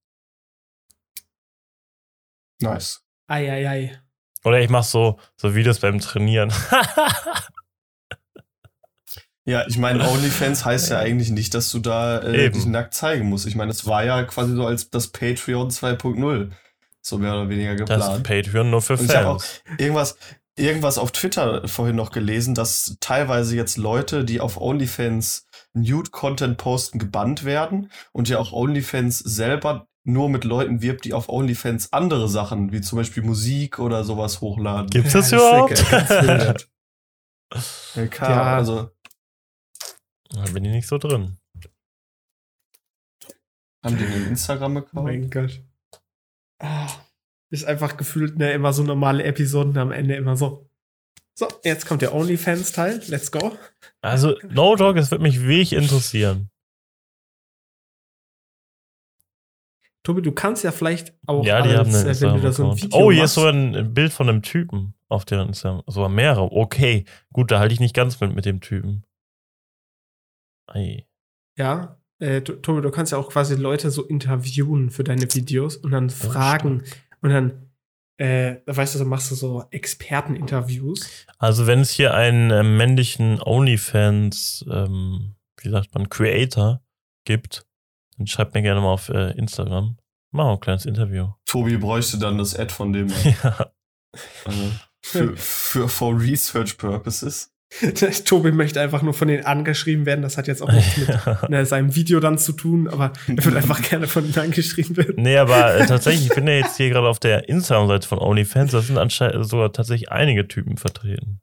Nice. 2.60 3.02
Ei, 3.26 3.50
ei, 3.50 3.68
ei. 3.68 4.02
Oder 4.44 4.60
ich 4.60 4.70
mache 4.70 4.84
so, 4.88 5.18
so 5.36 5.54
Videos 5.54 5.80
beim 5.80 6.00
Trainieren. 6.00 6.52
Ja, 9.44 9.66
ich 9.66 9.78
meine, 9.78 10.06
OnlyFans 10.08 10.64
heißt 10.64 10.90
ja 10.90 10.98
eigentlich 11.00 11.30
nicht, 11.30 11.54
dass 11.54 11.70
du 11.70 11.78
da 11.78 12.18
äh, 12.18 12.44
Eben. 12.46 12.54
dich 12.54 12.66
nackt 12.66 12.92
zeigen 12.94 13.28
musst. 13.28 13.46
Ich 13.46 13.54
meine, 13.54 13.70
es 13.70 13.86
war 13.86 14.04
ja 14.04 14.22
quasi 14.24 14.54
so 14.54 14.66
als 14.66 14.90
das 14.90 15.08
Patreon 15.08 15.70
2.0. 15.70 16.50
So 17.00 17.16
mehr 17.18 17.32
oder 17.32 17.48
weniger 17.48 17.74
Das 17.76 17.88
geplant. 17.88 18.16
ist 18.16 18.22
Patreon 18.24 18.70
nur 18.70 18.82
für 18.82 18.94
Und 18.94 19.04
ich 19.06 19.16
habe 19.16 19.28
auch 19.28 19.42
Fans. 19.42 19.62
irgendwas, 19.78 20.18
irgendwas 20.56 20.98
auf 20.98 21.12
Twitter 21.12 21.66
vorhin 21.66 21.96
noch 21.96 22.10
gelesen, 22.10 22.54
dass 22.54 22.96
teilweise 23.00 23.56
jetzt 23.56 23.78
Leute, 23.78 24.24
die 24.26 24.40
auf 24.40 24.60
OnlyFans 24.60 25.46
Nude-Content 25.82 26.56
posten, 26.58 26.98
gebannt 26.98 27.44
werden 27.44 27.90
und 28.12 28.28
ja 28.28 28.38
auch 28.38 28.52
OnlyFans 28.52 29.18
selber 29.18 29.86
nur 30.04 30.28
mit 30.30 30.44
Leuten 30.44 30.80
wirbt, 30.80 31.04
die 31.04 31.12
auf 31.12 31.28
OnlyFans 31.28 31.92
andere 31.92 32.28
Sachen, 32.28 32.72
wie 32.72 32.80
zum 32.80 32.96
Beispiel 32.98 33.22
Musik 33.22 33.78
oder 33.78 34.04
sowas 34.04 34.40
hochladen. 34.40 34.88
Gibt's 34.90 35.12
Ja, 35.12 35.20
das 35.20 35.26
ist 35.26 35.32
überhaupt? 35.32 35.90
ja. 35.90 36.54
Ja, 37.94 38.06
klar, 38.06 38.30
Ja. 38.30 38.56
also 38.56 38.90
Da 40.30 40.42
bin 40.52 40.64
ich 40.64 40.72
nicht 40.72 40.86
so 40.88 40.98
drin. 40.98 41.38
haben 43.84 43.96
die 43.96 44.04
einen 44.04 44.24
Oh 44.26 44.28
Instagram-Account? 44.30 45.04
mein 45.04 45.30
Gott. 45.30 45.62
Ah, 46.60 46.88
ist 47.50 47.64
einfach 47.64 47.96
gefühlt 47.96 48.36
ne, 48.36 48.52
immer 48.52 48.72
so 48.72 48.82
normale 48.82 49.24
Episoden 49.24 49.76
am 49.78 49.92
Ende 49.92 50.16
immer 50.16 50.36
so. 50.36 50.67
So, 51.38 51.46
jetzt 51.62 51.86
kommt 51.86 52.02
der 52.02 52.16
OnlyFans-Teil. 52.16 53.00
Let's 53.06 53.30
go. 53.30 53.56
Also, 54.00 54.34
no 54.48 54.74
joke, 54.74 54.98
es 54.98 55.12
wird 55.12 55.22
mich 55.22 55.40
wirklich 55.40 55.72
interessieren. 55.72 56.50
Tobi, 60.02 60.20
du 60.20 60.32
kannst 60.32 60.64
ja 60.64 60.72
vielleicht 60.72 61.16
auch 61.28 61.44
ja, 61.44 61.62
die 61.62 61.76
haben 61.76 61.94
einen 61.94 62.08
äh, 62.08 62.20
wenn 62.20 62.34
du 62.34 62.40
da 62.40 62.50
so 62.50 62.68
ein. 62.68 62.76
Video 62.76 62.98
Oh, 62.98 63.12
hier 63.12 63.22
ist 63.22 63.36
machst, 63.36 63.46
sogar 63.46 63.52
ein 63.52 63.94
Bild 63.94 64.12
von 64.12 64.28
einem 64.28 64.42
Typen 64.42 64.94
auf 65.06 65.24
deren 65.24 65.46
Instagram. 65.46 65.84
Sogar 65.86 66.08
mehrere. 66.08 66.50
Okay, 66.50 67.04
gut, 67.32 67.52
da 67.52 67.60
halte 67.60 67.72
ich 67.72 67.78
nicht 67.78 67.94
ganz 67.94 68.20
mit 68.20 68.34
mit 68.34 68.44
dem 68.44 68.60
Typen. 68.60 69.04
Ei. 70.66 71.06
Ja, 71.56 72.00
äh, 72.18 72.40
Tobi, 72.40 72.82
du 72.82 72.90
kannst 72.90 73.12
ja 73.12 73.18
auch 73.18 73.30
quasi 73.30 73.54
Leute 73.54 73.92
so 73.92 74.04
interviewen 74.04 74.90
für 74.90 75.04
deine 75.04 75.32
Videos 75.32 75.76
und 75.76 75.92
dann 75.92 76.10
fragen 76.10 76.82
und 77.20 77.30
dann, 77.30 77.67
äh, 78.18 78.56
weißt 78.66 78.94
du, 78.94 78.98
so 78.98 79.04
machst 79.04 79.30
du 79.30 79.34
so 79.36 79.64
Experteninterviews. 79.70 81.26
Also, 81.38 81.66
wenn 81.66 81.80
es 81.80 81.90
hier 81.90 82.14
einen 82.14 82.50
äh, 82.50 82.62
männlichen 82.62 83.40
OnlyFans, 83.40 84.64
ähm, 84.70 85.36
wie 85.60 85.70
sagt 85.70 85.94
man, 85.94 86.08
Creator 86.08 86.82
gibt, 87.24 87.64
dann 88.16 88.26
schreibt 88.26 88.54
mir 88.54 88.62
gerne 88.62 88.80
mal 88.80 88.92
auf 88.92 89.08
äh, 89.08 89.30
Instagram. 89.38 89.96
Machen 90.32 90.48
wir 90.48 90.52
ein 90.52 90.60
kleines 90.60 90.84
Interview. 90.84 91.28
Tobi 91.46 91.76
bräuchte 91.76 92.18
dann 92.18 92.38
das 92.38 92.58
Ad 92.58 92.72
von 92.72 92.92
dem 92.92 93.08
ja. 93.42 93.70
äh, 94.44 94.50
für, 95.00 95.36
für 95.36 95.88
for 95.88 96.18
Research 96.20 96.76
Purposes. 96.76 97.54
Tobi 98.24 98.50
möchte 98.50 98.80
einfach 98.80 99.02
nur 99.02 99.12
von 99.14 99.28
denen 99.28 99.44
angeschrieben 99.44 100.06
werden. 100.06 100.22
Das 100.22 100.36
hat 100.38 100.46
jetzt 100.46 100.62
auch 100.62 100.72
nichts 100.72 100.96
mit 100.96 101.08
ne, 101.50 101.66
seinem 101.66 101.94
Video 101.94 102.18
dann 102.18 102.38
zu 102.38 102.52
tun, 102.52 102.88
aber 102.88 103.12
er 103.26 103.44
wird 103.44 103.56
einfach 103.56 103.82
gerne 103.82 104.06
von 104.08 104.24
ihnen 104.24 104.38
angeschrieben 104.38 104.96
werden. 104.96 105.14
Nee, 105.22 105.36
aber 105.36 105.74
äh, 105.76 105.86
tatsächlich, 105.86 106.28
ich 106.28 106.34
bin 106.34 106.46
ja 106.46 106.54
jetzt 106.54 106.76
hier 106.76 106.88
gerade 106.88 107.06
auf 107.08 107.18
der 107.18 107.48
Instagram-Seite 107.48 108.08
von 108.08 108.18
OnlyFans, 108.18 108.72
da 108.72 108.80
sind 108.80 108.96
anscheinend 108.98 109.46
sogar 109.46 109.72
tatsächlich 109.72 110.10
einige 110.10 110.48
Typen 110.48 110.78
vertreten. 110.78 111.40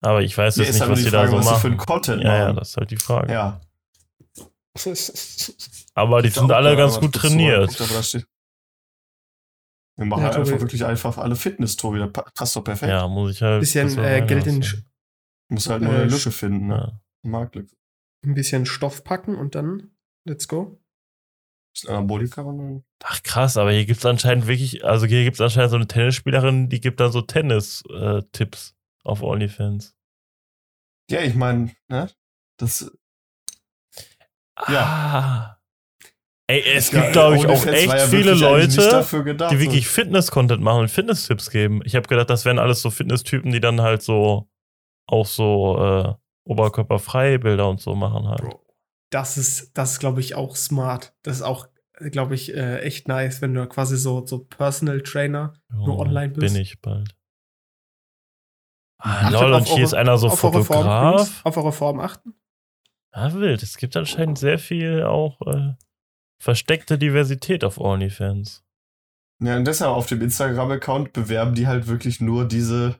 Aber 0.00 0.22
ich 0.22 0.36
weiß 0.36 0.56
jetzt 0.56 0.68
ist 0.70 0.80
nicht, 0.80 0.88
was 0.88 0.98
die 0.98 1.04
die 1.04 1.10
Frage, 1.10 1.30
da 1.30 1.30
so 1.30 1.36
was 1.38 1.44
sie 1.44 1.50
für 1.50 1.56
machen. 1.56 1.66
einen 1.70 1.76
Content 1.78 2.22
ja, 2.22 2.36
ja, 2.36 2.44
machen. 2.46 2.56
das 2.56 2.68
ist 2.70 2.76
halt 2.76 2.90
die 2.90 2.96
Frage. 2.96 3.32
Ja. 3.32 3.60
Aber 5.94 6.22
die 6.22 6.28
Ich 6.28 6.34
sind 6.34 6.50
alle 6.50 6.76
ganz 6.76 6.98
gut 6.98 7.14
trainiert. 7.14 7.70
Wir 9.96 10.06
machen 10.06 10.22
Ja, 10.22 10.26
halt 10.28 10.36
einfach 10.38 10.60
wirklich 10.60 10.84
einfach 10.84 11.18
alle 11.18 11.36
Fitness, 11.36 11.76
Tobi. 11.76 12.00
Das 12.00 12.10
pa- 12.12 12.26
passt 12.34 12.56
doch 12.56 12.64
perfekt. 12.64 12.90
Ja, 12.90 13.06
muss 13.06 13.30
ich 13.30 13.42
halt. 13.42 13.60
Bisschen 13.60 13.96
äh, 13.98 14.22
Geld 14.26 14.46
in 14.46 14.54
reinlassen. 14.54 14.84
Muss 15.54 15.68
halt 15.68 15.82
nur 15.82 15.92
Äh, 15.92 16.02
eine 16.02 16.10
Lücke 16.10 16.30
finden, 16.30 16.68
ne? 16.68 17.00
Ja. 17.22 17.30
Marktlücke. 17.30 17.74
ein 18.24 18.34
bisschen 18.34 18.66
Stoff 18.66 19.04
packen 19.04 19.34
und 19.34 19.54
dann 19.54 19.94
let's 20.26 20.48
go. 20.48 20.80
Ist 21.74 21.88
Anabolika 21.88 22.42
man 22.42 22.84
Ach 23.02 23.22
krass, 23.22 23.56
aber 23.56 23.72
hier 23.72 23.84
gibt 23.84 23.98
es 23.98 24.06
anscheinend 24.06 24.46
wirklich, 24.46 24.84
also 24.84 25.06
hier 25.06 25.24
gibt 25.24 25.34
es 25.34 25.40
anscheinend 25.40 25.70
so 25.70 25.76
eine 25.76 25.88
Tennisspielerin, 25.88 26.68
die 26.68 26.80
gibt 26.80 27.00
dann 27.00 27.10
so 27.10 27.20
Tennis-Tipps 27.20 28.76
auf 29.02 29.22
OnlyFans. 29.22 29.96
Ja, 31.10 31.20
ich 31.22 31.34
meine, 31.34 31.74
ne? 31.88 32.08
Das 32.58 32.90
Ah. 34.56 35.56
Ey, 36.46 36.62
es 36.62 36.90
ja, 36.90 37.00
gibt, 37.00 37.12
glaube 37.14 37.36
ich, 37.36 37.46
auch 37.46 37.66
echt 37.66 37.88
ja 37.88 38.06
viele 38.06 38.34
Leute, 38.34 39.04
gedacht, 39.24 39.52
die 39.52 39.58
wirklich 39.58 39.88
Fitness-Content 39.88 40.62
machen 40.62 40.82
und 40.82 40.90
Fitness-Tipps 40.90 41.50
geben. 41.50 41.80
Ich 41.84 41.96
habe 41.96 42.06
gedacht, 42.06 42.28
das 42.28 42.44
wären 42.44 42.58
alles 42.58 42.82
so 42.82 42.90
Fitness-Typen, 42.90 43.50
die 43.50 43.60
dann 43.60 43.80
halt 43.80 44.02
so 44.02 44.48
auch 45.06 45.26
so 45.26 45.78
äh, 45.78 46.14
oberkörperfreie 46.44 47.38
Bilder 47.38 47.68
und 47.68 47.80
so 47.80 47.94
machen 47.94 48.28
halt. 48.28 48.40
Bro. 48.40 48.60
Das 49.10 49.36
ist, 49.38 49.76
das 49.78 49.92
ist, 49.92 49.98
glaube 50.00 50.20
ich, 50.20 50.34
auch 50.34 50.56
smart. 50.56 51.14
Das 51.22 51.36
ist 51.36 51.42
auch, 51.42 51.68
glaube 52.10 52.34
ich, 52.34 52.52
äh, 52.54 52.80
echt 52.80 53.06
nice, 53.08 53.40
wenn 53.42 53.54
du 53.54 53.66
quasi 53.68 53.96
so, 53.96 54.26
so 54.26 54.44
Personal 54.44 55.00
Trainer 55.02 55.54
nur 55.72 55.98
online 56.00 56.32
bist. 56.32 56.52
Bin 56.52 56.60
ich 56.60 56.80
bald. 56.80 57.14
Ah, 58.98 59.28
lol, 59.30 59.52
und 59.52 59.64
hier 59.66 59.74
eure- 59.76 59.82
ist 59.84 59.94
einer 59.94 60.16
so 60.18 60.28
auf 60.28 60.42
eure 60.44 60.64
Form, 60.64 60.78
Fotograf. 60.84 61.40
Auf 61.44 61.56
eure 61.56 61.72
Form 61.72 62.00
achten. 62.00 62.34
Ah, 63.12 63.32
wild. 63.34 63.62
Es 63.62 63.76
gibt 63.76 63.96
anscheinend 63.96 64.38
sehr 64.38 64.58
viel 64.58 65.02
auch 65.04 65.40
äh, 65.42 65.74
versteckte 66.42 66.98
Diversität 66.98 67.62
auf 67.64 67.78
OnlyFans. 67.78 68.64
Ja, 69.42 69.56
und 69.56 69.64
deshalb 69.66 69.90
auf 69.90 70.06
dem 70.06 70.22
Instagram-Account 70.22 71.12
bewerben 71.12 71.54
die 71.54 71.66
halt 71.66 71.86
wirklich 71.86 72.20
nur 72.20 72.46
diese. 72.46 72.96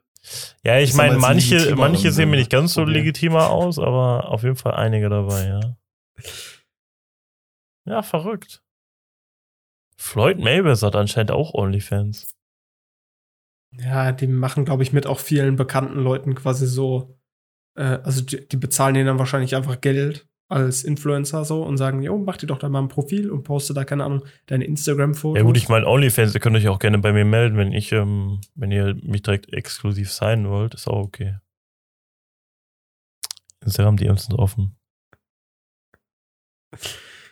Ja, 0.63 0.79
ich 0.79 0.95
meine, 0.95 1.19
manche, 1.19 1.75
manche 1.77 2.11
sehen 2.11 2.31
mir 2.31 2.37
nicht 2.37 2.51
ganz 2.51 2.75
so 2.75 2.83
Problem. 2.83 2.99
legitimer 2.99 3.51
aus, 3.51 3.79
aber 3.79 4.29
auf 4.31 4.43
jeden 4.43 4.57
Fall 4.57 4.75
einige 4.75 5.09
dabei, 5.09 5.47
ja. 5.47 5.77
Ja, 7.87 8.03
verrückt. 8.03 8.63
Floyd 9.97 10.39
Mayweather 10.39 10.87
hat 10.87 10.97
anscheinend 10.97 11.31
auch 11.31 11.53
OnlyFans. 11.55 12.35
Ja, 13.73 14.13
die 14.13 14.27
machen, 14.27 14.65
glaube 14.65 14.83
ich, 14.83 14.93
mit 14.93 15.07
auch 15.07 15.19
vielen 15.19 15.57
bekannten 15.57 15.99
Leuten 15.99 16.35
quasi 16.35 16.67
so. 16.67 17.19
Äh, 17.77 17.99
also 18.03 18.23
die, 18.23 18.47
die 18.47 18.57
bezahlen 18.57 18.95
denen 18.95 19.07
dann 19.07 19.19
wahrscheinlich 19.19 19.55
einfach 19.57 19.81
Geld 19.81 20.27
als 20.49 20.85
Influencer 20.85 21.45
so 21.45 21.63
und 21.63 21.79
sagen, 21.79 22.03
jo, 22.03 22.19
mach 22.19 22.37
dir 22.37 22.47
doch 22.47 22.59
da 22.59 22.69
mal 22.69 22.81
ein 22.81 22.89
Profil 22.89 23.31
und 23.31 23.45
poste 23.45 23.73
da, 23.75 23.85
keine 23.85 24.05
Ahnung, 24.05 24.25
deine 24.47 24.65
Instagram-Fotos. 24.65 25.39
Ja 25.39 25.43
gut, 25.45 25.57
ich 25.57 25.69
meine, 25.69 25.87
OnlyFans, 25.87 26.35
ihr 26.35 26.41
könnt 26.41 26.57
euch 26.57 26.69
auch 26.69 26.79
gerne 26.79 26.99
bei 26.99 27.13
mir 27.13 27.25
melden, 27.25 27.57
wenn 27.57 27.73
ich, 27.73 27.93
ähm, 27.93 28.41
wenn 28.55 28.71
ihr 28.71 28.95
mich 29.03 29.23
direkt 29.23 29.53
exklusiv 29.53 30.13
sein 30.13 30.49
wollt, 30.49 30.75
ist 30.75 30.87
auch 30.87 31.03
okay. 31.03 31.39
Instagram-DMs 33.65 34.27
sind 34.27 34.39
offen. 34.39 34.77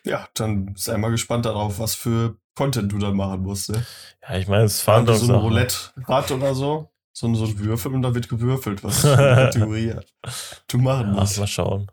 Ja, 0.04 0.28
dann 0.34 0.74
sei 0.76 0.96
mal 0.96 1.10
gespannt 1.10 1.44
darauf, 1.44 1.78
was 1.78 1.94
für 1.94 2.36
Content 2.54 2.90
du 2.92 2.98
da 2.98 3.10
machen 3.12 3.42
musst, 3.42 3.70
ne? 3.70 3.84
Ja, 4.22 4.36
ich 4.36 4.48
meine, 4.48 4.64
es 4.64 4.80
Fahren 4.80 5.06
so 5.06 5.32
ein. 5.32 5.38
Roulette-Rad 5.40 6.30
oder 6.32 6.54
so. 6.54 6.88
So 7.14 7.26
ein, 7.26 7.34
so 7.34 7.44
ein 7.44 7.58
Würfel 7.58 7.92
und 7.94 8.00
da 8.02 8.14
wird 8.14 8.28
gewürfelt, 8.30 8.82
was 8.82 9.00
für 9.02 9.16
eine 9.18 9.34
Kategorie 9.44 9.94
du 10.68 10.78
machen 10.78 11.08
Ja, 11.14 11.20
musst. 11.20 11.38
mal 11.38 11.46
schauen. 11.46 11.90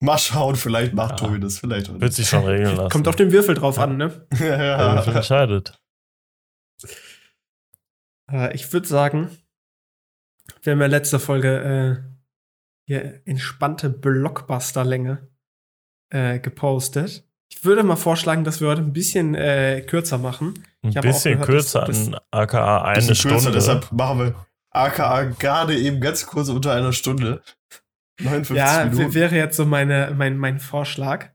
Mal 0.00 0.18
schauen, 0.18 0.54
vielleicht 0.56 0.94
macht 0.94 1.20
Ja. 1.20 1.26
Tobi 1.26 1.40
das, 1.40 1.58
vielleicht 1.58 2.00
Wird 2.00 2.12
sich 2.12 2.28
schon 2.28 2.44
regeln 2.44 2.76
lassen. 2.76 2.90
Kommt 2.90 3.08
auf 3.08 3.16
den 3.16 3.32
Würfel 3.32 3.54
drauf 3.56 3.78
an, 3.78 3.96
ne? 3.96 4.26
Wer 4.30 4.94
nicht. 4.94 5.08
entscheidet. 5.08 5.80
Äh, 8.30 8.54
ich 8.54 8.72
würde 8.72 8.86
sagen, 8.86 9.30
wir 10.62 10.72
haben 10.72 10.80
ja 10.80 10.86
letzte 10.86 11.18
Folge 11.18 12.02
äh, 12.06 12.18
hier 12.86 13.22
entspannte 13.26 13.90
Blockbuster-Länge 13.90 15.28
äh, 16.10 16.38
gepostet. 16.38 17.24
Ich 17.50 17.64
würde 17.64 17.82
mal 17.82 17.96
vorschlagen, 17.96 18.44
dass 18.44 18.60
wir 18.60 18.68
heute 18.68 18.82
ein 18.82 18.92
bisschen 18.92 19.34
äh, 19.34 19.82
kürzer 19.86 20.18
machen. 20.18 20.54
Ein 20.82 20.90
Ich 20.90 20.98
auch 20.98 21.02
bisschen 21.02 21.32
gehört, 21.32 21.48
kürzer 21.48 21.84
dass- 21.84 22.06
an 22.08 22.16
aka 22.30 22.82
eine 22.82 23.14
Stunde. 23.14 23.36
kürzer, 23.36 23.50
deshalb 23.52 23.90
machen 23.92 24.18
wir 24.20 24.46
AKA 24.70 25.24
gerade 25.24 25.76
eben 25.78 26.00
ganz 26.00 26.26
kurz 26.26 26.48
unter 26.50 26.72
einer 26.74 26.92
Stunde. 26.92 27.42
59 28.18 28.56
ja, 28.56 28.84
Minuten. 28.84 29.14
wäre 29.14 29.36
jetzt 29.36 29.56
so 29.56 29.64
meine, 29.64 30.14
mein, 30.16 30.36
mein 30.36 30.58
Vorschlag. 30.58 31.30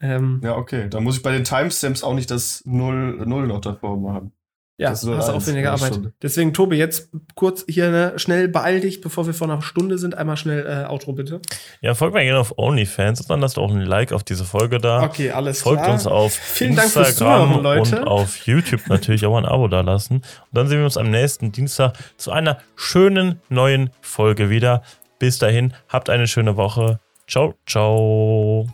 Ähm, 0.00 0.40
Ja, 0.42 0.56
okay. 0.56 0.88
Dann 0.88 1.04
muss 1.04 1.16
ich 1.16 1.22
bei 1.22 1.32
den 1.32 1.44
Timestamps 1.44 2.02
auch 2.02 2.14
nicht 2.14 2.30
das 2.30 2.62
Null, 2.66 3.24
Null 3.26 3.46
noch 3.46 3.60
davor 3.60 3.96
machen. 3.96 4.32
Ja, 4.76 4.90
Das 4.90 5.06
hast 5.06 5.28
auch 5.28 5.46
weniger 5.46 5.70
Arbeit. 5.70 5.92
Stunde. 5.92 6.14
Deswegen, 6.20 6.52
Tobi, 6.52 6.76
jetzt 6.76 7.10
kurz 7.36 7.64
hier 7.68 7.90
ne, 7.90 8.14
schnell 8.16 8.48
beeil 8.48 8.80
dich, 8.80 9.00
bevor 9.00 9.24
wir 9.24 9.32
vor 9.32 9.48
einer 9.48 9.62
Stunde 9.62 9.98
sind. 9.98 10.16
Einmal 10.16 10.36
schnell 10.36 10.66
äh, 10.66 10.90
Outro, 10.90 11.12
bitte. 11.12 11.40
Ja, 11.80 11.94
folgt 11.94 12.14
mir 12.14 12.24
gerne 12.24 12.40
auf 12.40 12.58
OnlyFans 12.58 13.20
und 13.20 13.30
dann 13.30 13.40
lasst 13.40 13.56
auch 13.56 13.70
ein 13.70 13.82
Like 13.82 14.12
auf 14.12 14.24
diese 14.24 14.44
Folge 14.44 14.78
da. 14.78 15.04
Okay, 15.04 15.30
alles 15.30 15.62
Folgt 15.62 15.84
klar. 15.84 15.94
uns 15.94 16.08
auf 16.08 16.32
Vielen 16.32 16.74
Dank 16.74 16.90
fürs 16.90 17.10
Instagram 17.10 17.48
Zuhören, 17.50 17.62
Leute. 17.62 18.00
und 18.00 18.08
auf 18.08 18.36
YouTube 18.48 18.88
natürlich 18.88 19.24
auch 19.26 19.36
ein 19.36 19.46
Abo 19.46 19.68
da 19.68 19.82
lassen. 19.82 20.16
Und 20.16 20.24
dann 20.50 20.66
sehen 20.66 20.78
wir 20.78 20.86
uns 20.86 20.96
am 20.96 21.08
nächsten 21.08 21.52
Dienstag 21.52 21.92
zu 22.16 22.32
einer 22.32 22.58
schönen 22.74 23.40
neuen 23.48 23.90
Folge 24.00 24.50
wieder. 24.50 24.82
Bis 25.24 25.38
dahin, 25.38 25.72
habt 25.88 26.10
eine 26.10 26.26
schöne 26.26 26.58
Woche. 26.58 27.00
Ciao, 27.26 27.54
ciao. 27.66 28.66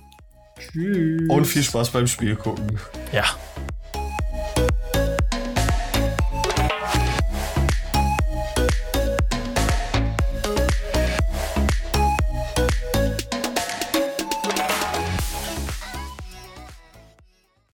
Tschüss. 0.59 1.29
Und 1.29 1.45
viel 1.45 1.63
Spaß 1.63 1.91
beim 1.91 2.09
Spiel 2.09 2.35
gucken. 2.35 2.77
Ja. 3.13 3.23